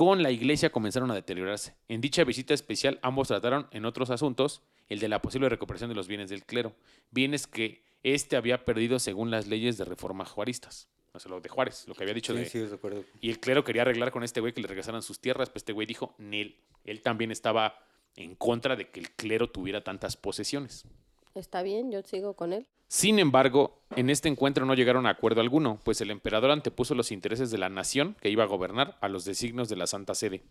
con 0.00 0.22
la 0.22 0.30
iglesia 0.30 0.72
comenzaron 0.72 1.10
a 1.10 1.14
deteriorarse. 1.14 1.74
En 1.86 2.00
dicha 2.00 2.24
visita 2.24 2.54
especial, 2.54 2.98
ambos 3.02 3.28
trataron 3.28 3.68
en 3.70 3.84
otros 3.84 4.08
asuntos 4.08 4.62
el 4.88 4.98
de 4.98 5.10
la 5.10 5.20
posible 5.20 5.50
recuperación 5.50 5.90
de 5.90 5.94
los 5.94 6.08
bienes 6.08 6.30
del 6.30 6.46
clero, 6.46 6.74
bienes 7.10 7.46
que 7.46 7.84
éste 8.02 8.36
había 8.36 8.64
perdido 8.64 8.98
según 8.98 9.30
las 9.30 9.46
leyes 9.46 9.76
de 9.76 9.84
reforma 9.84 10.24
juaristas. 10.24 10.88
O 11.12 11.18
sea, 11.18 11.28
lo 11.30 11.42
de 11.42 11.50
Juárez, 11.50 11.86
lo 11.86 11.94
que 11.94 12.04
había 12.04 12.14
dicho 12.14 12.32
Sí, 12.32 12.38
de, 12.38 12.46
sí, 12.46 12.64
recuerdo. 12.64 13.04
y 13.20 13.28
el 13.28 13.40
clero 13.40 13.62
quería 13.62 13.82
arreglar 13.82 14.10
con 14.10 14.24
este 14.24 14.40
güey 14.40 14.54
que 14.54 14.62
le 14.62 14.68
regresaran 14.68 15.02
sus 15.02 15.20
tierras, 15.20 15.50
pues 15.50 15.60
este 15.60 15.74
güey 15.74 15.86
dijo, 15.86 16.14
Nel. 16.16 16.56
Él 16.84 17.02
también 17.02 17.30
estaba 17.30 17.78
en 18.16 18.36
contra 18.36 18.76
de 18.76 18.88
que 18.88 19.00
el 19.00 19.10
clero 19.10 19.50
tuviera 19.50 19.84
tantas 19.84 20.16
posesiones. 20.16 20.86
Está 21.34 21.62
bien, 21.62 21.92
yo 21.92 22.00
sigo 22.04 22.32
con 22.32 22.54
él. 22.54 22.66
Sin 22.92 23.20
embargo, 23.20 23.84
en 23.94 24.10
este 24.10 24.28
encuentro 24.28 24.66
no 24.66 24.74
llegaron 24.74 25.06
a 25.06 25.10
acuerdo 25.10 25.40
alguno, 25.40 25.78
pues 25.84 26.00
el 26.00 26.10
emperador 26.10 26.50
antepuso 26.50 26.96
los 26.96 27.12
intereses 27.12 27.52
de 27.52 27.56
la 27.56 27.68
nación 27.68 28.16
que 28.20 28.30
iba 28.30 28.42
a 28.42 28.48
gobernar 28.48 28.98
a 29.00 29.08
los 29.08 29.24
designios 29.24 29.68
de 29.68 29.76
la 29.76 29.86
Santa 29.86 30.12
Sede. 30.16 30.42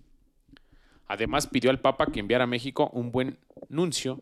Además, 1.05 1.47
pidió 1.47 1.69
al 1.69 1.81
Papa 1.81 2.05
que 2.05 2.21
enviara 2.21 2.45
a 2.45 2.47
México 2.47 2.91
un 2.93 3.11
buen 3.11 3.39
nuncio 3.67 4.21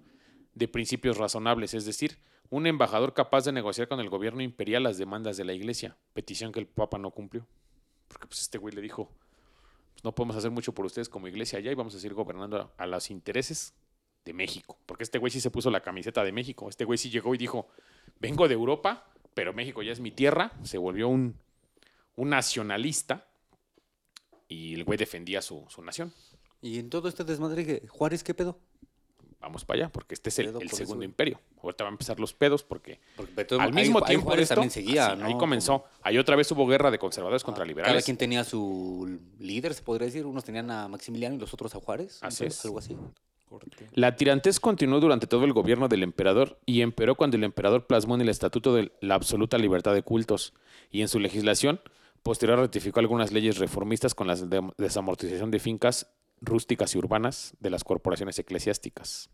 de 0.55 0.67
principios 0.67 1.17
razonables, 1.17 1.75
es 1.75 1.85
decir, 1.85 2.17
un 2.49 2.65
embajador 2.65 3.13
capaz 3.13 3.45
de 3.45 3.51
negociar 3.51 3.87
con 3.87 3.99
el 3.99 4.09
gobierno 4.09 4.41
imperial 4.41 4.81
las 4.81 4.97
demandas 4.97 5.37
de 5.37 5.45
la 5.45 5.53
Iglesia, 5.53 5.95
petición 6.15 6.51
que 6.51 6.59
el 6.59 6.65
Papa 6.65 6.97
no 6.97 7.11
cumplió. 7.11 7.45
Porque 8.07 8.25
pues 8.25 8.41
este 8.41 8.57
güey 8.57 8.73
le 8.73 8.81
dijo, 8.81 9.11
"Pues, 9.93 10.03
no 10.03 10.15
podemos 10.15 10.35
hacer 10.37 10.49
mucho 10.49 10.73
por 10.73 10.87
ustedes 10.87 11.07
como 11.07 11.27
iglesia 11.27 11.59
allá 11.59 11.71
y 11.71 11.75
vamos 11.75 11.93
a 11.93 11.99
seguir 11.99 12.15
gobernando 12.15 12.73
a, 12.79 12.83
a 12.83 12.87
los 12.87 13.11
intereses 13.11 13.75
de 14.27 14.33
México. 14.33 14.77
Porque 14.85 15.03
este 15.03 15.17
güey 15.17 15.31
sí 15.31 15.41
se 15.41 15.49
puso 15.49 15.71
la 15.71 15.81
camiseta 15.81 16.23
de 16.23 16.31
México. 16.31 16.69
Este 16.69 16.85
güey 16.85 16.97
sí 16.99 17.09
llegó 17.09 17.33
y 17.33 17.37
dijo, 17.39 17.67
vengo 18.19 18.47
de 18.47 18.53
Europa, 18.53 19.09
pero 19.33 19.53
México 19.53 19.81
ya 19.81 19.91
es 19.91 19.99
mi 19.99 20.11
tierra. 20.11 20.51
Se 20.63 20.77
volvió 20.77 21.07
un, 21.07 21.35
un 22.15 22.29
nacionalista 22.29 23.25
y 24.47 24.73
el 24.75 24.83
güey 24.83 24.97
defendía 24.97 25.41
su, 25.41 25.65
su 25.69 25.81
nación. 25.81 26.13
Y 26.61 26.79
en 26.79 26.89
todo 26.89 27.07
este 27.09 27.23
desmadre, 27.23 27.65
¿qué- 27.65 27.87
Juárez, 27.87 28.23
¿qué 28.23 28.33
pedo? 28.33 28.59
Vamos 29.39 29.63
para 29.65 29.81
allá, 29.83 29.91
porque 29.91 30.15
este 30.15 30.29
es 30.29 30.39
el, 30.39 30.47
segundo 30.69 30.95
eso. 30.95 31.03
imperio. 31.03 31.39
Ahorita 31.61 31.83
van 31.83 31.91
a 31.91 31.93
empezar 31.93 32.19
los 32.19 32.33
pedos 32.33 32.63
porque 32.63 32.99
Porque 33.15 33.33
de 33.35 33.45
todo- 33.45 33.61
al 33.61 33.67
ahí- 33.67 33.73
mismo 33.73 33.99
ahí 33.99 34.05
tiempo 34.05 34.23
de 34.23 34.29
Juárez 34.29 34.43
esto, 34.43 34.55
también 34.55 34.71
seguía, 34.71 35.07
así, 35.11 35.19
¿no? 35.21 35.27
ahí 35.27 35.37
comenzó. 35.37 35.85
Ahí 36.01 36.17
otra 36.17 36.35
vez 36.35 36.51
hubo 36.51 36.65
guerra 36.65 36.89
de 36.89 36.97
conservadores 36.97 37.43
contra 37.43 37.63
liberales. 37.63 37.93
Cada 37.93 38.03
quien 38.03 38.17
tenía 38.17 38.43
su 38.43 39.19
líder, 39.37 39.75
se 39.75 39.83
podría 39.83 40.07
decir. 40.07 40.25
Unos 40.25 40.43
tenían 40.43 40.71
a 40.71 40.87
Maximiliano 40.87 41.35
y 41.35 41.39
los 41.39 41.53
otros 41.53 41.75
a 41.75 41.79
Juárez. 41.79 42.17
Así 42.23 42.43
entonces, 42.45 42.59
es. 42.59 42.65
Algo 42.65 42.79
así. 42.79 42.97
La 43.93 44.15
tirantez 44.15 44.59
continuó 44.59 44.99
durante 44.99 45.27
todo 45.27 45.45
el 45.45 45.53
gobierno 45.53 45.87
del 45.87 46.03
emperador 46.03 46.59
y 46.65 46.81
empeoró 46.81 47.15
cuando 47.15 47.37
el 47.37 47.43
emperador 47.43 47.87
plasmó 47.87 48.15
en 48.15 48.21
el 48.21 48.29
Estatuto 48.29 48.73
de 48.73 48.91
la 49.01 49.15
absoluta 49.15 49.57
libertad 49.57 49.93
de 49.93 50.03
cultos 50.03 50.53
y 50.91 51.01
en 51.01 51.07
su 51.07 51.19
legislación 51.19 51.79
posterior 52.23 52.59
ratificó 52.59 52.99
algunas 52.99 53.31
leyes 53.31 53.57
reformistas 53.57 54.13
con 54.13 54.27
la 54.27 54.35
de- 54.35 54.71
desamortización 54.77 55.49
de 55.51 55.59
fincas 55.59 56.07
rústicas 56.41 56.93
y 56.93 56.97
urbanas 56.97 57.55
de 57.59 57.69
las 57.69 57.83
corporaciones 57.83 58.37
eclesiásticas, 58.37 59.29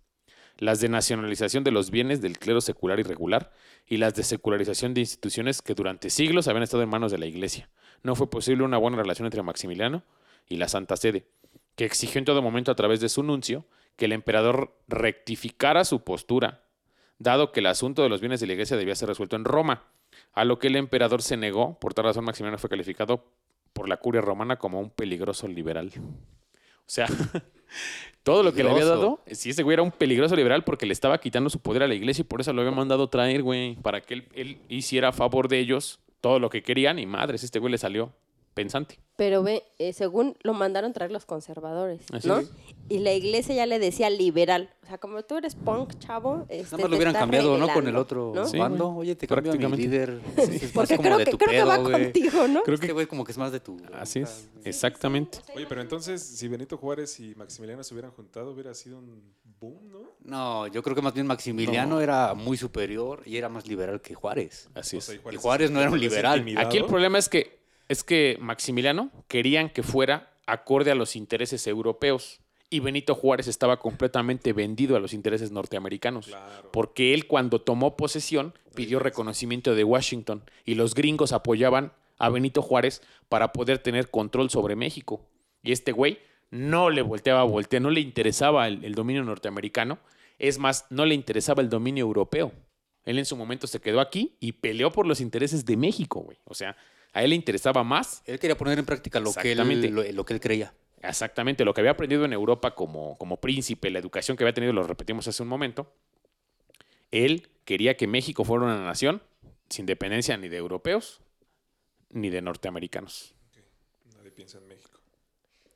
las 0.57 0.79
de 0.79 0.89
nacionalización 0.89 1.63
de 1.63 1.71
los 1.71 1.89
bienes 1.89 2.21
del 2.21 2.37
clero 2.37 2.61
secular 2.61 2.99
y 2.99 3.03
regular 3.03 3.51
y 3.87 3.97
las 3.97 4.13
de 4.13 4.23
secularización 4.23 4.93
de 4.93 5.01
instituciones 5.01 5.61
que 5.61 5.73
durante 5.73 6.09
siglos 6.09 6.47
habían 6.47 6.63
estado 6.63 6.83
en 6.83 6.89
manos 6.89 7.11
de 7.11 7.17
la 7.17 7.25
Iglesia. 7.25 7.69
No 8.03 8.15
fue 8.15 8.29
posible 8.29 8.63
una 8.63 8.77
buena 8.77 8.97
relación 8.97 9.25
entre 9.25 9.41
Maximiliano 9.41 10.03
y 10.47 10.57
la 10.57 10.67
Santa 10.67 10.95
Sede, 10.95 11.25
que 11.75 11.85
exigió 11.85 12.19
en 12.19 12.25
todo 12.25 12.41
momento 12.41 12.71
a 12.71 12.75
través 12.75 12.99
de 13.01 13.09
su 13.09 13.23
nuncio 13.23 13.65
que 13.95 14.05
el 14.05 14.11
emperador 14.11 14.75
rectificara 14.87 15.85
su 15.85 16.03
postura 16.03 16.63
dado 17.19 17.51
que 17.51 17.61
el 17.61 17.67
asunto 17.67 18.03
de 18.03 18.09
los 18.09 18.21
bienes 18.21 18.39
de 18.39 18.47
la 18.47 18.53
iglesia 18.53 18.77
debía 18.77 18.95
ser 18.95 19.07
resuelto 19.07 19.35
en 19.35 19.45
Roma, 19.45 19.83
a 20.33 20.45
lo 20.45 20.59
que 20.59 20.67
el 20.67 20.75
emperador 20.75 21.21
se 21.21 21.37
negó. 21.37 21.79
Por 21.79 21.93
tal 21.93 22.05
razón, 22.05 22.25
Maximiliano 22.25 22.57
fue 22.57 22.69
calificado 22.69 23.25
por 23.71 23.89
la 23.89 23.97
curia 23.97 24.21
romana 24.21 24.57
como 24.57 24.79
un 24.79 24.89
peligroso 24.89 25.47
liberal. 25.47 25.91
O 25.95 26.89
sea, 26.89 27.07
todo 28.23 28.43
lo 28.43 28.53
que 28.53 28.63
le 28.63 28.69
había 28.69 28.85
dado, 28.85 29.23
sí, 29.31 29.51
ese 29.51 29.63
güey 29.63 29.75
era 29.75 29.83
un 29.83 29.91
peligroso 29.91 30.35
liberal 30.35 30.63
porque 30.63 30.85
le 30.85 30.93
estaba 30.93 31.17
quitando 31.17 31.49
su 31.49 31.59
poder 31.59 31.83
a 31.83 31.87
la 31.87 31.95
iglesia 31.95 32.21
y 32.21 32.25
por 32.25 32.41
eso 32.41 32.53
lo 32.53 32.61
había 32.61 32.73
mandado 32.73 33.07
traer, 33.07 33.41
güey, 33.41 33.75
para 33.77 34.01
que 34.01 34.15
él, 34.15 34.27
él 34.33 34.61
hiciera 34.67 35.09
a 35.09 35.13
favor 35.13 35.47
de 35.47 35.59
ellos 35.59 35.99
todo 36.21 36.39
lo 36.39 36.49
que 36.49 36.61
querían 36.61 36.99
y 36.99 37.05
madres, 37.05 37.43
este 37.43 37.59
güey 37.59 37.71
le 37.71 37.77
salió 37.77 38.13
pensante. 38.53 38.99
Pero 39.15 39.43
ve, 39.43 39.63
eh, 39.77 39.93
según 39.93 40.35
lo 40.41 40.53
mandaron 40.55 40.91
traer 40.91 41.11
los 41.11 41.25
conservadores, 41.25 42.01
Así 42.11 42.27
¿no? 42.27 42.39
es. 42.39 42.49
Y 42.89 42.97
la 42.99 43.13
iglesia 43.13 43.53
ya 43.53 43.65
le 43.67 43.77
decía 43.77 44.09
liberal. 44.09 44.71
O 44.81 44.87
sea, 44.87 44.97
como 44.97 45.21
tú 45.23 45.37
eres 45.37 45.53
punk, 45.53 45.99
chavo. 45.99 46.45
Este, 46.49 46.71
Nada 46.75 46.77
más 46.83 46.89
lo 46.89 46.95
hubieran 46.97 47.13
cambiado, 47.13 47.57
¿no? 47.59 47.71
Con 47.71 47.87
el 47.87 47.95
otro 47.95 48.31
¿no? 48.33 48.47
Sí, 48.47 48.57
bando. 48.57 48.89
Oye, 48.89 49.15
te 49.15 49.27
cambio 49.27 49.51
a 49.53 49.55
mi 49.55 49.77
líder. 49.77 50.19
Es 50.35 50.49
más 50.63 50.71
Porque 50.73 50.95
como 50.97 51.07
creo 51.09 51.17
de 51.19 51.25
que, 51.25 51.31
tu 51.31 51.37
creo 51.37 51.49
que 51.51 51.55
pedo, 51.57 51.67
va 51.67 51.77
güey. 51.77 51.91
contigo, 52.05 52.47
¿no? 52.47 52.63
Creo 52.63 52.77
que 52.79 52.91
güey 52.91 53.05
como 53.05 53.23
que 53.23 53.31
es 53.31 53.37
más 53.37 53.51
de 53.51 53.59
tu... 53.59 53.77
así 53.93 54.19
es, 54.21 54.49
exactamente. 54.63 55.39
Oye, 55.55 55.65
pero 55.69 55.81
entonces, 55.81 56.21
si 56.21 56.47
Benito 56.47 56.77
Juárez 56.77 57.19
y 57.19 57.35
Maximiliano 57.35 57.83
se 57.83 57.93
hubieran 57.93 58.11
juntado, 58.11 58.51
hubiera 58.51 58.73
sido 58.73 58.97
un 58.97 59.21
boom, 59.59 59.91
¿no? 59.91 60.01
No, 60.23 60.67
yo 60.67 60.81
creo 60.81 60.95
que 60.95 61.01
más 61.03 61.13
bien 61.13 61.27
Maximiliano 61.27 62.01
era 62.01 62.33
muy 62.33 62.57
superior 62.57 63.21
y 63.25 63.37
era 63.37 63.47
más 63.47 63.67
liberal 63.67 64.01
que 64.01 64.15
Juárez. 64.15 64.69
Así 64.73 64.95
O 64.95 64.99
es. 64.99 65.05
sea, 65.05 65.19
Y 65.31 65.35
Juárez 65.35 65.69
no 65.69 65.79
era 65.79 65.91
un 65.91 65.99
liberal. 65.99 66.43
Aquí 66.57 66.77
el 66.77 66.85
problema 66.85 67.19
es 67.19 67.29
que 67.29 67.62
es 67.93 68.03
que 68.03 68.37
Maximiliano 68.41 69.11
querían 69.27 69.69
que 69.69 69.83
fuera 69.83 70.33
acorde 70.45 70.91
a 70.91 70.95
los 70.95 71.15
intereses 71.15 71.65
europeos 71.67 72.41
y 72.69 72.79
Benito 72.79 73.13
Juárez 73.13 73.47
estaba 73.47 73.77
completamente 73.77 74.51
vendido 74.51 74.95
a 74.95 74.99
los 74.99 75.13
intereses 75.13 75.51
norteamericanos. 75.51 76.27
Claro. 76.27 76.71
Porque 76.71 77.13
él 77.13 77.27
cuando 77.27 77.61
tomó 77.61 77.95
posesión 77.95 78.53
pidió 78.73 78.99
reconocimiento 78.99 79.75
de 79.75 79.83
Washington 79.83 80.43
y 80.65 80.75
los 80.75 80.95
gringos 80.95 81.33
apoyaban 81.33 81.93
a 82.17 82.29
Benito 82.29 82.61
Juárez 82.61 83.01
para 83.29 83.53
poder 83.53 83.77
tener 83.77 84.09
control 84.09 84.49
sobre 84.49 84.75
México. 84.75 85.21
Y 85.61 85.71
este 85.71 85.91
güey 85.91 86.19
no 86.49 86.89
le 86.89 87.03
volteaba 87.03 87.41
a 87.41 87.45
voltear, 87.45 87.81
no 87.81 87.91
le 87.91 88.01
interesaba 88.01 88.67
el, 88.67 88.83
el 88.83 88.95
dominio 88.95 89.23
norteamericano, 89.23 89.99
es 90.39 90.57
más, 90.57 90.87
no 90.89 91.05
le 91.05 91.15
interesaba 91.15 91.61
el 91.61 91.69
dominio 91.69 92.05
europeo. 92.05 92.51
Él 93.05 93.19
en 93.19 93.25
su 93.25 93.35
momento 93.35 93.67
se 93.67 93.81
quedó 93.81 93.99
aquí 93.99 94.35
y 94.39 94.53
peleó 94.53 94.91
por 94.91 95.05
los 95.05 95.21
intereses 95.21 95.65
de 95.65 95.77
México, 95.77 96.21
güey. 96.21 96.37
O 96.45 96.53
sea, 96.53 96.75
a 97.13 97.23
él 97.23 97.29
le 97.29 97.35
interesaba 97.35 97.83
más 97.83 98.23
Él 98.25 98.39
quería 98.39 98.57
poner 98.57 98.79
en 98.79 98.85
práctica 98.85 99.19
lo 99.19 99.33
que 99.33 99.51
él, 99.51 99.93
lo, 99.93 100.03
lo 100.03 100.25
que 100.25 100.33
él 100.33 100.39
creía. 100.39 100.73
Exactamente, 101.01 101.65
lo 101.65 101.73
que 101.73 101.81
había 101.81 101.91
aprendido 101.91 102.23
en 102.25 102.33
Europa 102.33 102.75
como, 102.75 103.17
como 103.17 103.37
príncipe, 103.37 103.91
la 103.91 103.99
educación 103.99 104.37
que 104.37 104.43
había 104.43 104.53
tenido, 104.53 104.71
lo 104.73 104.83
repetimos 104.83 105.27
hace 105.27 105.43
un 105.43 105.49
momento, 105.49 105.93
él 107.11 107.49
quería 107.65 107.95
que 107.97 108.07
México 108.07 108.45
fuera 108.45 108.65
una 108.65 108.83
nación 108.83 109.21
sin 109.69 109.85
dependencia 109.85 110.37
ni 110.37 110.47
de 110.47 110.57
europeos 110.57 111.21
ni 112.09 112.29
de 112.29 112.41
norteamericanos. 112.41 113.35
Nadie 114.15 114.31
piensa 114.31 114.59
en 114.59 114.67
México. 114.67 114.99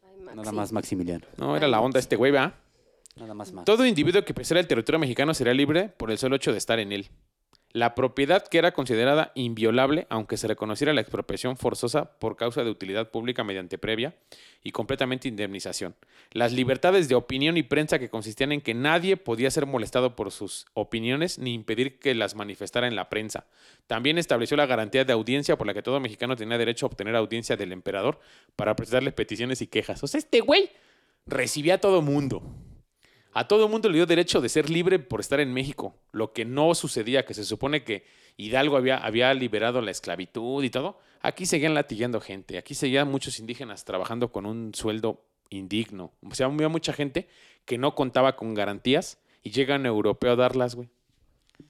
Ay. 0.04 0.36
Nada 0.36 0.52
más 0.52 0.72
Maximiliano. 0.72 1.26
No, 1.38 1.58
era 1.58 1.68
la 1.68 1.82
onda 1.82 2.00
este 2.00 2.16
güey, 2.16 2.32
¿verdad? 2.32 2.56
Nada 3.18 3.34
más 3.34 3.52
Max. 3.52 3.66
Todo 3.66 3.86
individuo 3.86 4.24
que 4.24 4.34
pisara 4.34 4.60
el 4.60 4.68
territorio 4.68 5.00
mexicano 5.00 5.34
sería 5.34 5.54
libre 5.54 5.90
por 5.90 6.12
el 6.12 6.18
solo 6.18 6.36
hecho 6.36 6.52
de 6.52 6.58
estar 6.58 6.80
en 6.80 6.92
él. 6.92 7.10
La 7.74 7.96
propiedad 7.96 8.48
que 8.48 8.58
era 8.58 8.72
considerada 8.72 9.32
inviolable, 9.36 10.08
aunque 10.10 10.38
se 10.38 10.48
reconociera 10.48 10.94
la 10.94 11.02
expropiación 11.02 11.58
forzosa 11.58 12.18
por 12.18 12.38
causa 12.38 12.64
de 12.64 12.70
utilidad 12.70 13.12
pública 13.12 13.44
mediante 13.44 13.78
previa 13.78 14.16
y 14.64 14.72
completamente 14.72 15.28
indemnización. 15.28 15.94
Las 16.32 16.54
libertades 16.54 17.10
de 17.10 17.16
opinión 17.16 17.58
y 17.58 17.64
prensa 17.64 18.00
que 18.00 18.10
consistían 18.10 18.52
en 18.52 18.62
que 18.62 18.74
nadie 18.74 19.18
podía 19.18 19.52
ser 19.52 19.66
molestado 19.66 20.16
por 20.16 20.32
sus 20.32 20.66
opiniones 20.74 21.40
ni 21.40 21.54
impedir 21.54 22.00
que 22.00 22.16
las 22.16 22.36
manifestara 22.36 22.88
en 22.88 22.96
la 22.96 23.10
prensa. 23.10 23.46
También 23.86 24.18
estableció 24.18 24.58
la 24.58 24.66
garantía 24.66 25.06
de 25.06 25.14
audiencia 25.14 25.58
por 25.58 25.68
la 25.68 25.74
que 25.74 25.84
todo 25.84 26.00
mexicano 26.00 26.36
tenía 26.36 26.58
derecho 26.58 26.86
a 26.86 26.90
obtener 26.90 27.16
audiencia 27.16 27.58
del 27.58 27.74
emperador 27.74 28.20
para 28.56 28.76
presentarle 28.76 29.12
peticiones 29.12 29.62
y 29.62 29.68
quejas. 29.68 30.04
O 30.04 30.08
sea, 30.08 30.20
este 30.20 30.40
güey 30.40 30.72
recibía 31.26 31.76
a 31.76 31.78
todo 31.80 32.02
mundo. 32.02 32.42
A 33.38 33.48
todo 33.48 33.70
mundo 33.70 33.88
le 33.88 33.98
dio 33.98 34.08
derecho 34.08 34.42
de 34.42 34.50
ser 34.50 34.68
libre 34.68 34.98
por 34.98 35.20
estar 35.20 35.40
en 35.40 35.54
México, 35.54 35.96
lo 36.12 36.34
que 36.34 36.44
no 36.44 36.74
sucedía, 36.74 37.24
que 37.24 37.36
se 37.36 37.46
supone 37.46 37.84
que 37.84 38.04
Hidalgo 38.36 38.78
había, 38.78 38.98
había 38.98 39.32
liberado 39.36 39.80
la 39.80 39.92
esclavitud 39.92 40.64
y 40.64 40.72
todo. 40.72 40.98
Aquí 41.22 41.46
seguían 41.46 41.76
latillando 41.76 42.20
gente, 42.20 42.58
aquí 42.58 42.74
seguían 42.74 43.12
muchos 43.12 43.38
indígenas 43.38 43.86
trabajando 43.86 44.32
con 44.32 44.48
un 44.48 44.74
sueldo 44.74 45.24
indigno. 45.52 46.14
O 46.28 46.34
sea, 46.34 46.48
había 46.48 46.68
mucha 46.68 46.94
gente 46.94 47.28
que 47.66 47.78
no 47.78 47.94
contaba 47.94 48.36
con 48.36 48.56
garantías 48.56 49.20
y 49.44 49.52
llega 49.52 49.76
un 49.76 49.86
europeo 49.86 50.32
a 50.32 50.36
darlas, 50.36 50.74
güey. 50.74 50.90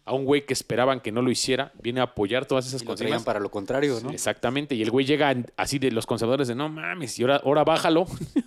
A 0.05 0.13
un 0.13 0.23
güey 0.23 0.45
que 0.45 0.53
esperaban 0.53 1.01
que 1.01 1.11
no 1.11 1.21
lo 1.21 1.31
hiciera, 1.31 1.73
viene 1.81 1.99
a 1.99 2.03
apoyar 2.03 2.45
todas 2.45 2.65
esas 2.65 2.81
traían 2.95 3.25
para 3.25 3.41
lo 3.41 3.51
contrario, 3.51 3.99
¿no? 4.01 4.11
Exactamente. 4.11 4.73
Y 4.73 4.83
el 4.83 4.91
güey 4.91 5.05
llega 5.05 5.35
así 5.57 5.79
de 5.79 5.91
los 5.91 6.05
conservadores 6.05 6.47
de 6.47 6.55
no 6.55 6.69
mames, 6.69 7.19
y 7.19 7.23
ahora, 7.23 7.41
ahora 7.43 7.65
bájalo. 7.65 8.05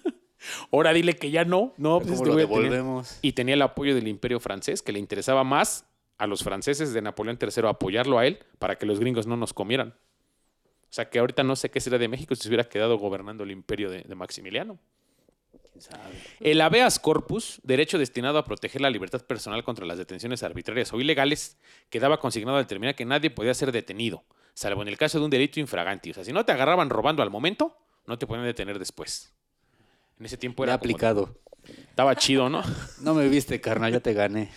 ahora 0.73 0.93
dile 0.93 1.17
que 1.17 1.31
ya 1.31 1.45
no. 1.45 1.75
No, 1.77 1.99
pues 1.99 2.11
¿Cómo 2.11 2.23
este 2.23 2.29
lo 2.29 2.37
devolvemos? 2.37 3.19
y 3.23 3.33
tenía 3.33 3.55
el 3.55 3.63
apoyo 3.63 3.95
del 3.95 4.09
imperio 4.09 4.41
francés, 4.41 4.83
que 4.83 4.93
le 4.93 4.99
interesaba 4.99 5.45
más 5.45 5.85
a 6.19 6.27
los 6.27 6.43
franceses 6.43 6.93
de 6.93 7.01
Napoleón 7.01 7.39
III 7.41 7.69
apoyarlo 7.69 8.19
a 8.19 8.27
él 8.27 8.41
para 8.59 8.77
que 8.77 8.87
los 8.87 9.01
gringos 9.01 9.27
no 9.27 9.37
nos 9.37 9.55
comieran. 9.55 9.95
O 10.83 10.93
sea 10.93 11.09
que 11.09 11.19
ahorita 11.19 11.43
no 11.45 11.57
sé 11.57 11.71
qué 11.71 11.81
sería 11.81 11.99
de 11.99 12.09
México 12.09 12.35
si 12.35 12.43
se 12.43 12.49
hubiera 12.49 12.65
quedado 12.65 12.99
gobernando 12.99 13.45
el 13.45 13.53
imperio 13.53 13.91
de, 13.91 14.03
de 14.03 14.15
Maximiliano. 14.15 14.79
¿Quién 15.71 15.83
sabe? 15.83 16.03
El 16.41 16.61
habeas 16.61 16.99
corpus, 16.99 17.61
derecho 17.63 17.97
destinado 17.97 18.39
a 18.39 18.45
proteger 18.45 18.81
la 18.81 18.91
libertad 18.91 19.23
personal 19.23 19.63
contra 19.63 19.87
las 19.87 19.99
detenciones 19.99 20.43
arbitrarias 20.43 20.93
o 20.93 21.01
ilegales, 21.01 21.57
quedaba 21.91 22.19
consignado 22.19 22.59
al 22.59 22.65
determinar 22.65 22.97
que 22.97 23.05
nadie 23.05 23.31
podía 23.31 23.55
ser 23.55 23.73
detenido, 23.73 24.25
salvo 24.53 24.83
en 24.83 24.89
el 24.89 24.99
caso 24.99 25.19
de 25.19 25.25
un 25.25 25.31
delito 25.31 25.61
infraganti. 25.61 26.11
O 26.11 26.15
sea, 26.15 26.25
si 26.25 26.33
no 26.33 26.45
te 26.45 26.53
agarraban 26.53 26.91
robando 26.91 27.23
al 27.23 27.31
momento, 27.31 27.77
no 28.07 28.19
te 28.19 28.27
podían 28.27 28.45
detener 28.45 28.79
después. 28.79 29.33
En 30.21 30.27
ese 30.27 30.37
tiempo 30.37 30.63
Ya 30.65 30.73
era 30.73 30.79
como- 30.79 30.85
aplicado. 30.91 31.35
estaba 31.89 32.15
chido, 32.15 32.49
¿no? 32.49 32.63
No 33.03 33.15
me 33.15 33.29
viste, 33.29 33.61
carnal, 33.61 33.93
ya 33.93 34.01
te 34.01 34.13
gané. 34.15 34.51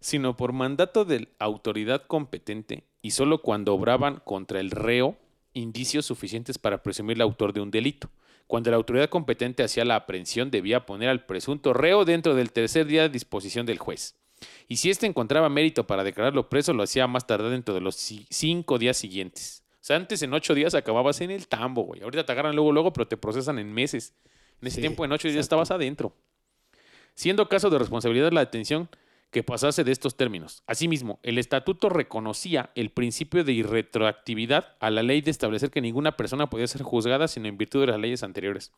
sino 0.00 0.36
por 0.36 0.52
mandato 0.52 1.06
de 1.06 1.28
autoridad 1.38 2.02
competente 2.06 2.84
y 3.00 3.12
solo 3.12 3.40
cuando 3.40 3.72
obraban 3.72 4.20
contra 4.24 4.60
el 4.60 4.70
reo 4.70 5.16
indicios 5.54 6.04
suficientes 6.04 6.58
para 6.58 6.82
presumir 6.82 7.16
el 7.16 7.22
autor 7.22 7.54
de 7.54 7.62
un 7.62 7.70
delito. 7.70 8.10
Cuando 8.46 8.70
la 8.70 8.76
autoridad 8.76 9.08
competente 9.08 9.62
hacía 9.62 9.84
la 9.86 9.96
aprehensión 9.96 10.50
debía 10.50 10.84
poner 10.84 11.08
al 11.08 11.24
presunto 11.24 11.72
reo 11.72 12.04
dentro 12.04 12.34
del 12.34 12.52
tercer 12.52 12.84
día 12.86 13.02
de 13.02 13.08
disposición 13.08 13.64
del 13.64 13.78
juez. 13.78 14.16
Y 14.68 14.76
si 14.76 14.90
éste 14.90 15.06
encontraba 15.06 15.48
mérito 15.48 15.86
para 15.86 16.04
declararlo 16.04 16.50
preso, 16.50 16.74
lo 16.74 16.82
hacía 16.82 17.06
más 17.06 17.26
tardar 17.26 17.50
dentro 17.50 17.72
de 17.72 17.80
los 17.80 17.96
ci- 17.96 18.26
cinco 18.28 18.78
días 18.78 18.98
siguientes. 18.98 19.62
O 19.76 19.84
sea, 19.86 19.96
antes 19.96 20.20
en 20.22 20.34
ocho 20.34 20.54
días 20.54 20.74
acababas 20.74 21.20
en 21.22 21.30
el 21.30 21.48
tambo, 21.48 21.82
güey. 21.84 22.02
Ahorita 22.02 22.26
te 22.26 22.32
agarran 22.32 22.54
luego, 22.54 22.72
luego, 22.72 22.92
pero 22.92 23.08
te 23.08 23.16
procesan 23.16 23.58
en 23.58 23.72
meses. 23.72 24.12
En 24.60 24.68
ese 24.68 24.76
Sí, 24.76 24.80
tiempo, 24.80 25.04
en 25.04 25.12
ocho 25.12 25.28
días 25.28 25.40
estabas 25.40 25.70
adentro. 25.70 26.14
Siendo 27.14 27.48
caso 27.48 27.70
de 27.70 27.78
responsabilidad 27.78 28.32
la 28.32 28.40
detención 28.40 28.88
que 29.30 29.42
pasase 29.42 29.82
de 29.82 29.90
estos 29.90 30.16
términos. 30.16 30.62
Asimismo, 30.68 31.18
el 31.24 31.38
estatuto 31.38 31.88
reconocía 31.88 32.70
el 32.76 32.90
principio 32.90 33.42
de 33.42 33.52
irretroactividad 33.52 34.76
a 34.78 34.90
la 34.90 35.02
ley 35.02 35.22
de 35.22 35.32
establecer 35.32 35.70
que 35.70 35.80
ninguna 35.80 36.16
persona 36.16 36.48
podía 36.48 36.68
ser 36.68 36.82
juzgada 36.82 37.26
sino 37.26 37.48
en 37.48 37.58
virtud 37.58 37.80
de 37.80 37.88
las 37.88 37.98
leyes 37.98 38.22
anteriores, 38.22 38.72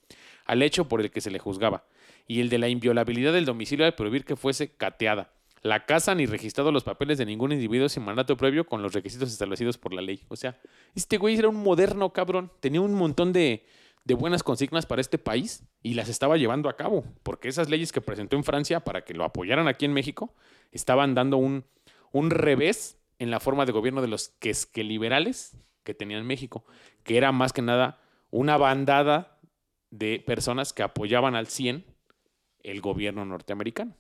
al 0.47 0.63
hecho 0.63 0.89
por 0.89 1.03
el 1.03 1.11
que 1.11 1.21
se 1.21 1.31
le 1.31 1.39
juzgaba, 1.39 1.85
y 2.27 2.41
el 2.41 2.49
de 2.49 2.59
la 2.59 2.69
inviolabilidad 2.69 3.35
del 3.35 3.45
domicilio 3.45 3.85
al 3.85 3.95
prohibir 3.95 4.25
que 4.25 4.35
fuese 4.35 4.75
cateada, 4.75 5.31
la 5.61 5.85
casa 5.85 6.15
ni 6.15 6.25
registrado 6.25 6.73
los 6.73 6.85
papeles 6.85 7.19
de 7.19 7.27
ningún 7.27 7.53
individuo 7.53 7.91
sin 7.91 8.05
mandato 8.05 8.37
previo 8.39 8.65
con 8.65 8.81
los 8.83 8.95
requisitos 8.95 9.31
establecidos 9.31 9.77
por 9.77 9.93
la 9.93 10.01
ley. 10.01 10.23
O 10.29 10.37
sea, 10.37 10.59
este 10.95 11.19
güey 11.19 11.37
era 11.37 11.49
un 11.49 11.57
moderno 11.57 12.13
cabrón, 12.13 12.51
tenía 12.61 12.81
un 12.81 12.95
montón 12.95 13.33
de, 13.33 13.67
de 14.07 14.15
buenas 14.15 14.45
consignas 14.45 14.87
para 14.87 15.01
este 15.01 15.19
país 15.19 15.65
y 15.83 15.95
las 15.95 16.09
estaba 16.09 16.37
llevando 16.37 16.69
a 16.69 16.77
cabo, 16.77 17.05
porque 17.25 17.49
esas 17.49 17.69
leyes 17.69 17.91
que 17.91 18.01
presentó 18.01 18.37
en 18.37 18.45
Francia 18.45 18.79
para 18.79 19.05
que 19.05 19.15
lo 19.15 19.25
apoyaran 19.25 19.67
aquí 19.67 19.85
en 19.85 19.93
México 19.93 20.33
estaban 20.71 21.17
dando 21.17 21.39
un, 21.39 21.65
un 22.13 22.31
revés 22.31 22.99
en 23.19 23.33
la 23.33 23.41
forma 23.41 23.67
de 23.67 23.73
gobierno 23.73 24.03
de 24.03 24.07
los 24.07 24.29
que, 24.29 24.55
que 24.73 24.85
liberales 24.85 25.57
que 25.83 25.93
tenía 25.93 26.19
en 26.19 26.27
México, 26.27 26.65
que 27.03 27.17
era 27.17 27.33
más 27.33 27.53
que 27.53 27.63
nada 27.63 28.01
una 28.31 28.57
bandada 28.57 29.41
de 29.91 30.23
personas 30.25 30.73
que 30.73 30.85
apoyaban 30.85 31.35
al 31.35 31.49
100 31.49 31.85
el 32.63 32.81
gobierno 32.81 33.25
norteamericano. 33.25 33.97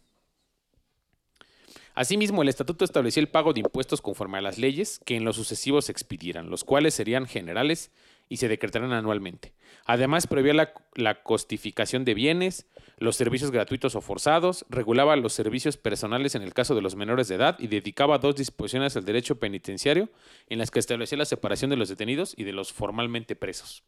Asimismo, 1.94 2.42
el 2.42 2.48
estatuto 2.48 2.84
establecía 2.84 3.22
el 3.22 3.28
pago 3.28 3.52
de 3.52 3.60
impuestos 3.60 4.00
conforme 4.00 4.38
a 4.38 4.42
las 4.42 4.56
leyes 4.56 5.00
que 5.04 5.16
en 5.16 5.24
lo 5.24 5.32
sucesivo 5.32 5.82
se 5.82 5.90
expidieran, 5.90 6.48
los 6.48 6.62
cuales 6.62 6.94
serían 6.94 7.26
generales 7.26 7.90
y 8.28 8.36
se 8.36 8.46
decretarán 8.46 8.92
anualmente. 8.92 9.55
Además, 9.86 10.26
prohibía 10.26 10.72
la, 10.94 11.22
costificación 11.22 12.04
de 12.04 12.14
bienes, 12.14 12.66
los 12.98 13.14
servicios 13.14 13.52
gratuitos 13.52 13.94
o 13.94 14.00
forzados, 14.00 14.66
regulaba 14.68 15.14
los 15.14 15.32
servicios 15.32 15.76
personales 15.76 16.34
en 16.34 16.42
el 16.42 16.54
caso 16.54 16.74
de 16.74 16.82
los 16.82 16.96
menores 16.96 17.28
de 17.28 17.36
edad 17.36 17.56
y 17.60 17.68
dedicaba 17.68 18.18
dos 18.18 18.34
disposiciones 18.34 18.96
al 18.96 19.04
derecho 19.04 19.38
penitenciario 19.38 20.08
en 20.48 20.58
las 20.58 20.72
que 20.72 20.80
establecía 20.80 21.18
la 21.18 21.24
separación 21.24 21.70
de 21.70 21.76
los 21.76 21.88
detenidos 21.88 22.34
y 22.36 22.44
de 22.44 22.52
los 22.52 22.72
formalmente 22.72 23.36
presos, 23.36 23.84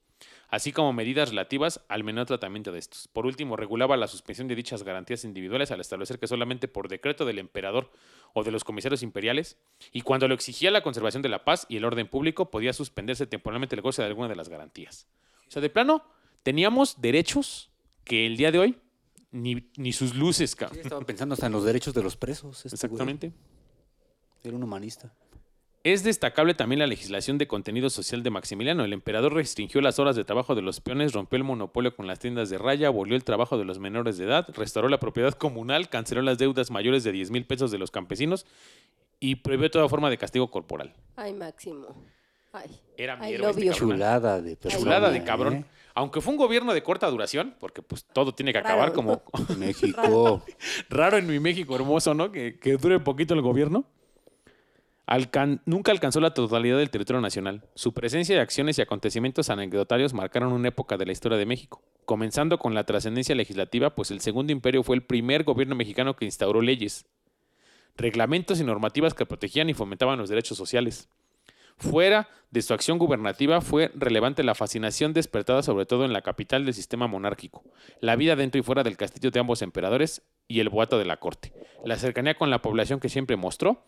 así 0.50 0.70
como 0.70 0.92
medidas 0.92 1.30
relativas 1.30 1.80
al 1.88 2.04
menor 2.04 2.26
tratamiento 2.26 2.70
de 2.70 2.78
estos. 2.78 3.08
Por 3.08 3.26
último, 3.26 3.56
regulaba 3.56 3.96
la 3.96 4.06
suspensión 4.06 4.46
de 4.46 4.54
dichas 4.54 4.84
garantías 4.84 5.24
individuales 5.24 5.72
al 5.72 5.80
establecer 5.80 6.20
que 6.20 6.28
solamente 6.28 6.68
por 6.68 6.88
decreto 6.88 7.24
del 7.24 7.40
emperador 7.40 7.90
o 8.34 8.44
de 8.44 8.52
los 8.52 8.62
comisarios 8.62 9.02
imperiales, 9.02 9.58
y 9.90 10.02
cuando 10.02 10.28
lo 10.28 10.34
exigía 10.34 10.70
la 10.70 10.82
conservación 10.82 11.22
de 11.22 11.28
la 11.28 11.44
paz 11.44 11.66
y 11.68 11.78
el 11.78 11.84
orden 11.84 12.06
público, 12.06 12.52
podía 12.52 12.72
suspenderse 12.72 13.26
temporalmente 13.26 13.74
el 13.74 13.82
goce 13.82 14.02
de 14.02 14.08
alguna 14.08 14.28
de 14.28 14.36
las 14.36 14.48
garantías. 14.48 15.08
O 15.48 15.50
sea, 15.50 15.62
de 15.62 15.70
plano, 15.70 16.02
teníamos 16.42 17.00
derechos 17.00 17.70
que 18.04 18.26
el 18.26 18.36
día 18.36 18.52
de 18.52 18.58
hoy 18.58 18.76
ni, 19.30 19.70
ni 19.76 19.92
sus 19.92 20.14
luces, 20.14 20.50
Sí, 20.52 20.56
cabrón. 20.56 20.80
estaba 20.82 21.00
pensando 21.04 21.34
hasta 21.34 21.46
en 21.46 21.52
los 21.52 21.64
derechos 21.64 21.92
de 21.94 22.02
los 22.02 22.16
presos. 22.16 22.64
este 22.64 22.68
güey. 22.88 22.94
Exactamente. 22.96 23.32
Era 24.44 24.56
un 24.56 24.62
humanista. 24.62 25.12
Es 25.84 26.02
destacable 26.02 26.54
también 26.54 26.80
la 26.80 26.86
legislación 26.86 27.38
de 27.38 27.46
contenido 27.46 27.88
social 27.88 28.22
de 28.22 28.30
Maximiliano. 28.30 28.84
El 28.84 28.92
emperador 28.92 29.32
restringió 29.34 29.80
las 29.80 29.98
horas 29.98 30.16
de 30.16 30.24
trabajo 30.24 30.54
de 30.54 30.60
los 30.62 30.80
peones, 30.80 31.12
rompió 31.12 31.36
el 31.36 31.44
monopolio 31.44 31.94
con 31.94 32.06
las 32.06 32.18
tiendas 32.18 32.50
de 32.50 32.58
raya, 32.58 32.88
abolió 32.88 33.14
el 33.16 33.24
trabajo 33.24 33.56
de 33.58 33.64
los 33.64 33.78
menores 33.78 34.18
de 34.18 34.24
edad, 34.24 34.46
restauró 34.54 34.88
la 34.88 34.98
propiedad 35.00 35.32
comunal, 35.34 35.88
canceló 35.88 36.20
las 36.22 36.36
deudas 36.38 36.70
mayores 36.70 37.04
de 37.04 37.12
10 37.12 37.30
mil 37.30 37.46
pesos 37.46 37.70
de 37.70 37.78
los 37.78 37.90
campesinos 37.90 38.44
y 39.20 39.36
prohibió 39.36 39.70
toda 39.70 39.88
forma 39.88 40.10
de 40.10 40.18
castigo 40.18 40.50
corporal. 40.50 40.94
Ay, 41.16 41.32
Máximo. 41.32 41.94
Ay. 42.52 42.80
Era 42.96 43.16
mi 43.16 43.32
héroe 43.32 43.50
este. 43.50 43.70
Chulada 43.72 44.40
de 44.40 44.56
persona. 44.56 44.82
Chulada 44.82 45.10
de 45.10 45.18
¿eh? 45.18 45.24
cabrón. 45.24 45.66
Aunque 45.94 46.20
fue 46.20 46.32
un 46.32 46.38
gobierno 46.38 46.72
de 46.74 46.82
corta 46.82 47.08
duración, 47.10 47.54
porque 47.58 47.82
pues 47.82 48.04
todo 48.04 48.32
tiene 48.34 48.52
que 48.52 48.58
acabar 48.58 48.90
Raro. 48.90 48.92
como 48.94 49.22
México. 49.58 50.44
raro 50.88 51.16
en 51.18 51.26
mi 51.26 51.40
México 51.40 51.74
hermoso, 51.76 52.14
¿no? 52.14 52.30
Que, 52.32 52.58
que 52.58 52.76
dure 52.76 53.00
poquito 53.00 53.34
el 53.34 53.42
gobierno. 53.42 53.84
Alcan- 55.06 55.62
nunca 55.64 55.90
alcanzó 55.90 56.20
la 56.20 56.34
totalidad 56.34 56.76
del 56.76 56.90
territorio 56.90 57.20
nacional. 57.22 57.64
Su 57.74 57.94
presencia 57.94 58.36
y 58.36 58.38
acciones 58.40 58.78
y 58.78 58.82
acontecimientos 58.82 59.48
anecdotarios 59.48 60.12
marcaron 60.12 60.52
una 60.52 60.68
época 60.68 60.98
de 60.98 61.06
la 61.06 61.12
historia 61.12 61.38
de 61.38 61.46
México, 61.46 61.82
comenzando 62.04 62.58
con 62.58 62.74
la 62.74 62.84
trascendencia 62.84 63.34
legislativa, 63.34 63.94
pues 63.94 64.10
el 64.10 64.20
Segundo 64.20 64.52
Imperio 64.52 64.82
fue 64.82 64.96
el 64.96 65.02
primer 65.02 65.44
gobierno 65.44 65.74
mexicano 65.74 66.14
que 66.14 66.26
instauró 66.26 66.60
leyes, 66.60 67.06
reglamentos 67.96 68.60
y 68.60 68.64
normativas 68.64 69.14
que 69.14 69.24
protegían 69.24 69.70
y 69.70 69.74
fomentaban 69.74 70.18
los 70.18 70.28
derechos 70.28 70.58
sociales. 70.58 71.08
Fuera 71.78 72.28
de 72.50 72.62
su 72.62 72.74
acción 72.74 72.98
gubernativa 72.98 73.60
fue 73.60 73.90
relevante 73.94 74.42
la 74.42 74.54
fascinación 74.54 75.12
despertada 75.12 75.62
sobre 75.62 75.86
todo 75.86 76.04
en 76.04 76.12
la 76.12 76.22
capital 76.22 76.64
del 76.64 76.74
sistema 76.74 77.06
monárquico, 77.06 77.62
la 78.00 78.16
vida 78.16 78.36
dentro 78.36 78.58
y 78.58 78.64
fuera 78.64 78.82
del 78.82 78.96
castillo 78.96 79.30
de 79.30 79.40
ambos 79.40 79.62
emperadores 79.62 80.22
y 80.48 80.60
el 80.60 80.70
boato 80.70 80.98
de 80.98 81.04
la 81.04 81.18
corte, 81.18 81.52
la 81.84 81.96
cercanía 81.96 82.34
con 82.34 82.50
la 82.50 82.62
población 82.62 83.00
que 83.00 83.08
siempre 83.08 83.36
mostró, 83.36 83.84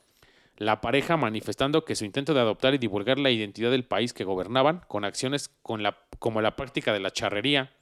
la 0.56 0.80
pareja 0.80 1.16
manifestando 1.16 1.84
que 1.84 1.96
su 1.96 2.04
intento 2.04 2.34
de 2.34 2.40
adoptar 2.40 2.74
y 2.74 2.78
divulgar 2.78 3.18
la 3.18 3.30
identidad 3.30 3.70
del 3.70 3.84
país 3.84 4.12
que 4.12 4.24
gobernaban 4.24 4.82
con 4.88 5.04
acciones 5.04 5.48
con 5.62 5.82
la, 5.82 5.96
como 6.18 6.42
la 6.42 6.54
práctica 6.54 6.92
de 6.92 7.00
la 7.00 7.10
charrería, 7.10 7.72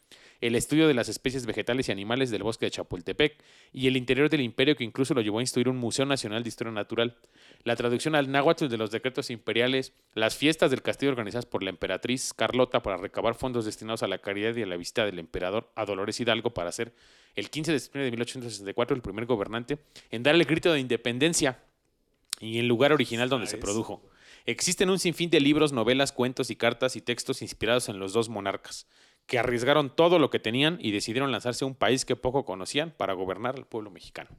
el 0.41 0.55
estudio 0.55 0.87
de 0.87 0.95
las 0.95 1.09
especies 1.09 1.47
vegetales 1.47 1.89
y 1.89 1.93
animales 1.93 2.31
del 2.31 2.43
bosque 2.43 2.67
de 2.67 2.71
Chapultepec 2.71 3.43
y 3.73 3.89
el 3.89 3.97
interior 3.97 4.31
del 4.31 4.41
imperio 4.41 4.77
que 4.77 4.85
incluso 4.85 5.15
lo 5.15 5.21
llevó 5.21 5.39
a 5.39 5.43
instituir 5.43 5.69
un 5.69 5.77
Museo 5.77 6.07
Nacional 6.07 6.43
de 6.43 6.49
Historia 6.49 6.73
Natural, 6.73 7.17
la 7.65 7.75
traducción 7.75 8.15
al 8.15 8.31
náhuatl 8.31 8.69
de 8.69 8.77
los 8.77 8.91
decretos 8.91 9.31
imperiales, 9.31 9.93
las 10.15 10.37
fiestas 10.37 10.71
del 10.71 10.83
castillo 10.83 11.11
organizadas 11.11 11.47
por 11.47 11.63
la 11.63 11.71
emperatriz 11.71 12.33
Carlota 12.35 12.83
para 12.83 12.97
recabar 12.97 13.35
fondos 13.35 13.65
destinados 13.65 14.03
a 14.03 14.09
la 14.09 14.19
caridad 14.19 14.55
y 14.55 14.63
a 14.63 14.67
la 14.67 14.77
visita 14.77 15.05
del 15.05 15.19
emperador 15.19 15.71
a 15.75 15.85
Dolores 15.85 16.21
Hidalgo 16.21 16.55
para 16.55 16.71
ser 16.71 16.93
el 17.35 17.51
15 17.51 17.73
de 17.73 17.81
septiembre 17.81 18.05
de 18.07 18.11
1864 18.13 18.95
el 18.97 19.03
primer 19.03 19.27
gobernante 19.27 19.79
en 20.11 20.23
dar 20.23 20.35
el 20.35 20.45
grito 20.45 20.73
de 20.73 20.81
independencia 20.81 21.59
y 22.41 22.59
el 22.59 22.69
lugar 22.69 22.93
original 22.93 23.29
donde 23.29 23.47
se 23.49 23.57
Nice. 23.57 23.65
produjo. 23.65 24.03
Existen 24.47 24.89
un 24.89 24.99
sinfín 24.99 25.29
de 25.31 25.41
libros, 25.41 25.73
novelas, 25.73 26.13
cuentos 26.13 26.51
y 26.51 26.57
cartas 26.57 26.97
y 26.97 27.03
textos 27.03 27.43
inspirados 27.43 27.89
en 27.89 27.99
los 27.99 28.13
dos 28.13 28.29
monarcas, 28.29 28.87
que 29.29 29.39
arriesgaron 29.39 29.95
todo 29.95 30.19
lo 30.19 30.31
que 30.31 30.41
tenían 30.41 30.79
y 30.81 30.91
decidieron 30.91 31.31
lanzarse 31.31 31.65
a 31.65 31.69
un 31.69 31.77
país 31.77 32.05
que 32.05 32.17
poco 32.17 32.45
conocían 32.45 32.93
para 32.97 33.13
gobernar 33.13 33.55
al 33.55 33.65
pueblo 33.67 33.91
mexicano. 33.91 34.31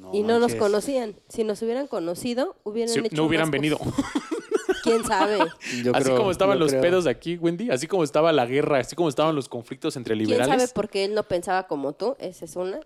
No 0.00 0.10
y 0.12 0.22
no 0.22 0.38
nos 0.40 0.54
conocían. 0.56 1.14
Si 1.28 1.44
nos 1.44 1.62
hubieran 1.62 1.86
conocido, 1.86 2.56
hubieran 2.64 2.92
Si 2.92 2.98
hecho 3.00 3.14
no 3.16 3.24
hubieran 3.24 3.50
venido. 3.50 3.78
¿Quién 4.82 5.04
sabe? 5.04 5.38
Yo 5.84 5.92
así 5.94 6.04
creo- 6.04 6.16
como 6.16 6.30
estaban 6.30 6.56
yo 6.56 6.64
los 6.64 6.70
creo. 6.72 6.82
pedos 6.82 7.06
aquí, 7.06 7.36
Wendy, 7.36 7.70
así 7.70 7.86
como 7.86 8.02
estaba 8.02 8.32
la 8.32 8.46
guerra, 8.46 8.78
así 8.78 8.96
como 8.96 9.08
estaban 9.08 9.34
los 9.36 9.48
conflictos 9.48 9.96
entre 9.96 10.14
¿Quién 10.16 10.26
sabe 10.28 10.40
liberales. 10.42 10.72
por 10.72 10.88
qué 10.88 11.04
él 11.04 11.14
no 11.14 11.22
pensaba 11.22 11.66
como 11.68 11.92
tú? 11.92 12.16
Esa 12.18 12.44
es 12.46 12.56
una. 12.56 12.80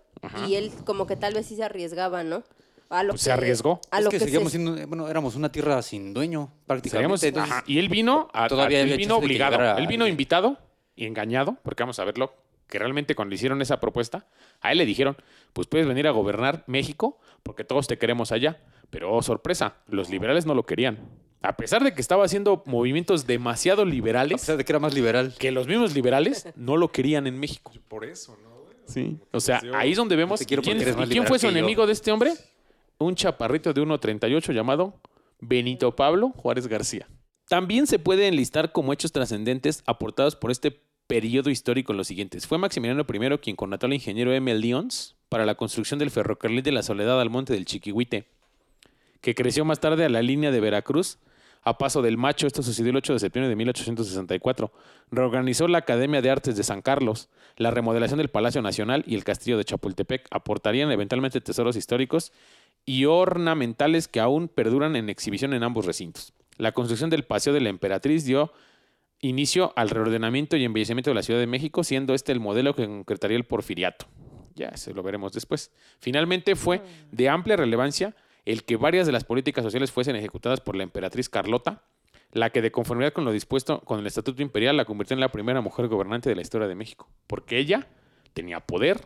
Y 0.47 0.55
él 0.55 0.71
como 0.85 1.07
que 1.07 1.15
tal 1.15 1.33
vez 1.33 1.47
sí 1.47 1.55
se 1.55 1.63
arriesgaba, 1.63 2.23
¿no? 2.23 2.43
A 2.89 3.03
lo 3.03 3.13
Pues 3.13 3.21
se 3.21 3.31
arriesgó. 3.31 3.81
A 3.91 3.97
Es 3.99 4.05
lo 4.05 4.11
que, 4.11 4.19
que, 4.19 4.25
seguíamos 4.25 4.51
se- 4.51 4.59
siendo, 4.59 4.87
bueno, 4.87 5.07
éramos 5.09 5.35
una 5.35 5.51
tierra 5.51 5.81
sin 5.81 6.13
dueño, 6.13 6.51
prácticamente. 6.67 7.27
Entonces- 7.29 7.55
y 7.65 7.79
él 7.79 7.89
vino, 7.89 8.29
a, 8.31 8.47
Todavía 8.47 8.77
a- 8.77 8.81
él 8.81 8.95
vino 8.97 9.17
obligado. 9.17 9.77
Él 9.77 9.87
vino 9.87 10.07
invitado 10.07 10.57
y 10.97 11.05
engañado, 11.05 11.57
porque 11.63 11.83
vamos 11.83 11.99
a 11.99 12.03
verlo, 12.03 12.33
que 12.67 12.79
realmente 12.79 13.15
cuando 13.15 13.29
le 13.29 13.35
hicieron 13.35 13.61
esa 13.61 13.79
propuesta, 13.79 14.27
a 14.59 14.73
él 14.73 14.79
le 14.79 14.85
dijeron, 14.85 15.15
pues 15.53 15.67
puedes 15.67 15.87
venir 15.87 16.07
a 16.07 16.11
gobernar 16.11 16.65
México 16.67 17.17
porque 17.43 17.63
todos 17.63 17.87
te 17.87 17.97
queremos 17.97 18.33
allá. 18.33 18.59
Pero, 18.89 19.13
oh, 19.13 19.21
sorpresa, 19.21 19.75
los 19.87 20.09
liberales 20.09 20.45
no 20.45 20.53
lo 20.53 20.65
querían. 20.65 20.99
A 21.41 21.55
pesar 21.55 21.83
de 21.83 21.93
que 21.93 22.01
estaba 22.01 22.25
haciendo 22.25 22.63
movimientos 22.65 23.27
demasiado 23.27 23.83
A 23.83 23.85
liberales, 23.85 24.41
pesar 24.41 24.57
de 24.57 24.65
que 24.65 24.71
era 24.71 24.79
más 24.79 24.93
liberal. 24.93 25.35
que 25.37 25.51
los 25.51 25.67
mismos 25.67 25.93
liberales 25.93 26.47
no 26.55 26.77
lo 26.77 26.91
querían 26.91 27.27
en 27.27 27.39
México. 27.39 27.71
Por 27.87 28.03
eso, 28.03 28.37
¿no? 28.43 28.57
Sí. 28.85 29.17
O 29.31 29.39
sea, 29.39 29.61
ahí 29.75 29.91
es 29.91 29.97
donde 29.97 30.15
vemos 30.15 30.41
quiero 30.45 30.63
quién, 30.63 30.79
quién 30.79 31.25
fue 31.25 31.39
su 31.39 31.47
enemigo 31.47 31.85
de 31.85 31.93
este 31.93 32.11
hombre. 32.11 32.33
Un 32.97 33.15
chaparrito 33.15 33.73
de 33.73 33.81
1.38 33.81 34.53
llamado 34.53 34.99
Benito 35.39 35.95
Pablo 35.95 36.29
Juárez 36.29 36.67
García. 36.67 37.07
También 37.47 37.85
se 37.87 37.99
puede 37.99 38.27
enlistar 38.27 38.71
como 38.71 38.91
hechos 38.91 39.11
trascendentes 39.11 39.83
aportados 39.85 40.35
por 40.35 40.51
este 40.51 40.81
periodo 41.07 41.49
histórico 41.49 41.93
los 41.93 42.07
siguientes. 42.07 42.45
Fue 42.47 42.57
Maximiliano 42.57 43.05
I 43.09 43.37
quien 43.39 43.55
contrató 43.55 43.85
al 43.85 43.93
ingeniero 43.93 44.33
M. 44.33 44.53
Lyons 44.55 45.15
para 45.29 45.45
la 45.45 45.55
construcción 45.55 45.99
del 45.99 46.11
ferrocarril 46.11 46.61
de 46.61 46.71
la 46.71 46.83
Soledad 46.83 47.19
al 47.19 47.29
monte 47.29 47.53
del 47.53 47.65
Chiquihuite, 47.65 48.27
que 49.21 49.35
creció 49.35 49.65
más 49.65 49.79
tarde 49.79 50.05
a 50.05 50.09
la 50.09 50.21
línea 50.21 50.51
de 50.51 50.59
Veracruz 50.59 51.17
a 51.63 51.77
Paso 51.77 52.01
del 52.01 52.17
Macho. 52.17 52.47
Esto 52.47 52.63
sucedió 52.63 52.91
el 52.91 52.97
8 52.97 53.13
de 53.13 53.19
septiembre 53.19 53.49
de 53.49 53.55
1864. 53.55 54.71
Reorganizó 55.11 55.67
la 55.67 55.79
Academia 55.79 56.21
de 56.21 56.29
Artes 56.29 56.55
de 56.55 56.63
San 56.63 56.81
Carlos. 56.81 57.29
La 57.57 57.71
remodelación 57.71 58.19
del 58.19 58.29
Palacio 58.29 58.61
Nacional 58.61 59.03
y 59.07 59.15
el 59.15 59.23
Castillo 59.23 59.57
de 59.57 59.65
Chapultepec 59.65 60.27
aportarían 60.31 60.91
eventualmente 60.91 61.41
tesoros 61.41 61.75
históricos 61.75 62.31
y 62.85 63.05
ornamentales 63.05 64.07
que 64.07 64.19
aún 64.19 64.47
perduran 64.47 64.95
en 64.95 65.09
exhibición 65.09 65.53
en 65.53 65.63
ambos 65.63 65.85
recintos. 65.85 66.33
La 66.57 66.71
construcción 66.71 67.09
del 67.09 67.23
Paseo 67.23 67.53
de 67.53 67.61
la 67.61 67.69
Emperatriz 67.69 68.25
dio 68.25 68.51
inicio 69.19 69.73
al 69.75 69.89
reordenamiento 69.89 70.57
y 70.57 70.65
embellecimiento 70.65 71.09
de 71.09 71.15
la 71.15 71.23
Ciudad 71.23 71.39
de 71.39 71.47
México, 71.47 71.83
siendo 71.83 72.13
este 72.13 72.31
el 72.31 72.39
modelo 72.39 72.75
que 72.75 72.85
concretaría 72.85 73.37
el 73.37 73.45
porfiriato. 73.45 74.07
Ya, 74.55 74.75
se 74.75 74.93
lo 74.93 75.03
veremos 75.03 75.33
después. 75.33 75.71
Finalmente 75.99 76.55
fue 76.55 76.81
de 77.11 77.29
amplia 77.29 77.55
relevancia 77.55 78.15
el 78.45 78.63
que 78.63 78.75
varias 78.75 79.05
de 79.05 79.11
las 79.11 79.23
políticas 79.23 79.63
sociales 79.63 79.91
fuesen 79.91 80.15
ejecutadas 80.15 80.61
por 80.61 80.75
la 80.75 80.83
emperatriz 80.83 81.29
Carlota, 81.29 81.83
la 82.31 82.49
que 82.49 82.61
de 82.61 82.71
conformidad 82.71 83.13
con 83.13 83.25
lo 83.25 83.31
dispuesto 83.31 83.81
con 83.81 83.99
el 83.99 84.07
Estatuto 84.07 84.41
Imperial 84.41 84.77
la 84.77 84.85
convirtió 84.85 85.13
en 85.13 85.19
la 85.19 85.31
primera 85.31 85.61
mujer 85.61 85.87
gobernante 85.87 86.29
de 86.29 86.35
la 86.35 86.41
historia 86.41 86.67
de 86.67 86.75
México, 86.75 87.09
porque 87.27 87.57
ella 87.57 87.87
tenía 88.33 88.59
poder. 88.61 89.01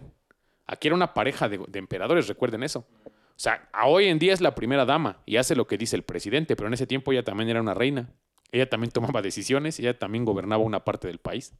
Aquí 0.67 0.87
era 0.87 0.95
una 0.95 1.13
pareja 1.13 1.49
de, 1.49 1.59
de 1.67 1.79
emperadores, 1.79 2.27
recuerden 2.27 2.63
eso. 2.63 2.85
O 3.05 3.43
sea, 3.43 3.69
hoy 3.83 4.05
en 4.05 4.19
día 4.19 4.33
es 4.33 4.41
la 4.41 4.53
primera 4.53 4.85
dama 4.85 5.21
y 5.25 5.37
hace 5.37 5.55
lo 5.55 5.65
que 5.65 5.77
dice 5.77 5.95
el 5.95 6.03
presidente, 6.03 6.55
pero 6.55 6.67
en 6.67 6.75
ese 6.75 6.87
tiempo 6.87 7.11
ella 7.11 7.23
también 7.23 7.49
era 7.49 7.61
una 7.61 7.73
reina. 7.73 8.09
Ella 8.51 8.69
también 8.69 8.91
tomaba 8.91 9.21
decisiones, 9.21 9.79
ella 9.79 9.97
también 9.97 10.25
gobernaba 10.25 10.63
una 10.63 10.83
parte 10.83 11.07
del 11.07 11.19
país. 11.19 11.53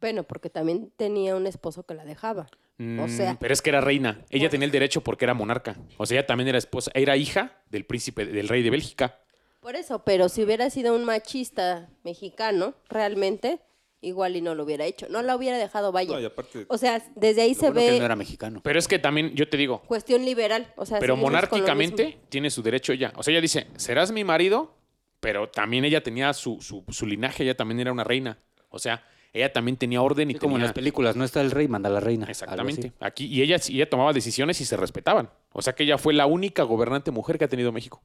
Bueno, 0.00 0.22
porque 0.22 0.48
también 0.50 0.92
tenía 0.96 1.34
un 1.34 1.46
esposo 1.46 1.84
que 1.84 1.94
la 1.94 2.04
dejaba. 2.04 2.42
O 2.78 2.82
Mm, 2.82 3.08
sea, 3.08 3.36
pero 3.40 3.52
es 3.52 3.60
que 3.60 3.70
era 3.70 3.80
reina. 3.80 4.24
Ella 4.30 4.48
tenía 4.48 4.66
el 4.66 4.70
derecho 4.70 5.00
porque 5.02 5.24
era 5.24 5.34
monarca. 5.34 5.76
O 5.96 6.06
sea, 6.06 6.18
ella 6.18 6.26
también 6.26 6.46
era 6.48 6.58
esposa, 6.58 6.92
era 6.94 7.16
hija 7.16 7.60
del 7.70 7.84
príncipe, 7.84 8.24
del 8.24 8.46
rey 8.48 8.62
de 8.62 8.70
Bélgica. 8.70 9.18
por 9.60 9.74
eso, 9.74 10.04
pero 10.04 10.28
si 10.28 10.44
hubiera 10.44 10.70
sido 10.70 10.94
un 10.94 11.04
machista 11.04 11.90
mexicano, 12.04 12.74
realmente, 12.88 13.58
igual 14.00 14.36
y 14.36 14.40
no 14.40 14.54
lo 14.54 14.62
hubiera 14.62 14.84
hecho. 14.86 15.08
No 15.10 15.20
la 15.22 15.34
hubiera 15.34 15.58
dejado, 15.58 15.90
vaya. 15.90 16.12
No, 16.14 16.20
y 16.20 16.24
aparte, 16.24 16.64
O 16.68 16.78
sea, 16.78 17.02
desde 17.16 17.42
ahí 17.42 17.54
Lo 17.54 17.60
se 17.60 17.66
bueno 17.70 17.80
que 17.86 17.90
ve 17.94 17.98
no 17.98 18.04
era 18.04 18.16
mexicano. 18.16 18.60
Pero 18.62 18.78
es 18.78 18.86
que 18.86 19.00
también, 19.00 19.34
yo 19.34 19.48
te 19.48 19.56
digo, 19.56 19.82
cuestión 19.82 20.24
liberal. 20.24 20.72
O 20.76 20.86
sea, 20.86 21.00
pero 21.00 21.16
monárquicamente 21.16 22.18
tiene 22.28 22.50
su 22.50 22.62
derecho 22.62 22.92
ella. 22.92 23.12
O 23.16 23.22
sea, 23.24 23.32
ella 23.32 23.40
dice, 23.40 23.66
serás 23.76 24.12
mi 24.12 24.22
marido, 24.22 24.74
pero 25.20 25.48
también 25.48 25.84
ella 25.84 26.02
tenía 26.02 26.32
su, 26.32 26.60
su, 26.60 26.84
su 26.88 27.06
linaje, 27.06 27.42
ella 27.42 27.56
también 27.56 27.80
era 27.80 27.92
una 27.92 28.04
reina. 28.04 28.38
O 28.70 28.78
sea, 28.78 29.04
ella 29.32 29.52
también 29.52 29.76
tenía 29.76 30.02
orden 30.02 30.30
y 30.30 30.34
Sí, 30.34 30.38
como 30.38 30.56
en 30.56 30.62
las 30.62 30.72
películas, 30.72 31.16
no 31.16 31.24
está 31.24 31.40
el 31.40 31.50
rey, 31.50 31.68
manda 31.68 31.88
la 31.90 32.00
reina. 32.00 32.26
Exactamente. 32.26 32.92
Aquí, 33.00 33.26
y 33.26 33.42
ella, 33.42 33.56
y 33.68 33.76
ella 33.76 33.90
tomaba 33.90 34.12
decisiones 34.12 34.60
y 34.60 34.64
se 34.64 34.76
respetaban. 34.76 35.30
O 35.52 35.62
sea 35.62 35.74
que 35.74 35.84
ella 35.84 35.98
fue 35.98 36.14
la 36.14 36.26
única 36.26 36.62
gobernante 36.62 37.10
mujer 37.10 37.38
que 37.38 37.44
ha 37.44 37.48
tenido 37.48 37.72
México. 37.72 38.02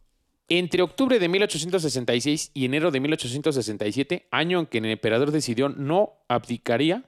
Entre 0.50 0.82
octubre 0.82 1.20
de 1.20 1.30
1866 1.30 2.52
y 2.54 2.66
enero 2.66 2.92
de 2.92 3.00
1867, 3.00 4.28
año 4.30 4.60
en 4.60 4.66
que 4.66 4.80
el 4.80 4.86
emperador 4.86 5.32
decidió 5.32 5.70
no 5.70 6.14
abdicaría, 6.28 7.06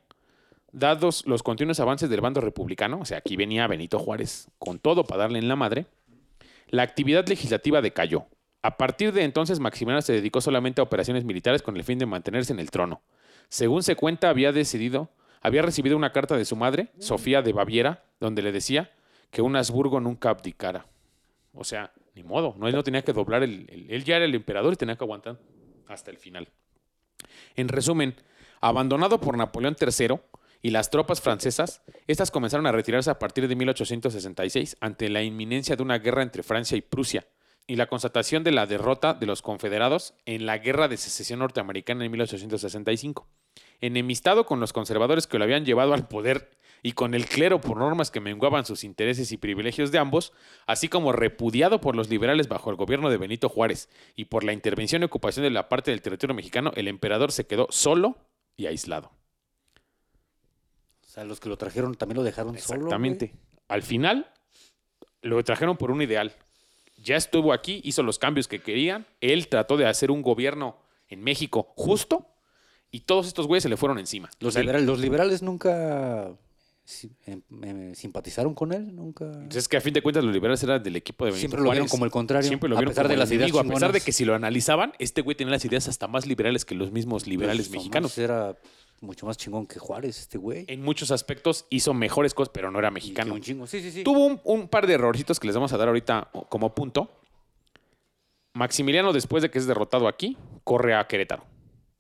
dados 0.71 1.25
los 1.25 1.43
continuos 1.43 1.79
avances 1.79 2.09
del 2.09 2.21
bando 2.21 2.39
republicano, 2.39 2.99
o 3.01 3.05
sea, 3.05 3.17
aquí 3.17 3.35
venía 3.35 3.67
Benito 3.67 3.99
Juárez 3.99 4.47
con 4.57 4.79
todo 4.79 5.03
para 5.05 5.23
darle 5.23 5.39
en 5.39 5.49
la 5.49 5.55
madre, 5.55 5.85
la 6.69 6.83
actividad 6.83 7.27
legislativa 7.27 7.81
decayó. 7.81 8.25
A 8.65 8.77
partir 8.77 9.13
de 9.13 9.21
entonces, 9.21 9.59
Maximiliano 9.59 10.01
se 10.01 10.13
dedicó 10.13 10.41
solamente 10.41 10.81
a 10.81 10.83
operaciones 10.83 11.23
militares 11.23 11.61
con 11.61 11.77
el 11.77 11.83
fin 11.83 11.99
de 11.99 12.07
mantenerse 12.07 12.51
en 12.51 12.59
el 12.59 12.71
trono. 12.71 13.03
Según 13.47 13.83
se 13.83 13.95
cuenta, 13.95 14.27
había 14.31 14.51
decidido, 14.51 15.11
había 15.41 15.61
recibido 15.61 15.95
una 15.95 16.11
carta 16.11 16.35
de 16.35 16.45
su 16.45 16.55
madre, 16.55 16.87
Sofía 16.97 17.43
de 17.43 17.53
Baviera, 17.53 18.05
donde 18.19 18.41
le 18.41 18.51
decía 18.51 18.91
que 19.29 19.43
un 19.43 19.55
Habsburgo 19.55 19.99
nunca 19.99 20.31
abdicara. 20.31 20.87
O 21.53 21.63
sea, 21.63 21.91
ni 22.15 22.23
modo, 22.23 22.55
no, 22.57 22.67
él 22.67 22.73
no 22.73 22.81
tenía 22.81 23.03
que 23.03 23.13
doblar, 23.13 23.43
el, 23.43 23.87
él 23.87 24.03
ya 24.03 24.15
era 24.15 24.25
el 24.25 24.33
emperador 24.33 24.73
y 24.73 24.77
tenía 24.77 24.95
que 24.95 25.03
aguantar 25.03 25.37
hasta 25.87 26.09
el 26.09 26.17
final. 26.17 26.47
En 27.55 27.67
resumen, 27.67 28.15
abandonado 28.61 29.21
por 29.21 29.37
Napoleón 29.37 29.75
III 29.79 30.15
y 30.63 30.71
las 30.71 30.89
tropas 30.89 31.21
francesas, 31.21 31.83
estas 32.07 32.31
comenzaron 32.31 32.65
a 32.65 32.71
retirarse 32.71 33.11
a 33.11 33.19
partir 33.19 33.47
de 33.47 33.55
1866 33.55 34.77
ante 34.79 35.07
la 35.09 35.21
inminencia 35.21 35.75
de 35.75 35.83
una 35.83 35.99
guerra 35.99 36.23
entre 36.23 36.41
Francia 36.41 36.75
y 36.75 36.81
Prusia 36.81 37.27
y 37.67 37.75
la 37.75 37.87
constatación 37.87 38.43
de 38.43 38.51
la 38.51 38.67
derrota 38.67 39.13
de 39.13 39.25
los 39.25 39.41
confederados 39.41 40.13
en 40.25 40.45
la 40.45 40.57
Guerra 40.57 40.87
de 40.87 40.97
Secesión 40.97 41.39
Norteamericana 41.39 42.05
en 42.05 42.11
1865. 42.11 43.27
Enemistado 43.81 44.45
con 44.45 44.59
los 44.59 44.73
conservadores 44.73 45.27
que 45.27 45.37
lo 45.37 45.43
habían 45.43 45.65
llevado 45.65 45.93
al 45.93 46.07
poder 46.07 46.51
y 46.83 46.91
con 46.91 47.15
el 47.15 47.25
clero 47.25 47.59
por 47.59 47.77
normas 47.77 48.11
que 48.11 48.19
menguaban 48.19 48.65
sus 48.65 48.83
intereses 48.83 49.31
y 49.31 49.37
privilegios 49.37 49.91
de 49.91 49.97
ambos, 49.97 50.33
así 50.67 50.87
como 50.87 51.11
repudiado 51.11 51.81
por 51.81 51.95
los 51.95 52.09
liberales 52.09 52.47
bajo 52.47 52.69
el 52.69 52.75
gobierno 52.75 53.09
de 53.09 53.17
Benito 53.17 53.49
Juárez 53.49 53.89
y 54.15 54.25
por 54.25 54.43
la 54.43 54.53
intervención 54.53 55.01
y 55.01 55.05
ocupación 55.05 55.43
de 55.43 55.49
la 55.49 55.67
parte 55.67 55.89
del 55.89 56.03
territorio 56.03 56.35
mexicano, 56.35 56.71
el 56.75 56.87
emperador 56.87 57.31
se 57.31 57.47
quedó 57.47 57.65
solo 57.71 58.17
y 58.55 58.67
aislado. 58.67 59.11
O 61.01 61.07
sea, 61.07 61.23
los 61.23 61.39
que 61.39 61.49
lo 61.49 61.57
trajeron 61.57 61.95
también 61.95 62.17
lo 62.17 62.23
dejaron 62.23 62.55
solo. 62.59 62.81
güey. 62.81 62.87
Exactamente. 62.87 63.33
Al 63.67 63.81
final, 63.81 64.31
lo 65.21 65.43
trajeron 65.43 65.77
por 65.77 65.89
un 65.89 66.03
ideal. 66.03 66.35
Ya 67.05 67.15
estuvo 67.15 67.53
aquí, 67.53 67.81
hizo 67.83 68.03
los 68.03 68.17
cambios 68.19 68.47
que 68.47 68.59
querían. 68.59 69.05
Él 69.21 69.47
trató 69.47 69.77
de 69.77 69.85
hacer 69.85 70.11
un 70.11 70.21
gobierno 70.21 70.75
en 71.07 71.23
México 71.23 71.71
justo 71.75 72.27
y 72.91 73.01
todos 73.01 73.27
estos 73.27 73.45
güeyes 73.47 73.63
se 73.63 73.69
le 73.69 73.77
fueron 73.77 73.99
encima. 73.99 74.29
Los, 74.39 74.55
liberales, 74.55 74.87
los 74.87 74.99
liberales 74.99 75.41
nunca 75.43 76.31
em- 77.25 77.41
em- 77.63 77.93
simpatizaron 77.95 78.53
con 78.55 78.73
él, 78.73 78.95
nunca. 78.95 79.31
Es 79.53 79.67
que 79.67 79.77
a 79.77 79.81
fin 79.81 79.93
de 79.93 80.01
cuentas 80.01 80.23
los 80.23 80.33
liberales 80.33 80.63
eran 80.63 80.81
del 80.81 80.95
equipo 80.95 81.25
de 81.25 81.31
Benito 81.31 81.39
Siempre 81.41 81.61
lo 81.61 81.69
vieron 81.69 81.87
como 81.87 82.05
el 82.05 82.11
contrario, 82.11 82.47
Siempre 82.47 82.69
lo 82.69 82.75
a 82.75 82.79
vieron 82.79 82.91
pesar 82.91 83.05
como 83.05 83.13
de 83.13 83.17
las 83.17 83.29
ideas 83.29 83.49
enemigo, 83.49 83.59
A 83.59 83.73
pesar 83.73 83.91
de 83.91 84.01
que 84.01 84.11
si 84.11 84.25
lo 84.25 84.33
analizaban, 84.33 84.93
este 84.97 85.21
güey 85.21 85.35
tenía 85.35 85.51
las 85.51 85.65
ideas 85.65 85.87
hasta 85.87 86.07
más 86.07 86.25
liberales 86.25 86.65
que 86.65 86.73
los 86.73 86.91
mismos 86.91 87.27
liberales 87.27 87.67
Pues, 87.67 87.77
mexicanos. 87.77 88.15
Tomás 88.15 88.23
Era 88.25 88.57
mucho 89.01 89.25
más 89.25 89.37
chingón 89.37 89.67
que 89.67 89.79
Juárez, 89.79 90.19
este 90.19 90.37
güey. 90.37 90.65
En 90.67 90.81
muchos 90.81 91.11
aspectos 91.11 91.65
hizo 91.69 91.93
mejores 91.93 92.33
cosas, 92.33 92.51
pero 92.53 92.71
no 92.71 92.79
era 92.79 92.91
mexicano. 92.91 93.33
un 93.33 93.41
chingo. 93.41 93.67
Sí, 93.67 93.81
sí, 93.81 93.91
sí. 93.91 94.03
Tuvo 94.03 94.25
un, 94.25 94.41
un 94.43 94.67
par 94.67 94.87
de 94.87 94.93
errorcitos 94.93 95.39
que 95.39 95.47
les 95.47 95.55
vamos 95.55 95.73
a 95.73 95.77
dar 95.77 95.87
ahorita 95.87 96.29
como 96.49 96.73
punto. 96.73 97.11
Maximiliano, 98.53 99.11
después 99.11 99.43
de 99.43 99.51
que 99.51 99.59
es 99.59 99.67
derrotado 99.67 100.07
aquí, 100.07 100.37
corre 100.63 100.95
a 100.95 101.05
Querétaro. 101.07 101.43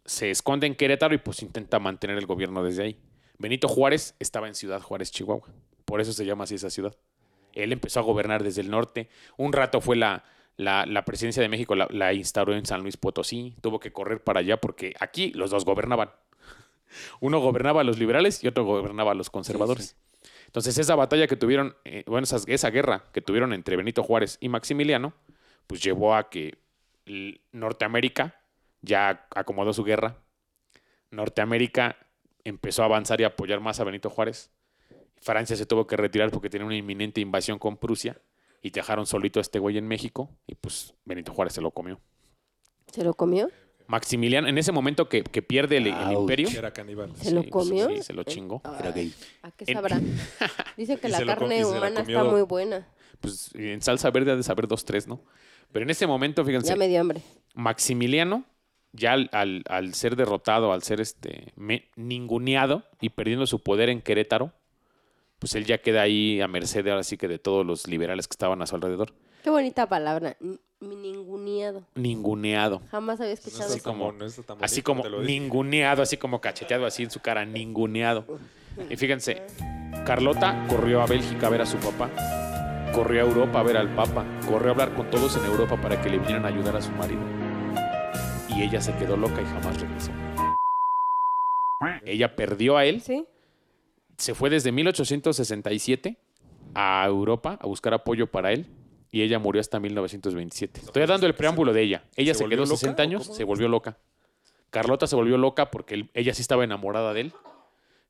Se 0.05 0.31
esconde 0.31 0.67
en 0.67 0.75
Querétaro 0.75 1.13
y 1.13 1.17
pues 1.17 1.41
intenta 1.41 1.79
mantener 1.79 2.17
el 2.17 2.25
gobierno 2.25 2.63
desde 2.63 2.83
ahí. 2.83 2.99
Benito 3.37 3.67
Juárez 3.67 4.15
estaba 4.19 4.47
en 4.47 4.55
Ciudad 4.55 4.81
Juárez, 4.81 5.11
Chihuahua. 5.11 5.49
Por 5.83 5.99
eso 5.99 6.13
se 6.13 6.25
llama 6.25 6.45
así 6.45 6.55
esa 6.55 6.69
ciudad. 6.69 6.95
Él 7.53 7.73
empezó 7.73 7.99
a 7.99 8.03
gobernar 8.03 8.43
desde 8.43 8.61
el 8.61 8.69
norte. 8.69 9.09
Un 9.37 9.51
rato 9.51 9.81
fue 9.81 9.95
la, 9.97 10.23
la, 10.55 10.85
la 10.85 11.03
presidencia 11.03 11.41
de 11.41 11.49
México, 11.49 11.75
la, 11.75 11.87
la 11.89 12.13
instauró 12.13 12.55
en 12.55 12.65
San 12.65 12.81
Luis 12.81 12.95
Potosí. 12.97 13.55
Tuvo 13.61 13.79
que 13.79 13.91
correr 13.91 14.23
para 14.23 14.39
allá 14.39 14.57
porque 14.61 14.93
aquí 14.99 15.31
los 15.31 15.49
dos 15.49 15.65
gobernaban. 15.65 16.09
Uno 17.19 17.39
gobernaba 17.39 17.81
a 17.81 17.83
los 17.83 17.99
liberales 17.99 18.43
y 18.43 18.47
otro 18.47 18.63
gobernaba 18.65 19.11
a 19.11 19.15
los 19.15 19.29
conservadores. 19.29 19.95
Entonces 20.47 20.77
esa 20.77 20.95
batalla 20.95 21.27
que 21.27 21.35
tuvieron, 21.35 21.75
eh, 21.85 22.03
bueno, 22.07 22.23
esas- 22.23 22.45
esa 22.47 22.69
guerra 22.69 23.03
que 23.11 23.21
tuvieron 23.21 23.51
entre 23.53 23.75
Benito 23.75 24.03
Juárez 24.03 24.37
y 24.39 24.49
Maximiliano, 24.49 25.13
pues 25.67 25.81
llevó 25.81 26.15
a 26.15 26.29
que 26.29 26.57
Norteamérica 27.51 28.35
ya 28.81 29.27
acomodó 29.31 29.73
su 29.73 29.83
guerra. 29.83 30.17
Norteamérica 31.11 31.97
empezó 32.43 32.83
a 32.83 32.85
avanzar 32.85 33.21
y 33.21 33.23
a 33.23 33.27
apoyar 33.27 33.59
más 33.59 33.79
a 33.79 33.83
Benito 33.83 34.09
Juárez. 34.09 34.51
Francia 35.17 35.55
se 35.55 35.65
tuvo 35.65 35.87
que 35.87 35.97
retirar 35.97 36.29
porque 36.31 36.49
tenía 36.49 36.65
una 36.67 36.75
inminente 36.75 37.21
invasión 37.21 37.57
con 37.57 37.77
Prusia 37.77 38.21
y 38.61 38.69
dejaron 38.69 39.05
solito 39.05 39.39
a 39.39 39.41
este 39.41 39.59
güey 39.59 39.77
en 39.77 39.87
México 39.87 40.29
y 40.47 40.55
pues 40.55 40.93
Benito 41.05 41.33
Juárez 41.33 41.53
se 41.53 41.61
lo 41.61 41.71
comió. 41.71 41.99
¿Se 42.91 43.03
lo 43.03 43.13
comió? 43.13 43.49
Maximiliano, 43.87 44.47
en 44.47 44.57
ese 44.57 44.71
momento 44.71 45.07
que, 45.09 45.23
que 45.23 45.41
pierde 45.41 45.77
el, 45.77 45.87
imperio, 45.87 46.49
Que 46.49 46.57
era 46.57 46.71
caníbal. 46.71 47.15
¿Se 47.17 47.31
lo 47.31 47.43
Sí, 47.43 47.49
comió? 47.49 47.87
sí, 47.89 48.01
se 48.01 48.13
lo 48.13 48.23
chingó. 48.23 48.61
Era 48.79 48.91
gay. 48.91 49.13
¿A 49.43 49.51
qué 49.51 49.71
sabrá? 49.71 49.99
Dicen 50.77 50.97
que 50.97 51.07
Y 51.07 51.11
la 51.11 51.17
se 51.19 51.25
lo 51.25 51.31
com- 51.35 51.39
carne 51.41 51.55
y 51.55 51.63
se 51.63 51.71
la 51.71 51.77
humana 51.77 52.01
comió- 52.03 52.17
está 52.19 52.31
muy 52.31 52.41
buena. 52.41 52.87
pues 53.21 53.51
en 53.53 53.81
salsa 53.81 54.09
verde 54.11 54.31
ha 54.31 54.35
de 54.35 54.43
saber 54.43 54.67
dos, 54.67 54.85
tres, 54.85 55.07
¿no? 55.07 55.21
Pero 55.71 55.83
en 55.83 55.89
ese 55.89 56.07
momento, 56.07 56.43
fíjense, 56.45 56.69
Ya 56.69 56.75
me 56.75 56.87
dio 56.87 57.01
hambre. 57.01 57.21
Maximiliano, 57.53 58.45
ya 58.91 59.13
al, 59.13 59.29
al- 59.33 59.63
al 59.67 59.93
ser 59.93 60.15
derrotado, 60.15 60.71
al 60.73 60.83
ser 60.83 61.01
este 61.01 61.51
me- 61.55 61.89
ninguneado 61.95 62.83
y 63.01 63.09
perdiendo 63.09 63.45
su 63.47 63.61
poder 63.63 63.89
en 63.89 64.01
Querétaro, 64.01 64.51
pues 65.39 65.53
él 65.55 65.65
ya 65.65 65.79
queda 65.79 66.01
ahí 66.01 66.39
a 66.41 66.47
merced 66.47 66.87
ahora 66.87 67.03
sí 67.03 67.17
que 67.17 67.27
de 67.27 67.39
todos 67.39 67.65
los 67.65 67.87
liberales 67.87 68.27
que 68.27 68.33
estaban 68.33 68.61
a 68.61 68.67
su 68.67 68.75
alrededor. 68.75 69.13
Qué 69.43 69.49
bonita 69.49 69.87
palabra. 69.87 70.37
n- 70.41 70.57
Ninguneado. 70.81 71.83
Ninguneado. 71.95 72.81
Jamás 72.91 73.19
había 73.21 73.33
escuchado 73.33 73.65
Así 73.65 73.77
eso. 73.79 73.89
como- 73.89 74.05
bon- 74.05 74.17
no 74.17 74.25
está 74.25 74.43
tan 74.43 74.63
Así 74.63 74.81
como 74.81 75.03
lo 75.05 75.21
dije. 75.21 75.39
ninguneado, 75.39 76.01
así 76.01 76.17
como 76.17 76.41
cacheteado 76.41 76.85
así 76.85 77.03
en 77.03 77.11
su 77.11 77.19
cara, 77.21 77.45
ninguneado. 77.45 78.25
Y 78.89 78.95
fíjense, 78.97 79.41
Carlota 80.05 80.65
corrió 80.69 81.01
a 81.01 81.05
Bélgica 81.07 81.47
a 81.47 81.49
ver 81.49 81.61
a 81.61 81.65
su 81.65 81.77
papá, 81.77 82.09
corrió 82.93 83.23
a 83.23 83.25
Europa 83.27 83.59
a 83.59 83.63
ver 83.63 83.77
al 83.77 83.95
Papa, 83.95 84.25
corrió 84.47 84.69
a 84.69 84.71
hablar 84.71 84.93
con 84.93 85.09
todos 85.09 85.35
en 85.37 85.45
Europa 85.45 85.79
para 85.81 86.01
que 86.01 86.09
le 86.09 86.17
vinieran 86.19 86.45
a 86.45 86.49
ayudar 86.49 86.75
a 86.75 86.81
su 86.81 86.91
marido. 86.91 87.21
Y 88.49 88.61
ella 88.63 88.81
se 88.81 88.93
quedó 88.95 89.15
loca 89.17 89.41
y 89.41 89.45
jamás 89.45 89.79
regresó. 89.81 90.11
Ella 92.05 92.35
perdió 92.35 92.77
a 92.77 92.85
él, 92.85 93.01
¿Sí? 93.01 93.25
se 94.17 94.33
fue 94.33 94.49
desde 94.49 94.71
1867 94.71 96.17
a 96.73 97.05
Europa 97.07 97.57
a 97.61 97.67
buscar 97.67 97.93
apoyo 97.93 98.27
para 98.31 98.51
él 98.51 98.65
y 99.15 99.21
ella 99.21 99.39
murió 99.39 99.61
hasta 99.61 99.79
1927. 99.79 100.81
Estoy 100.81 101.05
dando 101.05 101.25
el 101.25 101.35
preámbulo 101.35 101.71
de 101.71 101.81
ella. 101.83 102.03
Ella 102.17 102.33
¿Se 102.33 102.43
quedó 102.49 102.63
loca 102.65 102.75
60 102.75 103.01
o 103.01 103.05
años, 103.05 103.25
se 103.33 103.45
volvió 103.45 103.69
loca. 103.69 103.97
Carlota 104.71 105.07
se 105.07 105.15
volvió 105.15 105.37
loca 105.37 105.71
porque 105.71 105.93
él- 105.95 106.09
ella 106.13 106.33
sí 106.33 106.41
estaba 106.41 106.65
enamorada 106.65 107.13
de 107.13 107.21
él. 107.21 107.33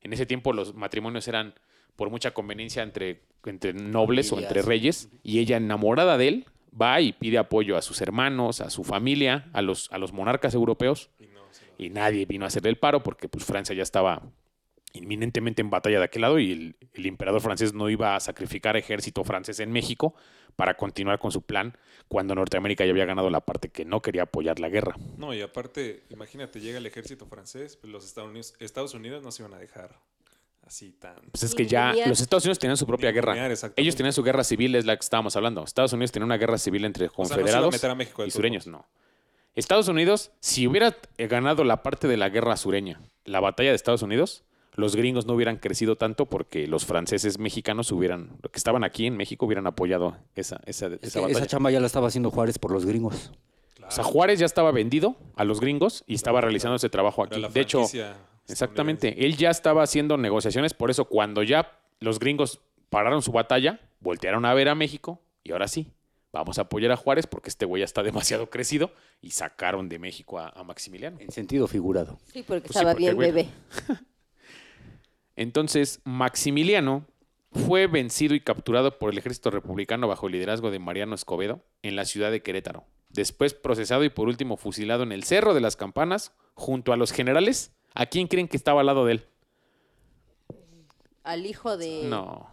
En 0.02 0.12
ese 0.12 0.26
tiempo 0.26 0.52
los 0.52 0.74
matrimonios 0.74 1.28
eran 1.28 1.54
por 1.94 2.10
mucha 2.10 2.32
conveniencia 2.32 2.82
entre, 2.82 3.22
entre 3.44 3.72
nobles 3.72 4.32
o 4.32 4.40
entre 4.40 4.62
reyes 4.62 5.08
y 5.22 5.38
ella 5.38 5.58
enamorada 5.58 6.18
de 6.18 6.26
él 6.26 6.46
va 6.78 7.00
y 7.00 7.12
pide 7.12 7.38
apoyo 7.38 7.76
a 7.76 7.82
sus 7.82 8.00
hermanos, 8.00 8.60
a 8.60 8.68
su 8.70 8.82
familia, 8.82 9.48
a 9.52 9.62
los, 9.62 9.90
a 9.92 9.98
los 9.98 10.12
monarcas 10.12 10.54
europeos 10.54 11.10
no, 11.20 11.26
y 11.78 11.88
nadie 11.90 12.26
vino 12.26 12.44
a 12.44 12.48
hacerle 12.48 12.70
el 12.70 12.78
paro 12.78 13.04
porque 13.04 13.28
pues 13.28 13.44
Francia 13.44 13.76
ya 13.76 13.84
estaba 13.84 14.22
inminentemente 14.96 15.62
en 15.62 15.70
batalla 15.70 15.98
de 15.98 16.04
aquel 16.04 16.22
lado 16.22 16.38
y 16.38 16.52
el, 16.52 16.76
el 16.94 17.06
emperador 17.06 17.40
francés 17.40 17.74
no 17.74 17.88
iba 17.90 18.16
a 18.16 18.20
sacrificar 18.20 18.76
ejército 18.76 19.24
francés 19.24 19.60
en 19.60 19.70
México 19.70 20.14
para 20.56 20.76
continuar 20.76 21.18
con 21.18 21.30
su 21.30 21.42
plan 21.42 21.76
cuando 22.08 22.34
Norteamérica 22.34 22.84
ya 22.84 22.90
había 22.90 23.04
ganado 23.04 23.30
la 23.30 23.40
parte 23.40 23.68
que 23.68 23.84
no 23.84 24.00
quería 24.00 24.22
apoyar 24.22 24.58
la 24.58 24.68
guerra. 24.68 24.96
No, 25.18 25.34
y 25.34 25.42
aparte, 25.42 26.04
imagínate, 26.10 26.60
llega 26.60 26.78
el 26.78 26.86
ejército 26.86 27.26
francés, 27.26 27.76
pues 27.76 27.92
los 27.92 28.04
Estados 28.04 28.30
Unidos, 28.30 28.54
Estados 28.58 28.94
Unidos 28.94 29.22
no 29.22 29.30
se 29.30 29.42
iban 29.42 29.54
a 29.54 29.58
dejar 29.58 29.98
así 30.66 30.92
tan... 30.92 31.16
Pues 31.30 31.42
es 31.42 31.54
que 31.54 31.66
ya 31.66 31.92
los 32.06 32.20
Estados 32.20 32.44
Unidos 32.44 32.58
tenían 32.58 32.76
su 32.76 32.86
propia 32.86 33.12
guerra. 33.12 33.48
Ellos 33.76 33.96
tenían 33.96 34.12
su 34.12 34.22
guerra 34.22 34.44
civil, 34.44 34.74
es 34.74 34.84
la 34.84 34.96
que 34.96 35.02
estábamos 35.02 35.36
hablando. 35.36 35.62
Estados 35.64 35.92
Unidos 35.92 36.12
tenía 36.12 36.26
una 36.26 36.36
guerra 36.36 36.58
civil 36.58 36.84
entre 36.84 37.06
O 37.06 37.10
sea, 37.10 37.18
no 37.18 37.24
se 37.26 37.32
iba 37.32 37.34
a 37.34 37.38
confederados 37.38 37.72
meter 37.72 37.90
a 37.90 37.94
México 37.94 38.22
de 38.22 38.28
y 38.28 38.30
sureños, 38.30 38.66
modos. 38.66 38.86
no. 38.90 39.06
Estados 39.54 39.88
Unidos, 39.88 40.32
si 40.40 40.66
hubiera 40.66 40.96
ganado 41.16 41.64
la 41.64 41.82
parte 41.82 42.08
de 42.08 42.18
la 42.18 42.28
guerra 42.28 42.56
sureña, 42.56 43.00
la 43.24 43.40
batalla 43.40 43.70
de 43.70 43.76
Estados 43.76 44.02
Unidos, 44.02 44.44
los 44.76 44.94
gringos 44.94 45.26
no 45.26 45.34
hubieran 45.34 45.56
crecido 45.56 45.96
tanto 45.96 46.26
porque 46.26 46.66
los 46.66 46.84
franceses 46.84 47.38
mexicanos 47.38 47.90
hubieran, 47.92 48.38
que 48.52 48.58
estaban 48.58 48.84
aquí 48.84 49.06
en 49.06 49.16
México, 49.16 49.46
hubieran 49.46 49.66
apoyado 49.66 50.16
esa, 50.34 50.60
esa, 50.66 50.86
Es 50.86 50.98
esa 51.02 51.20
batalla. 51.20 51.38
esa 51.38 51.46
chamba 51.46 51.70
ya 51.70 51.80
la 51.80 51.86
estaba 51.86 52.08
haciendo 52.08 52.30
Juárez 52.30 52.58
por 52.58 52.70
los 52.70 52.84
gringos. 52.86 53.32
O 53.86 53.90
sea, 53.90 54.04
Juárez 54.04 54.38
ya 54.38 54.46
estaba 54.46 54.72
vendido 54.72 55.16
a 55.36 55.44
los 55.44 55.60
gringos 55.60 56.04
y 56.06 56.14
estaba 56.14 56.40
realizando 56.40 56.76
ese 56.76 56.88
trabajo 56.88 57.22
aquí. 57.22 57.40
De 57.52 57.60
hecho, 57.60 57.84
exactamente, 58.48 59.24
él 59.24 59.36
ya 59.36 59.50
estaba 59.50 59.82
haciendo 59.82 60.16
negociaciones, 60.16 60.74
por 60.74 60.90
eso 60.90 61.06
cuando 61.06 61.42
ya 61.42 61.78
los 62.00 62.18
gringos 62.18 62.60
pararon 62.90 63.22
su 63.22 63.32
batalla, 63.32 63.80
voltearon 64.00 64.44
a 64.44 64.54
ver 64.54 64.68
a 64.68 64.74
México 64.74 65.20
y 65.42 65.52
ahora 65.52 65.68
sí, 65.68 65.92
vamos 66.32 66.58
a 66.58 66.62
apoyar 66.62 66.92
a 66.92 66.96
Juárez 66.96 67.26
porque 67.26 67.48
este 67.48 67.64
güey 67.64 67.80
ya 67.80 67.84
está 67.84 68.02
demasiado 68.02 68.50
crecido 68.50 68.90
y 69.22 69.30
sacaron 69.30 69.88
de 69.88 69.98
México 69.98 70.38
a, 70.38 70.48
a 70.48 70.64
Maximiliano. 70.64 71.18
En 71.20 71.30
sentido 71.30 71.66
figurado. 71.66 72.18
Sí, 72.32 72.42
porque 72.46 72.62
Pues 72.68 72.72
sí, 72.72 72.78
estaba 72.78 72.92
porque, 72.92 73.04
bien 73.14 73.18
bebé. 73.18 73.48
Entonces, 75.36 76.00
Maximiliano 76.04 77.04
fue 77.52 77.86
vencido 77.86 78.34
y 78.34 78.40
capturado 78.40 78.98
por 78.98 79.10
el 79.12 79.18
ejército 79.18 79.50
republicano 79.50 80.08
bajo 80.08 80.26
el 80.26 80.32
liderazgo 80.32 80.70
de 80.70 80.78
Mariano 80.78 81.14
Escobedo 81.14 81.62
en 81.82 81.96
la 81.96 82.04
ciudad 82.04 82.30
de 82.30 82.42
Querétaro, 82.42 82.84
después 83.10 83.54
procesado 83.54 84.04
y 84.04 84.10
por 84.10 84.28
último 84.28 84.56
fusilado 84.56 85.02
en 85.04 85.12
el 85.12 85.24
Cerro 85.24 85.54
de 85.54 85.60
las 85.60 85.76
Campanas 85.76 86.32
junto 86.54 86.92
a 86.92 86.96
los 86.96 87.12
generales. 87.12 87.72
¿A 87.94 88.06
quién 88.06 88.26
creen 88.28 88.48
que 88.48 88.56
estaba 88.56 88.80
al 88.80 88.86
lado 88.86 89.04
de 89.06 89.12
él? 89.12 89.26
Al 91.24 91.44
hijo 91.46 91.76
de 91.76 92.02
No, 92.04 92.48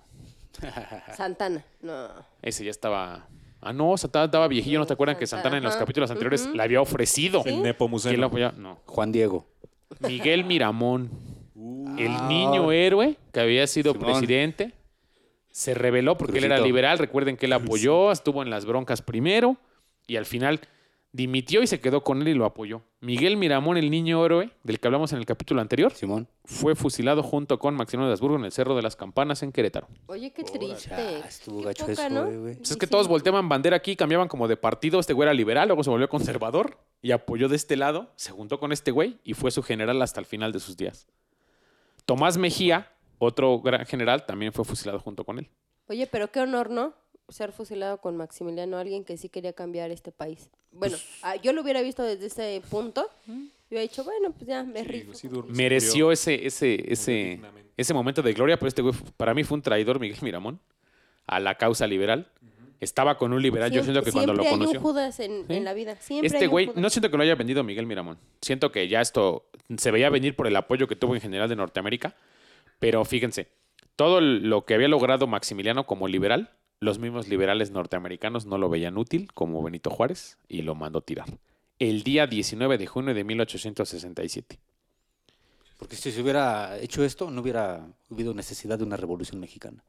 Santana. 1.15 1.63
No. 1.81 2.07
ese 2.41 2.63
ya 2.65 2.71
estaba... 2.71 3.27
Ah, 3.65 3.71
no, 3.71 3.95
Santana 3.97 4.25
estaba 4.25 4.47
viejillo, 4.49 4.79
¿no 4.79 4.85
te 4.85 4.93
acuerdan 4.93 5.17
que 5.17 5.25
Santana 5.25 5.57
en 5.57 5.63
los 5.63 5.75
capítulos 5.77 6.11
anteriores 6.11 6.47
le 6.47 6.61
había 6.61 6.81
ofrecido? 6.81 7.39
El 7.39 7.43
¿Quién 7.45 7.63
Nepomuceno. 7.63 8.17
lo 8.17 8.27
apoyaba? 8.27 8.53
No. 8.57 8.79
Juan 8.85 9.11
Diego. 9.13 9.47
Miguel 10.01 10.43
Miramón, 10.43 11.09
el 11.97 12.27
niño 12.27 12.71
héroe 12.71 13.17
que 13.31 13.39
había 13.39 13.65
sido 13.67 13.93
Simón. 13.93 14.11
presidente, 14.11 14.73
se 15.51 15.73
rebeló 15.73 16.17
porque 16.17 16.39
él 16.39 16.45
era 16.45 16.59
liberal. 16.59 16.97
Recuerden 16.97 17.37
que 17.37 17.45
él 17.45 17.53
apoyó, 17.53 18.11
estuvo 18.11 18.41
en 18.41 18.49
las 18.49 18.65
broncas 18.65 19.01
primero 19.01 19.57
y 20.07 20.15
al 20.17 20.25
final 20.25 20.59
dimitió 21.15 21.61
y 21.61 21.67
se 21.67 21.79
quedó 21.79 22.03
con 22.03 22.23
él 22.23 22.29
y 22.29 22.33
lo 22.33 22.43
apoyó. 22.45 22.81
Miguel 22.99 23.37
Miramón, 23.37 23.77
el 23.77 23.91
niño 23.91 24.25
héroe 24.25 24.49
del 24.63 24.79
que 24.79 24.87
hablamos 24.87 25.13
en 25.13 25.19
el 25.19 25.27
capítulo 25.27 25.61
anterior, 25.61 25.93
Simón. 25.93 26.27
fue 26.43 26.73
fusilado 26.73 27.21
junto 27.21 27.59
con 27.59 27.75
Maximiliano 27.75 28.07
de 28.07 28.13
Habsburgo 28.13 28.37
en 28.37 28.45
el 28.45 28.51
Cerro 28.51 28.75
de 28.75 28.81
las 28.81 28.95
Campanas 28.95 29.43
en 29.43 29.51
Querétaro. 29.51 29.87
Oye, 30.07 30.31
qué 30.31 30.43
triste. 30.43 30.89
Ya, 30.89 31.19
estuvo 31.19 31.59
Qué 31.59 31.65
gacho 31.65 31.85
poca, 31.85 32.07
eso, 32.07 32.09
¿no? 32.09 32.27
eh, 32.31 32.37
güey. 32.37 32.55
Pues 32.55 32.71
es 32.71 32.77
que 32.77 32.87
todos 32.87 33.07
volteaban 33.07 33.47
bandera 33.47 33.77
aquí, 33.77 33.95
cambiaban 33.95 34.27
como 34.27 34.47
de 34.47 34.57
partido. 34.57 34.99
Este 34.99 35.13
güey 35.13 35.27
era 35.27 35.35
liberal, 35.35 35.67
luego 35.67 35.83
se 35.83 35.91
volvió 35.91 36.09
conservador 36.09 36.79
y 37.03 37.11
apoyó 37.11 37.47
de 37.47 37.57
este 37.57 37.77
lado, 37.77 38.11
se 38.15 38.31
juntó 38.31 38.59
con 38.59 38.71
este 38.71 38.89
güey 38.89 39.19
y 39.23 39.35
fue 39.35 39.51
su 39.51 39.61
general 39.61 40.01
hasta 40.01 40.19
el 40.19 40.25
final 40.25 40.51
de 40.51 40.59
sus 40.61 40.75
días. 40.77 41.05
Tomás 42.05 42.37
Mejía, 42.37 42.91
otro 43.19 43.59
gran 43.59 43.85
general, 43.85 44.25
también 44.25 44.51
fue 44.53 44.65
fusilado 44.65 44.99
junto 44.99 45.23
con 45.23 45.39
él. 45.39 45.47
Oye, 45.87 46.07
pero 46.07 46.31
qué 46.31 46.39
honor, 46.41 46.69
¿no? 46.69 46.93
Ser 47.29 47.51
fusilado 47.51 47.97
con 47.99 48.17
Maximiliano, 48.17 48.77
alguien 48.77 49.03
que 49.05 49.17
sí 49.17 49.29
quería 49.29 49.53
cambiar 49.53 49.91
este 49.91 50.11
país. 50.11 50.49
Bueno, 50.71 50.97
Pues 50.97 51.19
ah, 51.23 51.35
yo 51.37 51.53
lo 51.53 51.61
hubiera 51.61 51.81
visto 51.81 52.03
desde 52.03 52.25
ese 52.27 52.61
punto. 52.69 53.07
Yo 53.25 53.33
hubiera 53.69 53.81
dicho, 53.83 54.03
bueno, 54.03 54.31
pues 54.31 54.47
ya 54.47 54.63
me 54.63 54.81
Sí, 54.81 54.87
rifo. 54.87 55.13
sí 55.13 55.27
dur- 55.29 55.45
Mereció 55.47 56.11
ese, 56.11 56.45
ese, 56.45 56.91
ese, 56.91 57.39
ese 57.77 57.93
momento 57.93 58.21
de 58.21 58.33
gloria, 58.33 58.57
pero 58.57 58.67
este 58.67 58.81
güey 58.81 58.93
para 59.17 59.33
mí 59.33 59.43
fue 59.43 59.55
un 59.55 59.61
traidor, 59.61 59.99
Miguel 59.99 60.17
Miramón, 60.21 60.59
a 61.25 61.39
la 61.39 61.55
causa 61.55 61.87
liberal. 61.87 62.29
Estaba 62.81 63.17
con 63.17 63.31
un 63.31 63.41
liberal, 63.41 63.71
yo 63.71 63.81
siento 63.81 64.03
que 64.03 64.11
cuando 64.11 64.33
lo 64.33 64.43
siempre 64.43 64.53
hay 64.65 64.73
conoció. 64.73 64.79
un 64.79 64.83
Judas 64.83 65.19
en, 65.21 65.47
Sí. 65.47 65.53
en 65.53 65.63
la 65.63 65.73
vida. 65.73 65.95
Siempre 65.95 66.27
Este 66.27 66.47
güey, 66.47 66.69
no 66.75 66.89
siento 66.89 67.09
que 67.09 67.15
lo 67.15 67.23
haya 67.23 67.35
vendido 67.35 67.63
Miguel 67.63 67.85
Miramón. 67.85 68.17
Siento 68.41 68.73
que 68.73 68.89
ya 68.89 68.99
esto 68.99 69.45
se 69.77 69.91
veía 69.91 70.09
venir 70.09 70.35
por 70.35 70.47
el 70.47 70.55
apoyo 70.55 70.87
que 70.87 70.95
tuvo 70.95 71.15
en 71.15 71.21
general 71.21 71.49
de 71.49 71.55
Norteamérica. 71.55 72.15
Pero 72.79 73.05
fíjense, 73.05 73.49
todo 73.95 74.21
lo 74.21 74.65
que 74.65 74.73
había 74.73 74.87
logrado 74.87 75.27
Maximiliano 75.27 75.85
como 75.85 76.07
liberal, 76.07 76.51
los 76.79 76.99
mismos 76.99 77.27
liberales 77.27 77.71
norteamericanos 77.71 78.45
no 78.45 78.57
lo 78.57 78.69
veían 78.69 78.97
útil, 78.97 79.31
como 79.33 79.63
Benito 79.63 79.89
Juárez, 79.89 80.37
y 80.47 80.63
lo 80.63 80.75
mandó 80.75 81.01
tirar. 81.01 81.27
El 81.79 82.03
día 82.03 82.27
19 82.27 82.77
de 82.77 82.87
junio 82.87 83.13
de 83.13 83.23
1867. 83.23 84.59
Porque 85.77 85.95
si 85.95 86.11
se 86.11 86.21
hubiera 86.21 86.77
hecho 86.79 87.03
esto, 87.03 87.29
no 87.29 87.41
hubiera 87.41 87.87
habido 88.09 88.33
necesidad 88.33 88.77
de 88.77 88.83
una 88.83 88.95
revolución 88.95 89.39
mexicana. 89.39 89.83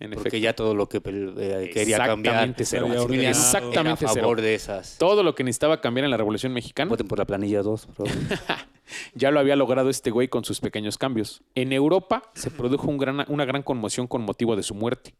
En 0.00 0.10
Porque 0.10 0.28
efecto. 0.28 0.36
ya 0.36 0.52
todo 0.54 0.74
lo 0.74 0.88
que 0.88 0.98
eh, 1.04 1.70
quería 1.72 1.98
cambiar 1.98 2.54
cero. 2.58 2.86
Ordenado. 2.86 3.28
Exactamente 3.28 4.04
era 4.04 4.10
a 4.10 4.14
cero. 4.14 4.22
favor 4.22 4.40
de 4.40 4.54
esas. 4.54 4.96
Todo 4.98 5.24
lo 5.24 5.34
que 5.34 5.42
necesitaba 5.42 5.80
cambiar 5.80 6.04
en 6.04 6.12
la 6.12 6.16
Revolución 6.16 6.52
Mexicana 6.52 6.88
Voten 6.88 7.08
por 7.08 7.18
la 7.18 7.24
planilla 7.24 7.62
2. 7.62 7.88
ya 9.14 9.30
lo 9.30 9.40
había 9.40 9.56
logrado 9.56 9.90
este 9.90 10.10
güey 10.10 10.28
con 10.28 10.44
sus 10.44 10.60
pequeños 10.60 10.98
cambios. 10.98 11.42
En 11.54 11.72
Europa 11.72 12.30
se 12.34 12.50
produjo 12.50 12.88
un 12.88 12.98
gran- 12.98 13.26
una 13.28 13.44
gran 13.44 13.62
conmoción 13.62 14.06
con 14.06 14.22
motivo 14.22 14.56
de 14.56 14.62
su 14.62 14.74
muerte. 14.74 15.14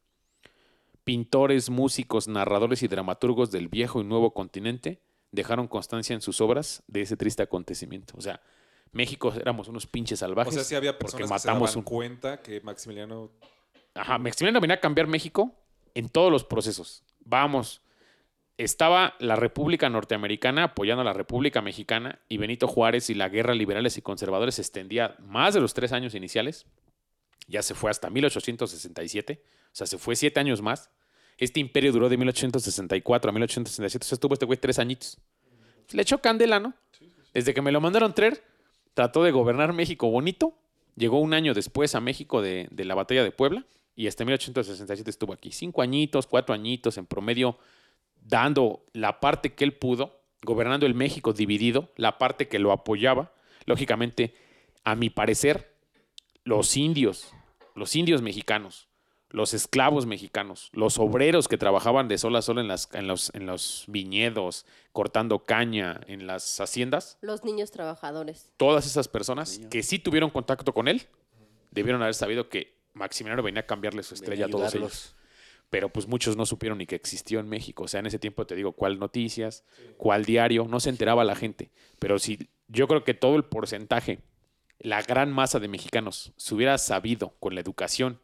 Pintores, 1.05 1.71
músicos, 1.71 2.29
narradores 2.29 2.83
y 2.83 2.89
dramaturgos 2.89 3.51
del 3.51 3.69
viejo 3.69 4.01
y 4.01 4.05
nuevo 4.05 4.35
continente 4.35 5.01
dejaron 5.33 5.67
constancia 5.67 6.15
en 6.15 6.21
sus 6.21 6.41
obras 6.41 6.83
de 6.87 7.01
ese 7.03 7.17
triste 7.17 7.43
acontecimiento. 7.43 8.15
O 8.17 8.21
sea, 8.21 8.43
México 8.93 9.33
éramos 9.39 9.69
unos 9.69 9.87
pinches 9.87 10.23
O 10.23 10.27
salvajes. 10.27 10.55
sea, 10.55 10.65
sí 10.65 10.75
había 10.75 10.93
porque 10.99 11.13
personas 11.19 11.31
que 11.31 11.39
se 11.41 11.49
matamos 11.49 11.71
daban 11.71 11.79
un... 11.79 11.85
cuenta 11.85 12.43
que 12.43 12.61
Maximiliano... 12.61 13.31
Ajá, 13.95 14.19
Maximiliano 14.19 14.61
venía 14.61 14.77
a 14.77 14.81
cambiar 14.81 15.07
México 15.07 15.55
en 15.95 16.09
todos 16.09 16.31
los 16.31 16.45
procesos. 16.45 17.03
Vamos, 17.25 17.81
estaba 18.59 19.15
la 19.21 19.37
República 19.37 19.89
Norteamericana 19.89 20.65
apoyando 20.65 21.03
a 21.03 21.05
la 21.05 21.13
República 21.13 21.63
Mexicana 21.63 22.19
y 22.29 22.39
Benito 22.39 22.67
Juárez 22.67 23.09
y 23.09 23.15
la 23.15 23.29
guerra 23.29 23.55
liberales 23.55 23.97
y 23.97 24.03
conservadores 24.03 24.57
se 24.57 24.63
extendía 24.63 25.15
más 25.21 25.55
de 25.55 25.61
los 25.61 25.75
tres 25.75 25.93
años 25.93 26.15
iniciales. 26.15 26.67
Ya 27.47 27.63
se 27.63 27.75
fue 27.75 27.91
hasta 27.91 28.11
1867, 28.11 29.43
o 29.45 29.69
sea, 29.73 29.87
se 29.87 29.97
fue 29.97 30.17
siete 30.17 30.41
años 30.41 30.61
más. 30.61 30.91
Este 31.39 31.61
imperio 31.61 31.93
duró 31.93 32.09
de 32.09 32.17
1864 32.17 33.31
a 33.31 33.33
1867, 33.33 34.05
o 34.05 34.07
sea, 34.07 34.17
estuvo 34.17 34.35
este 34.35 34.45
güey 34.45 34.59
tres 34.59 34.81
añitos. 34.81 35.19
Le 35.93 36.03
echó 36.03 36.19
candela, 36.19 36.59
¿no? 36.59 36.75
Desde 37.33 37.55
que 37.55 37.63
me 37.63 37.71
lo 37.71 37.81
mandaron 37.81 38.13
traer, 38.13 38.43
trató 38.93 39.23
de 39.23 39.31
gobernar 39.31 39.73
México 39.73 40.11
bonito. 40.11 40.59
Llegó 40.97 41.21
un 41.21 41.33
año 41.33 41.55
después 41.55 41.95
a 41.95 42.01
México 42.01 42.43
de, 42.43 42.67
de 42.73 42.85
la 42.85 42.97
batalla 42.97 43.23
de 43.23 43.31
Puebla 43.31 43.65
y 43.95 44.09
hasta 44.09 44.25
1867 44.25 45.09
estuvo 45.09 45.33
aquí. 45.33 45.53
Cinco 45.53 45.81
añitos, 45.81 46.27
cuatro 46.27 46.55
añitos 46.55 46.99
en 46.99 47.07
promedio, 47.07 47.57
dando 48.23 48.85
la 48.93 49.21
parte 49.21 49.55
que 49.55 49.65
él 49.65 49.75
pudo, 49.75 50.23
gobernando 50.43 50.87
el 50.87 50.95
México 50.95 51.33
dividido, 51.33 51.93
la 51.97 52.19
parte 52.19 52.49
que 52.49 52.59
lo 52.59 52.73
apoyaba. 52.73 53.33
Lógicamente, 53.67 54.35
a 54.85 54.95
mi 54.95 55.11
parecer, 55.11 55.75
los 56.45 56.77
indios, 56.77 57.33
los 57.75 57.95
indios 57.97 58.23
mexicanos, 58.23 58.89
los 59.31 59.53
esclavos 59.53 60.07
mexicanos, 60.07 60.71
los 60.73 60.99
obreros 60.99 61.49
que 61.49 61.59
trabajaban 61.59 62.09
de 62.09 62.17
sol 62.17 62.35
a 62.37 62.43
sol 62.43 62.59
en, 62.59 62.69
las, 62.69 62.89
en, 62.95 63.07
los, 63.07 63.31
en 63.35 63.47
los 63.47 63.85
viñedos, 63.87 64.65
cortando 64.93 65.45
caña, 65.45 66.01
en 66.07 66.27
las 66.27 66.61
haciendas, 66.61 67.19
Los 67.21 67.45
niños 67.45 67.71
trabajadores. 67.71 68.51
todas 68.57 68.87
esas 68.87 69.09
personas 69.09 69.61
que 69.71 69.83
sí 69.83 69.99
tuvieron 69.99 70.31
contacto 70.31 70.73
con 70.73 70.89
él, 70.89 71.07
debieron 71.71 72.01
haber 72.01 72.15
sabido 72.15 72.49
que 72.49 72.79
Maximiliano 72.95 73.43
venía 73.43 73.61
a 73.61 73.67
cambiarle 73.67 74.03
su 74.03 74.15
estrella 74.15 74.47
a 74.47 74.49
todos 74.49 74.75
ellos. 74.75 75.15
Pero 75.71 75.91
pues 75.91 76.09
muchos 76.09 76.37
no 76.37 76.47
supieron 76.47 76.79
ni 76.79 76.87
que 76.87 76.95
existió 76.95 77.41
en 77.41 77.49
México. 77.49 77.85
O 77.85 77.89
sea, 77.89 78.01
en 78.01 78.07
ese 78.07 78.19
tiempo 78.19 78.47
te 78.47 78.55
digo, 78.55 78.73
cuál 78.73 78.99
noticias, 78.99 79.65
cuál 79.97 80.25
diario, 80.25 80.67
no 80.69 80.81
se 80.81 80.91
enteraba 80.91 81.25
la 81.25 81.35
gente. 81.35 81.71
Pero 81.99 82.19
si 82.19 82.49
yo 82.69 82.89
creo 82.89 83.05
que 83.05 83.15
todo 83.15 83.37
el 83.37 83.45
porcentaje, 83.45 84.21
la 84.79 85.03
gran 85.03 85.33
masa 85.33 85.59
de 85.59 85.69
mexicanos, 85.69 86.33
se 86.37 86.55
hubiera 86.55 86.79
sabido 86.79 87.35
con 87.41 87.55
la 87.55 87.61
educación, 87.61 88.21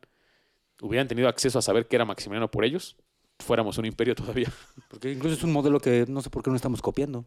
hubieran 0.80 1.08
tenido 1.08 1.28
acceso 1.28 1.58
a 1.58 1.62
saber 1.62 1.86
que 1.86 1.96
era 1.96 2.04
Maximiliano 2.04 2.50
por 2.50 2.64
ellos, 2.64 2.96
fuéramos 3.38 3.78
un 3.78 3.86
imperio 3.86 4.14
todavía. 4.14 4.50
Porque 4.88 5.12
incluso 5.12 5.36
es 5.36 5.42
un 5.42 5.52
modelo 5.52 5.80
que 5.80 6.06
no 6.08 6.22
sé 6.22 6.30
por 6.30 6.42
qué 6.42 6.50
no 6.50 6.56
estamos 6.56 6.80
copiando. 6.82 7.26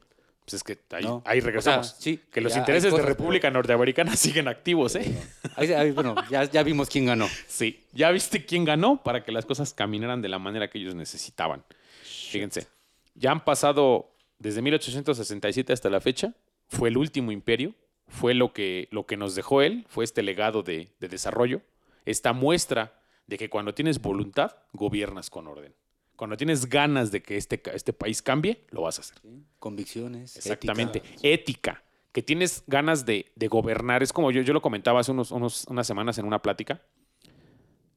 Pues 0.49 0.53
es 0.53 0.63
que 0.63 0.77
ahí, 0.95 1.03
No. 1.03 1.21
ahí 1.25 1.39
O 1.39 1.41
sea, 1.41 1.47
regresamos. 1.47 1.95
sí, 1.99 2.21
que 2.31 2.39
los 2.39 2.53
ya 2.53 2.59
intereses 2.59 2.93
de 2.95 3.01
República 3.01 3.51
Norteamericana 3.51 4.15
siguen 4.15 4.47
activos, 4.47 4.95
¿eh? 4.95 5.13
Ahí- 5.57 5.73
ahí, 5.73 5.91
bueno, 5.91 6.15
ya, 6.29 6.45
ya 6.45 6.63
vimos 6.63 6.87
quién 6.89 7.05
ganó. 7.05 7.27
Sí, 7.47 7.83
ya 7.91 8.11
viste 8.11 8.45
quién 8.45 8.63
ganó 8.63 9.03
para 9.03 9.25
que 9.25 9.33
las 9.33 9.45
cosas 9.45 9.73
caminaran 9.73 10.21
de 10.21 10.29
la 10.29 10.39
manera 10.39 10.69
que 10.69 10.77
ellos 10.77 10.95
necesitaban. 10.95 11.65
Fíjense, 12.01 12.65
ya 13.13 13.31
han 13.31 13.43
pasado 13.43 14.13
desde 14.39 14.61
1867 14.61 15.73
hasta 15.73 15.89
la 15.89 15.99
fecha, 15.99 16.33
fue 16.69 16.87
el 16.87 16.97
último 16.97 17.33
imperio, 17.33 17.75
fue 18.07 18.33
lo 18.33 18.53
que, 18.53 18.87
lo 18.91 19.05
que 19.05 19.17
nos 19.17 19.35
dejó 19.35 19.61
él, 19.61 19.85
fue 19.89 20.05
este 20.05 20.23
legado 20.23 20.63
de, 20.63 20.87
de 21.01 21.09
desarrollo, 21.09 21.61
esta 22.05 22.31
muestra 22.31 22.93
de 23.25 23.37
que 23.37 23.49
cuando 23.49 23.73
tienes 23.73 23.99
voluntad, 24.01 24.55
gobiernas 24.71 25.29
con 25.29 25.47
orden. 25.47 25.73
Cuando 26.18 26.36
tienes 26.36 26.68
ganas 26.68 27.11
de 27.11 27.22
que 27.24 27.38
este, 27.38 27.61
este 27.74 27.93
país 27.93 28.22
cambie, 28.22 28.65
lo 28.72 28.82
vas 28.82 28.97
a 28.97 29.01
hacer. 29.01 29.18
Convicciones. 29.59 30.36
Exactamente. 30.36 30.97
ética. 30.99 31.20
Ética. 31.24 31.84
Que 32.11 32.22
tienes 32.24 32.63
ganas 32.68 33.05
de, 33.05 33.32
de 33.36 33.47
gobernar. 33.47 34.03
Es 34.03 34.11
como 34.11 34.32
yo, 34.32 34.41
yo 34.41 34.51
lo 34.53 34.61
comentaba 34.61 34.99
hace 34.99 35.11
unos, 35.11 35.32
unos- 35.32 35.65
unas 35.70 35.88
semanas 35.88 36.18
en 36.18 36.26
una 36.26 36.41
plática. 36.41 36.82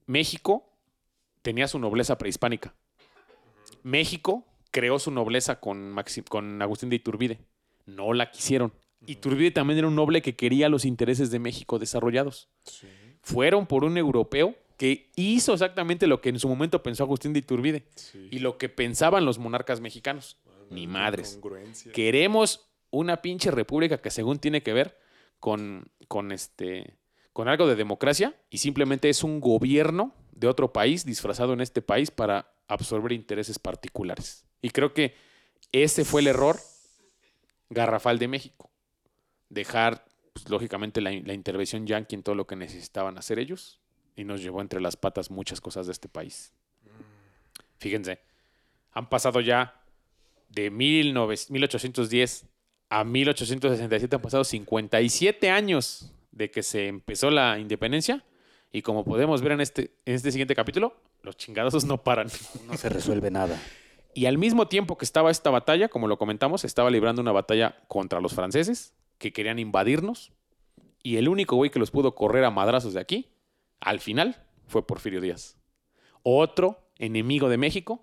México 0.07 0.71
tenía 1.43 1.67
su 1.69 1.79
nobleza 1.79 2.19
prehispánica. 2.19 2.75
México 3.83 4.45
creó 4.71 4.99
su 4.99 5.11
nobleza 5.11 5.61
con, 5.61 5.93
Maxi- 5.95 6.25
con 6.29 6.61
Agustín 6.63 6.91
de 6.91 6.97
Iturbide. 6.97 7.39
No 7.87 8.13
la 8.13 8.31
quisieron. 8.31 8.73
Iturbide 9.07 9.51
también 9.51 9.79
era 9.79 9.89
un 9.89 9.95
noble 9.97 10.21
que 10.21 10.37
quería 10.37 10.69
los 10.69 10.85
intereses 10.85 11.31
de 11.31 11.39
México 11.39 11.79
desarrollados. 11.79 12.49
Fueron 13.23 13.67
por 13.67 13.85
un 13.85 13.97
europeo 13.97 14.55
que 14.81 15.11
hizo 15.15 15.53
exactamente 15.53 16.07
lo 16.07 16.23
que 16.23 16.31
en 16.31 16.39
su 16.39 16.49
momento 16.49 16.83
pensó 16.83 17.03
Agustín 17.03 17.35
de 17.35 17.41
Iturbide 17.41 17.85
Sí. 17.97 18.29
y 18.31 18.39
lo 18.39 18.57
que 18.57 18.71
pensaban 18.71 19.27
los 19.27 19.39
monarcas 19.39 19.83
mexicanos. 19.83 20.39
Ni 20.71 20.87
madres 20.87 21.39
queremos 21.93 22.67
una 22.89 23.21
pinche 23.21 23.51
república 23.51 24.01
que 24.01 24.11
según 24.11 24.39
tiene 24.39 24.63
que 24.63 24.73
ver 24.73 24.97
con, 25.39 25.91
con, 26.09 26.33
este, 26.33 26.97
con 27.35 27.47
algo 27.49 27.67
de 27.67 27.75
democracia 27.77 28.35
y 28.49 28.57
simplemente 28.57 29.11
es 29.11 29.23
un 29.23 29.39
gobierno 29.41 30.15
de 30.33 30.47
otro 30.47 30.73
país 30.73 31.05
disfrazado 31.05 31.53
en 31.53 31.61
este 31.61 31.83
país 31.83 32.11
para 32.11 32.51
absorber 32.67 33.13
intereses 33.13 33.59
particulares. 33.59 34.47
Y 34.63 34.71
creo 34.71 34.95
que 34.95 35.15
ese 35.73 36.07
fue 36.07 36.23
el 36.23 36.29
error 36.29 36.57
garrafal 37.69 38.19
de 38.19 38.29
México. 38.29 38.71
Dejar, 39.51 40.07
pues, 40.33 40.49
lógicamente, 40.49 41.03
la, 41.03 41.11
la 41.11 41.35
intervención 41.35 41.87
yanqui 41.87 42.15
en 42.15 42.23
todo 42.23 42.35
lo 42.35 42.47
que 42.47 42.57
necesitaban 42.57 43.19
hacer 43.19 43.39
ellos 43.39 43.80
y 44.21 44.25
nos 44.25 44.43
llevó 44.43 44.61
entre 44.61 44.81
las 44.81 44.97
patas 44.97 45.31
muchas 45.31 45.61
cosas 45.61 45.87
de 45.87 45.93
este 45.93 46.09
país. 46.09 46.53
Fíjense, 47.79 48.21
han 48.93 49.09
pasado 49.09 49.41
ya 49.41 49.83
de 50.51 50.69
19 50.69 51.37
1810 51.49 52.47
a 52.91 53.05
1867 53.05 54.17
han 54.17 54.23
pasado 54.23 54.45
57 54.45 55.49
años 55.49 56.13
de 56.33 56.51
que 56.51 56.63
se 56.63 56.89
empezó 56.89 57.31
la 57.31 57.59
independencia. 57.59 58.25
Y 58.73 58.83
como 58.83 59.05
podemos 59.05 59.43
ver 59.43 59.53
en 59.53 59.61
este, 59.61 59.97
en 60.05 60.15
este 60.15 60.33
siguiente 60.33 60.55
capítulo, 60.55 60.97
los 61.23 61.37
chingadazos 61.37 61.85
no 61.85 62.03
paran. 62.03 62.29
No 62.67 62.77
se 62.77 62.89
resuelve 62.89 63.31
nada. 63.31 63.61
Y 64.13 64.27
al 64.27 64.39
mismo 64.39 64.69
tiempo 64.69 64.99
que 64.99 65.05
estaba 65.05 65.31
esta 65.31 65.51
batalla, 65.51 65.89
como 65.89 66.09
lo 66.09 66.19
comentamos, 66.19 66.65
estaba 66.65 66.91
librando 66.91 67.23
una 67.23 67.33
batalla 67.33 67.81
contra 67.89 68.21
los 68.21 68.35
franceses 68.35 68.93
que 69.19 69.33
querían 69.33 69.59
invadirnos. 69.59 70.33
Y 71.03 71.17
el 71.17 71.29
único 71.29 71.57
güey 71.57 71.71
que 71.71 71.79
los 71.79 71.91
pudo 71.91 72.15
correr 72.15 72.45
a 72.45 72.51
madrazos 72.51 72.93
de 72.93 73.01
aquí, 73.01 73.31
al 73.81 74.01
final, 74.01 74.45
fue 74.67 74.87
Porfirio 74.87 75.21
Díaz. 75.21 75.57
Otro 76.23 76.79
enemigo 76.99 77.49
de 77.49 77.57
México 77.57 78.03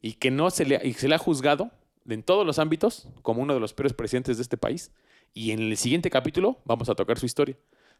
y 0.00 0.14
que 0.14 0.30
no 0.30 0.50
se 0.50 0.64
le, 0.64 0.92
se 0.94 1.08
le 1.08 1.14
ha 1.14 1.18
juzgado 1.18 1.70
en 2.08 2.22
todos 2.22 2.46
los 2.46 2.58
ámbitos 2.58 3.08
como 3.22 3.42
uno 3.42 3.54
de 3.54 3.60
los 3.60 3.74
peores 3.74 3.92
presidentes 3.92 4.36
de 4.36 4.42
este 4.42 4.56
país. 4.56 4.92
Y 5.34 5.50
en 5.50 5.60
el 5.60 5.76
siguiente 5.76 6.10
capítulo 6.10 6.60
vamos 6.64 6.88
a 6.88 6.94
tocar 6.94 7.18
su 7.18 7.26
historia. 7.26 7.56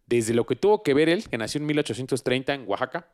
Desde 0.07 0.35
lo 0.35 0.47
que 0.47 0.57
tuvo 0.57 0.83
que 0.83 0.95
ver 0.95 1.09
él, 1.09 1.29
que 1.29 1.37
nació 1.37 1.61
en 1.61 1.67
1830 1.67 2.55
en 2.55 2.65
Oaxaca, 2.69 3.09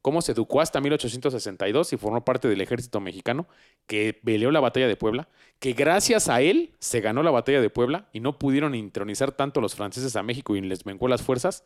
cómo 0.00 0.20
se 0.20 0.32
educó 0.32 0.60
hasta 0.60 0.80
1862 0.80 1.92
y 1.92 1.96
formó 1.96 2.24
parte 2.24 2.48
del 2.48 2.60
ejército 2.60 3.00
mexicano, 3.00 3.46
que 3.86 4.12
peleó 4.12 4.50
la 4.50 4.60
batalla 4.60 4.88
de 4.88 4.96
Puebla, 4.96 5.28
que 5.60 5.72
gracias 5.74 6.28
a 6.28 6.40
él 6.40 6.74
se 6.80 7.00
ganó 7.00 7.22
la 7.22 7.30
batalla 7.30 7.60
de 7.60 7.70
Puebla 7.70 8.08
y 8.12 8.20
no 8.20 8.38
pudieron 8.38 8.74
intronizar 8.74 9.32
tanto 9.32 9.60
los 9.60 9.74
franceses 9.74 10.16
a 10.16 10.22
México 10.22 10.56
y 10.56 10.60
les 10.60 10.84
venguó 10.84 11.06
las 11.06 11.22
fuerzas, 11.22 11.64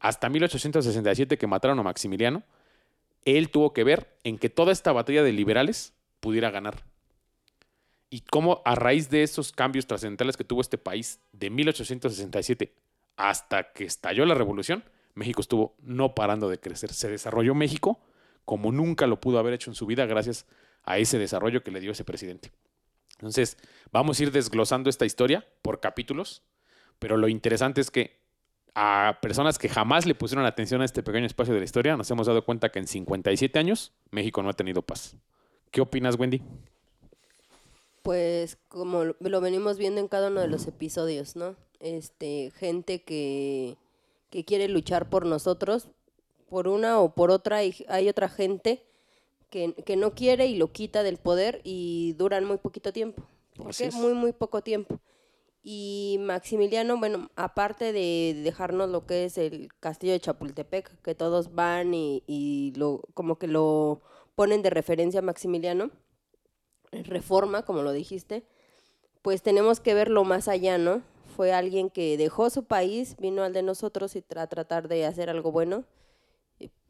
hasta 0.00 0.28
1867 0.28 1.38
que 1.38 1.46
mataron 1.46 1.78
a 1.78 1.82
Maximiliano, 1.82 2.42
él 3.24 3.50
tuvo 3.50 3.72
que 3.72 3.84
ver 3.84 4.16
en 4.24 4.38
que 4.38 4.48
toda 4.48 4.72
esta 4.72 4.92
batalla 4.92 5.22
de 5.22 5.32
liberales 5.32 5.92
pudiera 6.20 6.50
ganar. 6.50 6.82
Y 8.08 8.22
cómo 8.22 8.62
a 8.64 8.74
raíz 8.74 9.10
de 9.10 9.22
esos 9.22 9.52
cambios 9.52 9.86
trascendentales 9.86 10.36
que 10.36 10.44
tuvo 10.44 10.62
este 10.62 10.78
país 10.78 11.20
de 11.32 11.50
1867 11.50 12.74
hasta 13.16 13.72
que 13.72 13.84
estalló 13.84 14.24
la 14.24 14.34
revolución, 14.34 14.82
México 15.14 15.42
estuvo 15.42 15.76
no 15.82 16.14
parando 16.14 16.48
de 16.48 16.58
crecer. 16.58 16.92
Se 16.92 17.08
desarrolló 17.08 17.54
México 17.54 18.00
como 18.44 18.72
nunca 18.72 19.06
lo 19.06 19.20
pudo 19.20 19.38
haber 19.38 19.54
hecho 19.54 19.70
en 19.70 19.74
su 19.74 19.86
vida 19.86 20.06
gracias 20.06 20.46
a 20.82 20.98
ese 20.98 21.18
desarrollo 21.18 21.62
que 21.62 21.70
le 21.70 21.80
dio 21.80 21.92
ese 21.92 22.04
presidente. 22.04 22.50
Entonces, 23.12 23.58
vamos 23.92 24.18
a 24.18 24.22
ir 24.22 24.32
desglosando 24.32 24.88
esta 24.88 25.04
historia 25.04 25.46
por 25.62 25.78
capítulos, 25.78 26.42
pero 26.98 27.16
lo 27.16 27.28
interesante 27.28 27.80
es 27.80 27.90
que 27.90 28.19
a 28.74 29.18
personas 29.20 29.58
que 29.58 29.68
jamás 29.68 30.06
le 30.06 30.14
pusieron 30.14 30.44
atención 30.46 30.80
a 30.82 30.84
este 30.84 31.02
pequeño 31.02 31.26
espacio 31.26 31.52
de 31.54 31.60
la 31.60 31.64
historia, 31.64 31.96
nos 31.96 32.10
hemos 32.10 32.26
dado 32.26 32.44
cuenta 32.44 32.70
que 32.70 32.78
en 32.78 32.86
57 32.86 33.58
años 33.58 33.92
México 34.10 34.42
no 34.42 34.48
ha 34.50 34.54
tenido 34.54 34.82
paz. 34.82 35.16
¿Qué 35.70 35.80
opinas, 35.80 36.16
Wendy? 36.18 36.42
Pues 38.02 38.56
como 38.68 39.04
lo- 39.04 39.40
venimos 39.40 39.76
viendo 39.76 40.00
en 40.00 40.08
cada 40.08 40.28
uno 40.28 40.40
de 40.40 40.48
los 40.48 40.66
episodios, 40.66 41.36
¿no? 41.36 41.54
Este, 41.80 42.50
gente 42.56 43.02
que, 43.02 43.76
que 44.30 44.44
quiere 44.44 44.68
luchar 44.68 45.08
por 45.10 45.26
nosotros, 45.26 45.88
por 46.48 46.66
una 46.66 46.98
o 47.00 47.14
por 47.14 47.30
otra, 47.30 47.62
y 47.64 47.74
hay 47.88 48.08
otra 48.08 48.28
gente 48.28 48.82
que, 49.50 49.74
que 49.84 49.96
no 49.96 50.14
quiere 50.14 50.46
y 50.46 50.56
lo 50.56 50.72
quita 50.72 51.02
del 51.02 51.18
poder 51.18 51.60
y 51.62 52.14
duran 52.14 52.44
muy 52.44 52.56
poquito 52.58 52.92
tiempo. 52.92 53.22
¿Por 53.56 53.74
qué? 53.76 53.86
es. 53.86 53.94
Muy, 53.94 54.14
muy 54.14 54.32
poco 54.32 54.62
tiempo. 54.62 54.98
Y 55.62 56.16
Maximiliano, 56.20 56.98
bueno, 56.98 57.30
aparte 57.36 57.92
de 57.92 58.40
dejarnos 58.42 58.88
lo 58.88 59.04
que 59.06 59.24
es 59.26 59.36
el 59.36 59.68
castillo 59.78 60.12
de 60.12 60.20
Chapultepec, 60.20 61.02
que 61.02 61.14
todos 61.14 61.54
van 61.54 61.92
y, 61.92 62.72
lo, 62.76 63.02
como 63.12 63.38
que 63.38 63.46
lo 63.46 64.00
ponen 64.34 64.62
de 64.62 64.70
referencia 64.70 65.20
a 65.20 65.22
Maximiliano, 65.22 65.90
reforma, 66.92 67.64
como 67.64 67.82
lo 67.82 67.92
dijiste, 67.92 68.44
pues 69.22 69.42
tenemos 69.42 69.80
que 69.80 69.92
verlo 69.92 70.24
más 70.24 70.48
allá, 70.48 70.78
¿no? 70.78 71.02
Fue 71.36 71.52
alguien 71.52 71.90
que 71.90 72.16
dejó 72.16 72.48
su 72.48 72.64
país, 72.64 73.16
vino 73.18 73.42
al 73.42 73.52
de 73.52 73.62
nosotros 73.62 74.16
y 74.16 74.22
tra- 74.22 74.48
tratar 74.48 74.88
de 74.88 75.04
hacer 75.04 75.28
algo 75.28 75.52
bueno. 75.52 75.84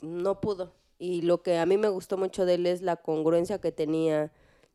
no 0.01 0.41
pudo. 0.41 0.73
Y 0.99 1.23
lo 1.23 1.43
que 1.43 1.59
a 1.59 1.67
mí 1.67 1.77
me 1.77 1.89
gustó 1.89 2.17
mucho 2.19 2.45
de 2.45 2.55
él 2.55 2.67
es 2.67 2.83
la 2.83 2.97
congruencia 2.97 3.61
que 3.61 3.73
tenía 3.73 4.33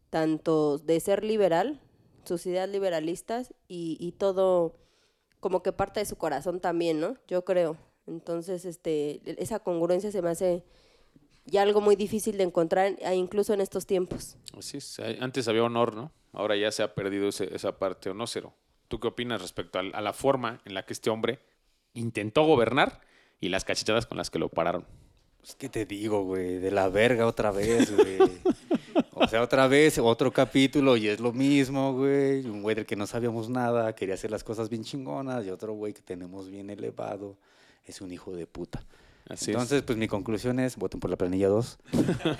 tanto 0.10 0.78
de 0.80 1.00
ser 1.00 1.24
liberal, 1.24 1.80
sus 2.26 2.46
ideas 2.46 2.70
liberalistas 2.70 3.54
y, 3.68 3.98
y 4.00 4.14
todo 4.14 4.76
como 5.40 5.62
que 5.64 5.72
parte 5.72 6.00
de 6.00 6.06
su 6.06 6.16
corazón 6.18 6.60
también, 6.60 7.00
¿no? 7.00 7.18
Yo 7.28 7.46
creo. 7.46 7.78
Entonces, 8.08 8.66
este, 8.66 9.22
esa 9.42 9.60
congruencia 9.60 10.12
se 10.12 10.22
me 10.22 10.30
hace 10.30 10.64
ya 11.46 11.62
algo 11.62 11.82
muy 11.82 11.96
difícil 11.96 12.38
de 12.38 12.44
encontrar, 12.44 12.96
e 13.00 13.16
incluso 13.16 13.54
en 13.54 13.62
estos 13.62 13.86
tiempos. 13.86 14.38
Así 14.58 14.78
es. 14.78 15.00
Antes 15.20 15.48
había 15.48 15.64
honor, 15.64 15.96
¿no? 15.96 16.12
Ahora 16.34 16.56
ya 16.56 16.72
se 16.72 16.84
ha 16.84 16.94
perdido 16.96 17.30
ese- 17.30 17.54
esa 17.56 17.78
parte 17.78 18.10
o 18.10 18.14
no 18.14 18.26
cero. 18.28 18.54
¿Tú 18.88 19.00
qué 19.00 19.08
opinas 19.08 19.42
respecto 19.42 19.80
al- 19.80 19.94
a, 19.96 20.02
la 20.02 20.14
forma 20.14 20.62
en 20.66 20.74
la 20.74 20.86
que 20.86 20.94
este 20.94 21.10
hombre 21.10 21.40
intentó 21.94 22.44
gobernar 22.46 23.02
y 23.40 23.50
las 23.50 23.64
cachetadas 23.66 24.06
con 24.06 24.18
las 24.18 24.30
que 24.30 24.40
lo 24.40 24.50
pararon? 24.50 24.86
Pues, 25.40 25.56
¿qué 25.56 25.70
te 25.70 25.86
digo, 25.86 26.24
güey? 26.24 26.58
De 26.58 26.72
la 26.72 26.90
verga 26.90 27.28
otra 27.28 27.52
vez, 27.52 27.96
güey. 27.96 28.18
O 29.18 29.28
sea, 29.28 29.42
otra 29.42 29.68
vez, 29.68 29.98
otro 29.98 30.32
capítulo 30.32 30.98
y 30.98 31.08
es 31.08 31.20
lo 31.20 31.32
mismo, 31.32 31.94
güey. 31.94 32.46
Un 32.46 32.62
güey 32.62 32.76
del 32.76 32.86
que 32.86 32.96
no 32.96 33.08
sabíamos 33.08 33.50
nada, 33.50 33.96
quería 33.96 34.16
hacer 34.16 34.30
las 34.30 34.44
cosas 34.44 34.70
bien 34.70 34.84
chingonas 34.84 35.46
y 35.46 35.50
otro 35.50 35.74
güey 35.74 35.94
que 35.94 36.02
tenemos 36.02 36.50
bien 36.50 36.70
elevado 36.70 37.38
es 37.86 38.02
un 38.02 38.12
hijo 38.12 38.36
de 38.36 38.46
puta. 38.46 38.86
Así 39.30 39.52
Entonces, 39.52 39.82
pues 39.84 39.98
mi 39.98 40.08
conclusión 40.08 40.60
es, 40.60 40.76
voten 40.76 41.00
por 41.00 41.10
la 41.10 41.16
planilla 41.16 41.48
2, 41.48 41.78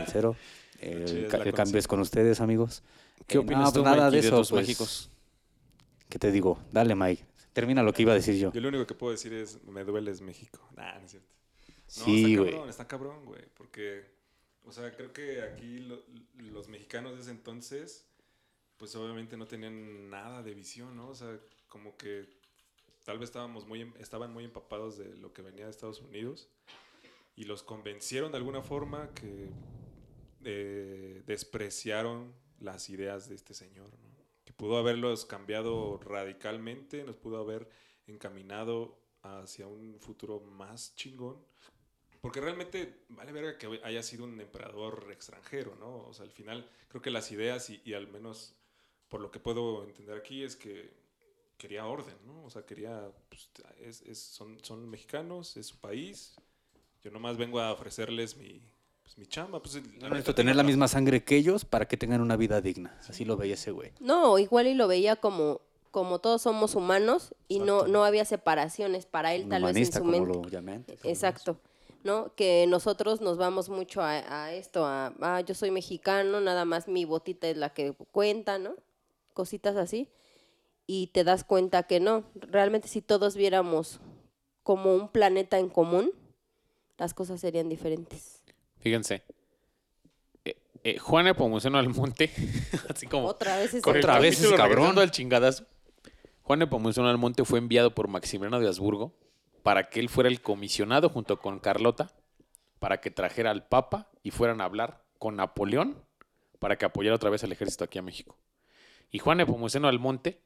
cero. 0.08 0.36
El, 0.82 1.08
Sí, 1.08 1.52
cambio 1.54 1.80
es 1.80 1.88
con 1.88 2.00
ustedes, 2.02 2.42
amigos. 2.42 2.84
¿Qué 3.26 3.38
Eh, 3.38 3.40
opinas 3.40 3.64
no, 3.64 3.72
tú, 3.72 3.82
pues 3.82 3.86
nada 3.96 4.06
Mikey, 4.08 4.16
de 4.18 4.22
de 4.22 4.28
eso, 4.28 4.36
dos 4.36 4.50
pues, 4.52 4.68
Méxicos? 4.68 5.10
¿Qué 6.10 6.20
te 6.20 6.32
digo? 6.32 6.60
Dale, 6.72 6.94
Mike. 6.96 7.24
Termina 7.54 7.82
lo 7.82 7.94
que 7.94 8.02
iba 8.02 8.12
a 8.12 8.16
decir 8.16 8.36
yo. 8.36 8.52
Yo 8.52 8.60
lo 8.60 8.68
único 8.68 8.86
que 8.86 8.94
puedo 8.94 9.12
decir 9.14 9.34
es, 9.34 9.64
me 9.64 9.86
dueles 9.86 10.20
México. 10.22 10.60
Nah, 10.76 11.00
no 11.00 11.06
es 11.06 11.12
cierto. 11.12 11.30
No, 11.68 11.74
Sí, 11.88 12.26
está 12.34 12.38
güey. 12.40 12.52
cabrón, 12.52 12.70
está 12.70 12.88
cabrón, 12.88 13.26
güey. 13.26 13.42
Porque, 13.56 14.04
o 14.66 14.72
sea, 14.72 14.96
creo 14.96 15.12
que 15.14 15.42
aquí 15.42 15.80
lo- 15.80 16.04
los 16.38 16.68
mexicanos 16.68 17.16
de 17.16 17.22
ese 17.22 17.32
entonces, 17.32 18.08
pues 18.78 18.96
obviamente 18.96 19.38
no 19.38 19.46
tenían 19.48 20.10
nada 20.10 20.44
de 20.44 20.54
visión, 20.54 20.96
¿no? 20.96 21.10
O 21.10 21.16
sea, 21.16 21.40
como 21.68 21.96
que 21.98 22.28
tal 23.04 23.20
vez 23.20 23.30
estábamos 23.30 23.66
muy, 23.68 23.82
em- 23.82 23.94
estaban 24.00 24.34
muy 24.34 24.44
empapados 24.46 24.98
de 24.98 25.16
lo 25.18 25.32
que 25.34 25.42
venía 25.42 25.66
de 25.66 25.72
Estados 25.72 26.02
Unidos 26.02 26.50
y 27.36 27.44
los 27.46 27.64
convencieron 27.64 28.32
de 28.32 28.38
alguna 28.38 28.62
forma 28.62 29.14
que 29.14 29.50
eh, 30.44 31.24
despreciaron 31.26 32.34
las 32.60 32.90
ideas 32.90 33.28
de 33.30 33.36
este 33.36 33.54
señor, 33.54 33.90
¿no? 34.00 34.16
Que 34.46 34.54
pudo 34.54 34.78
haberlos 34.78 35.26
cambiado 35.26 35.98
radicalmente, 35.98 37.04
nos 37.04 37.16
pudo 37.18 37.38
haber 37.38 37.68
encaminado 38.08 39.00
hacia 39.24 39.66
un 39.68 40.00
futuro 40.00 40.40
más 40.40 40.94
chingón. 40.96 41.38
Porque 42.26 42.42
realmente 42.42 43.02
vale 43.10 43.32
verga 43.32 43.56
que 43.60 43.80
haya 43.84 44.02
sido 44.02 44.24
un 44.24 44.42
emperador 44.42 45.10
extranjero, 45.12 45.76
¿no? 45.80 46.08
O 46.08 46.12
sea, 46.12 46.26
al 46.26 46.32
final 46.32 46.68
creo 46.88 47.00
que 47.00 47.12
las 47.12 47.32
ideas 47.32 47.70
y, 47.70 47.80
y 47.86 47.94
al 47.94 48.08
menos 48.08 48.56
por 49.10 49.22
lo 49.22 49.30
que 49.30 49.40
puedo 49.40 49.84
entender 49.84 50.18
aquí 50.18 50.42
es 50.42 50.56
que 50.56 50.92
quería 51.60 51.86
orden, 51.86 52.16
¿no? 52.26 52.44
O 52.44 52.50
sea, 52.50 52.64
quería, 52.66 53.12
pues, 53.30 53.48
es- 53.80 54.02
es- 54.02 54.18
son, 54.18 54.58
son 54.64 54.90
mexicanos, 54.90 55.56
es 55.56 55.68
su 55.68 55.78
país. 55.78 56.34
Yo 57.04 57.12
nomás 57.12 57.38
vengo 57.38 57.60
a 57.60 57.72
ofrecerles 57.72 58.36
mi, 58.38 58.60
pues, 59.04 59.20
mi 59.20 59.28
chamba. 59.28 59.62
Pues, 59.62 59.76
la 59.76 60.10
Necesito 60.10 60.34
tener 60.34 60.56
la 60.56 60.64
misma 60.64 60.88
sangre 60.88 61.24
que 61.24 61.36
ellos 61.38 61.64
para 61.64 61.88
que 61.88 61.96
tengan 61.96 62.22
una 62.22 62.38
vida 62.38 62.60
digna. 62.60 62.98
Así 63.08 63.24
lo 63.24 63.38
veía 63.38 63.54
ese 63.54 63.70
güey. 63.70 63.92
No, 64.00 64.40
igual 64.40 64.66
y 64.66 64.74
lo 64.74 64.88
veía 64.88 65.16
como, 65.16 65.62
como 65.92 66.18
todos 66.18 66.42
somos 66.42 66.74
humanos 66.74 67.36
y 67.48 67.60
no, 67.60 67.76
Exacto. 67.82 67.88
no 67.94 68.04
había 68.04 68.26
separaciones 68.26 69.06
para 69.06 69.36
él 69.36 69.44
Un 69.44 69.50
tal 69.50 69.64
vez 69.66 69.78
en 69.78 69.94
su 69.94 70.00
como 70.00 70.12
mente. 70.12 70.28
lo 70.34 70.50
llamé 70.50 70.72
antes. 70.74 71.00
Exacto. 71.06 71.60
¿No? 72.06 72.36
Que 72.36 72.68
nosotros 72.68 73.20
nos 73.20 73.38
vamos 73.38 73.68
mucho 73.68 74.02
a, 74.02 74.44
a 74.44 74.54
esto, 74.54 74.86
a 74.86 75.12
ah, 75.22 75.42
yo 75.42 75.56
soy 75.56 75.72
mexicano, 75.72 76.40
nada 76.40 76.64
más 76.64 76.88
mi 76.88 77.04
botita 77.04 77.48
es 77.48 77.58
la 77.58 77.74
que 77.74 77.94
cuenta, 78.12 78.60
¿no? 78.60 78.76
Cositas 79.34 79.76
así. 79.76 80.08
Y 80.86 81.08
te 81.08 81.24
das 81.24 81.44
cuenta 81.44 81.82
que 81.84 82.00
no. 82.00 82.24
Realmente 82.36 82.88
si 82.88 83.02
todos 83.02 83.36
viéramos 83.36 84.00
como 84.62 84.94
un 84.94 85.10
planeta 85.10 85.58
en 85.58 85.68
común, 85.68 86.12
las 87.00 87.16
cosas 87.16 87.42
serían 87.42 87.70
diferentes. 87.70 88.44
Fíjense. 88.78 89.24
Eh, 90.46 90.56
eh, 90.84 91.00
Juan 91.00 91.26
Nepomuceno 91.26 91.80
Almonte, 91.80 92.32
así 92.90 93.08
como 93.08 93.28
Otra 93.28 93.58
vez 93.58 93.74
es 93.74 93.82
con 93.82 93.96
el 93.96 94.04
Otra 94.04 94.20
vez 94.20 94.40
ese 94.40 94.56
cabrón. 94.56 94.98
al 95.00 95.10
chingadazo. 95.10 95.66
Juan 96.44 96.60
Nepomuceno 96.60 97.10
Almonte 97.10 97.44
fue 97.46 97.58
enviado 97.58 97.96
por 97.96 98.08
Maximiliano 98.08 98.60
de 98.60 98.68
Habsburgo 98.68 99.12
para 99.66 99.90
que 99.90 100.00
él 100.00 100.10
fuera 100.10 100.30
el 100.30 100.42
comisionado 100.42 101.10
junto 101.10 101.40
con 101.40 101.58
Carlota 101.60 102.12
para 102.78 103.02
que 103.02 103.10
trajera 103.10 103.50
al 103.50 103.68
Papa 103.68 104.12
y 104.22 104.30
fueran 104.30 104.62
a 104.62 104.66
hablar 104.66 105.02
con 105.18 105.38
Napoleón 105.38 105.98
para 106.60 106.78
que 106.78 106.86
apoyara 106.86 107.16
otra 107.16 107.32
vez 107.32 107.44
al 107.44 107.52
ejército 107.52 107.84
aquí 107.84 107.98
a 107.98 108.04
México. 108.04 108.38
Y 109.10 109.18
Juan 109.18 109.40
Nepomuceno 109.40 109.88
Almonte 109.88 110.40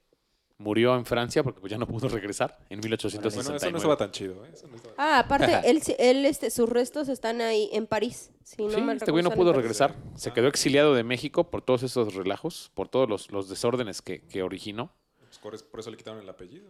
murió 0.57 0.95
en 0.95 1.05
Francia 1.05 1.43
porque 1.43 1.59
pues, 1.59 1.69
ya 1.69 1.77
no 1.77 1.85
pudo 1.85 2.07
regresar 2.07 2.59
en 2.69 2.79
Bueno, 2.79 2.95
eso 2.95 3.07
no 3.09 3.19
1869. 3.19 3.77
estaba 3.77 3.97
tan 3.97 4.11
chido, 4.11 4.45
¿eh? 4.45 4.51
Eso 4.53 4.67
no 4.69 4.77
estaba- 4.77 4.95
Ah, 4.97 5.19
aparte, 5.19 5.69
él, 5.69 5.81
sí- 5.81 5.95
él 5.99 6.25
este, 6.25 6.49
sus 6.49 6.69
restos 6.69 7.09
están 7.09 7.41
ahí 7.41 7.69
en 7.73 7.87
París. 7.87 8.31
Si 8.45 8.63
no 8.63 8.69
sí, 8.69 8.81
mal 8.81 8.95
este 8.97 9.11
güey 9.11 9.21
no 9.23 9.31
pudo 9.31 9.51
regresar. 9.51 9.95
Se 10.15 10.31
quedó 10.31 10.47
exiliado 10.47 10.93
de 10.95 11.03
México 11.03 11.49
por 11.51 11.61
todos 11.61 11.83
esos 11.83 12.13
relajos, 12.15 12.71
por 12.73 12.87
todos 12.87 13.09
los, 13.09 13.31
los 13.31 13.49
desórdenes 13.49 14.01
que, 14.01 14.21
que 14.27 14.43
originó. 14.43 14.93
Pues 15.19 15.39
por 15.39 15.55
eso- 15.55 15.65
por 15.69 15.81
eso 15.81 15.91
le 15.91 15.97
quitaron 15.97 16.21
el 16.21 16.29
apellido. 16.29 16.69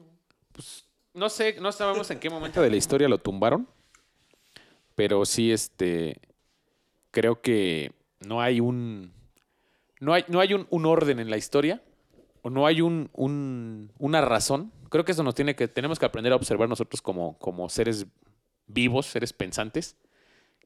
No 1.14 1.30
sé, 1.30 1.60
no 1.60 1.72
sabemos 1.72 2.10
en 2.12 2.20
qué 2.20 2.30
momento 2.30 2.62
de 2.62 2.70
la 2.70 2.78
historia 2.78 3.10
lo 3.10 3.18
tumbaron, 3.18 3.68
pero 4.96 5.26
sí, 5.26 5.52
este, 5.52 6.20
creo 7.12 7.42
que 7.42 7.92
no 8.20 8.42
hay 8.42 8.60
un, 8.60 9.12
no 10.00 10.14
hay, 10.14 10.24
no 10.28 10.40
hay 10.40 10.54
un, 10.54 10.68
un 10.70 10.86
orden 10.86 11.20
en 11.20 11.30
la 11.30 11.38
historia, 11.38 11.82
o 12.42 12.50
no 12.50 12.66
hay 12.68 12.82
un, 12.82 13.10
un- 13.14 13.92
una 13.98 14.22
razón. 14.22 14.72
Creo 14.90 15.04
que 15.04 15.12
eso 15.12 15.24
nos 15.24 15.36
tiene 15.36 15.56
que, 15.56 15.68
tenemos 15.68 16.00
que 16.00 16.06
aprender 16.06 16.32
a 16.32 16.36
observar 16.36 16.70
nosotros 16.70 17.02
como, 17.02 17.38
como 17.40 17.70
seres 17.70 18.06
vivos, 18.68 19.08
seres 19.08 19.34
pensantes, 19.34 19.98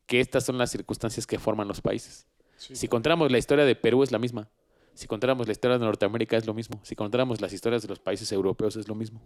que 0.06 0.20
estas 0.20 0.46
son 0.46 0.58
las 0.58 0.70
circunstancias 0.72 1.26
que 1.26 1.39
forman 1.39 1.68
los 1.68 1.82
países. 1.82 2.28
Si 2.76 2.88
contáramos 2.88 3.32
la 3.32 3.38
historia 3.38 3.66
de 3.66 3.76
Perú 3.76 4.04
es 4.04 4.12
la 4.12 4.20
misma. 4.20 4.50
Si 4.94 5.08
contáramos 5.08 5.48
la 5.48 5.54
historia 5.54 5.78
de 5.80 5.86
Norteamérica 5.86 6.38
es 6.38 6.46
lo 6.46 6.54
mismo. 6.54 6.80
Si 6.84 6.96
contáramos 6.96 7.41
las 7.41 7.52
historias 7.54 7.82
de 7.82 7.88
los 7.88 8.00
países 8.00 8.32
europeos 8.32 8.76
es 8.76 8.88
lo 8.88 8.94
mismo. 8.96 9.22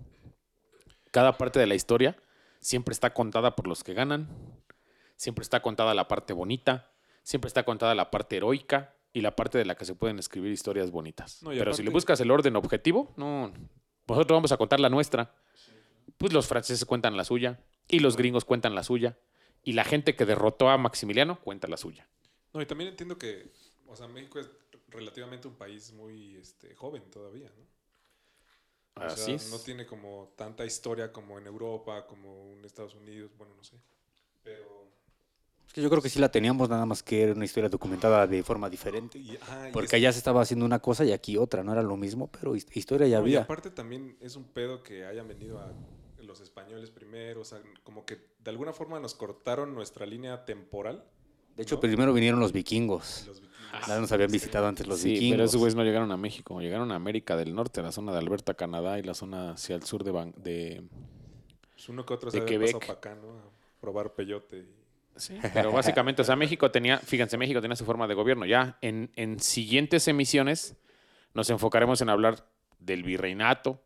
Cada 1.11 1.37
parte 1.37 1.59
de 1.59 1.67
la 1.67 1.75
historia 1.75 2.17
siempre 2.59 2.93
está 2.93 3.13
contada 3.13 3.55
por 3.55 3.67
los 3.67 3.83
que 3.83 3.93
ganan, 3.93 4.29
siempre 5.15 5.43
está 5.43 5.61
contada 5.61 5.93
la 5.93 6.07
parte 6.07 6.33
bonita, 6.33 6.91
siempre 7.23 7.47
está 7.47 7.63
contada 7.63 7.95
la 7.95 8.11
parte 8.11 8.37
heroica 8.37 8.95
y 9.13 9.21
la 9.21 9.35
parte 9.35 9.57
de 9.57 9.65
la 9.65 9.75
que 9.75 9.85
se 9.85 9.95
pueden 9.95 10.19
escribir 10.19 10.51
historias 10.51 10.91
bonitas. 10.91 11.41
No, 11.43 11.49
Pero 11.49 11.73
si 11.73 11.83
le 11.83 11.89
buscas 11.89 12.19
el 12.19 12.31
orden 12.31 12.55
objetivo, 12.55 13.13
no, 13.17 13.51
nosotros 14.07 14.37
vamos 14.37 14.51
a 14.51 14.57
contar 14.57 14.79
la 14.79 14.89
nuestra. 14.89 15.33
Pues 16.17 16.33
los 16.33 16.47
franceses 16.47 16.85
cuentan 16.85 17.17
la 17.17 17.23
suya 17.23 17.59
y 17.87 17.99
los 17.99 18.15
gringos 18.15 18.45
cuentan 18.45 18.75
la 18.75 18.83
suya 18.83 19.17
y 19.63 19.73
la 19.73 19.83
gente 19.83 20.15
que 20.15 20.25
derrotó 20.25 20.69
a 20.69 20.77
Maximiliano 20.77 21.39
cuenta 21.41 21.67
la 21.67 21.77
suya. 21.77 22.07
No, 22.53 22.61
y 22.61 22.65
también 22.65 22.89
entiendo 22.89 23.17
que, 23.17 23.51
o 23.87 23.95
sea, 23.95 24.07
México 24.07 24.39
es 24.39 24.49
relativamente 24.87 25.47
un 25.47 25.55
país 25.55 25.91
muy 25.93 26.37
este, 26.37 26.73
joven 26.75 27.03
todavía, 27.11 27.51
¿no? 27.57 27.67
O 28.99 29.03
Así 29.05 29.25
sea, 29.25 29.35
es. 29.35 29.51
no 29.51 29.59
tiene 29.59 29.85
como 29.85 30.33
tanta 30.35 30.65
historia 30.65 31.11
como 31.11 31.37
en 31.37 31.47
Europa, 31.47 32.05
como 32.07 32.53
en 32.53 32.65
Estados 32.65 32.95
Unidos, 32.95 33.31
bueno, 33.37 33.53
no 33.55 33.63
sé. 33.63 33.75
Pero... 34.43 34.87
Es 35.67 35.73
que 35.73 35.81
yo 35.81 35.89
creo 35.89 36.01
que 36.01 36.09
sí 36.09 36.19
la 36.19 36.31
teníamos, 36.31 36.69
nada 36.69 36.85
más 36.85 37.03
que 37.03 37.23
era 37.23 37.33
una 37.33 37.45
historia 37.45 37.69
documentada 37.69 38.25
de 38.25 38.41
forma 38.41 38.69
diferente. 38.69 39.19
Y, 39.19 39.33
y 39.33 39.39
Porque 39.73 39.97
allá 39.97 40.11
se 40.11 40.17
estaba 40.19 40.41
haciendo 40.41 40.65
una 40.65 40.79
cosa 40.79 41.03
y 41.05 41.11
aquí 41.11 41.37
otra, 41.37 41.63
no 41.63 41.73
era 41.73 41.83
lo 41.83 41.97
mismo, 41.97 42.31
pero 42.31 42.55
his- 42.55 42.65
historia 42.75 43.07
ya 43.07 43.19
no, 43.19 43.27
y 43.27 43.31
había. 43.31 43.41
aparte 43.41 43.69
también 43.69 44.17
es 44.21 44.35
un 44.35 44.45
pedo 44.45 44.81
que 44.81 45.05
hayan 45.05 45.27
venido 45.27 45.59
a 45.59 45.73
los 46.23 46.39
españoles 46.41 46.89
primero, 46.89 47.41
o 47.41 47.45
sea, 47.45 47.61
como 47.83 48.05
que 48.05 48.17
de 48.39 48.49
alguna 48.49 48.73
forma 48.73 48.99
nos 48.99 49.13
cortaron 49.13 49.75
nuestra 49.75 50.05
línea 50.05 50.45
temporal. 50.45 51.03
De 51.57 51.63
hecho, 51.63 51.75
¿no? 51.75 51.81
primero 51.81 52.13
vinieron 52.13 52.39
los 52.39 52.51
vikingos. 52.53 53.25
Los 53.27 53.41
vikingos. 53.41 53.87
Ya 53.87 53.99
nos 53.99 54.11
habían 54.11 54.31
visitado 54.31 54.65
antes 54.67 54.87
los 54.87 54.99
sí, 54.99 55.09
vikingos. 55.11 55.33
pero 55.33 55.43
esos 55.45 55.57
güeyes 55.59 55.75
no 55.75 55.83
llegaron 55.83 56.11
a 56.11 56.17
México, 56.17 56.59
llegaron 56.61 56.91
a 56.91 56.95
América 56.95 57.35
del 57.35 57.53
Norte, 57.53 57.81
a 57.81 57.83
la 57.83 57.91
zona 57.91 58.11
de 58.13 58.19
Alberta, 58.19 58.53
Canadá 58.53 58.97
y 58.97 59.03
la 59.03 59.13
zona 59.13 59.51
hacia 59.51 59.75
el 59.75 59.83
sur 59.83 60.03
de, 60.03 60.11
Ban- 60.11 60.33
de 60.35 60.83
Pues 61.73 61.89
uno 61.89 62.05
que 62.05 62.13
otro 62.13 62.31
de 62.31 62.39
se 62.39 62.59
pasado 62.59 62.79
para 62.79 62.93
acá, 62.93 63.15
¿no? 63.15 63.29
A 63.31 63.43
probar 63.81 64.13
peyote. 64.13 64.59
y- 64.59 64.77
Sí, 65.19 65.35
pero 65.53 65.71
básicamente, 65.71 66.21
o 66.21 66.25
sea, 66.25 66.35
México 66.35 66.69
tenía, 66.69 66.99
fíjense, 66.99 67.37
México 67.39 67.59
tenía 67.59 67.75
su 67.75 67.85
forma 67.85 68.07
de 68.07 68.13
gobierno. 68.13 68.45
Ya 68.45 68.77
en, 68.81 69.11
en 69.15 69.39
siguientes 69.39 70.07
emisiones 70.07 70.75
nos 71.33 71.49
enfocaremos 71.49 72.01
en 72.01 72.09
hablar 72.09 72.47
del 72.79 73.01
virreinato, 73.03 73.81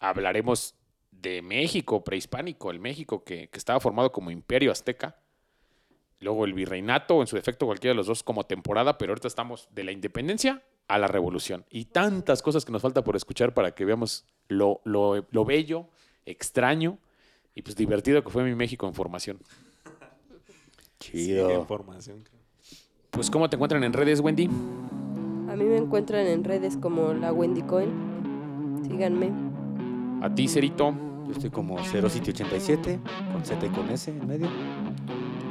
hablaremos 0.00 0.74
de 1.12 1.42
México 1.42 2.02
prehispánico, 2.02 2.70
el 2.72 2.80
México 2.80 3.22
que, 3.24 3.48
que 3.48 3.58
estaba 3.58 3.78
formado 3.80 4.10
como 4.12 4.30
imperio 4.32 4.72
azteca, 4.72 5.16
luego 6.24 6.44
el 6.44 6.54
virreinato, 6.54 7.20
en 7.20 7.26
su 7.26 7.36
defecto 7.36 7.66
cualquiera 7.66 7.92
de 7.92 7.96
los 7.96 8.06
dos 8.06 8.22
como 8.22 8.44
temporada, 8.44 8.98
pero 8.98 9.12
ahorita 9.12 9.28
estamos 9.28 9.68
de 9.72 9.84
la 9.84 9.92
independencia 9.92 10.62
a 10.88 10.98
la 10.98 11.06
revolución. 11.06 11.64
Y 11.70 11.86
tantas 11.86 12.42
cosas 12.42 12.64
que 12.64 12.72
nos 12.72 12.82
falta 12.82 13.04
por 13.04 13.14
escuchar 13.14 13.54
para 13.54 13.74
que 13.74 13.84
veamos 13.84 14.24
lo, 14.48 14.80
lo, 14.84 15.26
lo 15.30 15.44
bello, 15.44 15.86
extraño 16.26 16.98
y 17.54 17.62
pues 17.62 17.76
divertido 17.76 18.22
que 18.24 18.30
fue 18.30 18.42
mi 18.42 18.54
México 18.54 18.86
en 18.86 18.94
formación. 18.94 19.38
Sí, 20.98 21.28
Chido. 21.28 21.48
qué 21.48 21.54
información. 21.54 22.22
cabrón. 22.22 22.42
Pues, 23.10 23.30
¿cómo 23.30 23.48
te 23.48 23.56
encuentran 23.56 23.84
en 23.84 23.92
redes, 23.92 24.20
Wendy? 24.20 24.46
A 24.46 25.56
mí 25.56 25.64
me 25.64 25.76
encuentran 25.76 26.26
en 26.26 26.42
redes 26.42 26.76
como 26.76 27.12
la 27.12 27.32
Wendy 27.32 27.62
Cohen. 27.62 28.82
Síganme. 28.88 29.30
A 30.22 30.34
ti, 30.34 30.48
Cerito. 30.48 30.94
Yo 31.26 31.32
estoy 31.32 31.50
como 31.50 31.78
0City87, 31.78 33.00
con 33.32 33.44
Z 33.44 33.66
y 33.66 33.68
con 33.70 33.88
S 33.90 34.10
en 34.10 34.26
medio. 34.26 34.48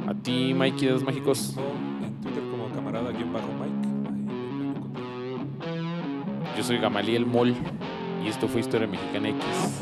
A 0.06 0.14
ti, 0.14 0.52
Mikey 0.54 0.86
de 0.86 0.92
los 0.92 1.02
Mágicos. 1.02 1.54
En 2.02 2.20
Twitter 2.20 2.42
como. 2.50 2.64
Ahí 2.64 3.70
me 3.70 4.40
pueden 4.40 4.76
encontrar. 4.76 6.56
Yo 6.56 6.62
soy 6.62 6.78
Gamaliel 6.78 7.26
Mol. 7.26 7.54
Y 8.24 8.28
esto 8.28 8.48
fue 8.48 8.60
Historia 8.60 8.86
Mexicana 8.86 9.28
X. 9.28 9.80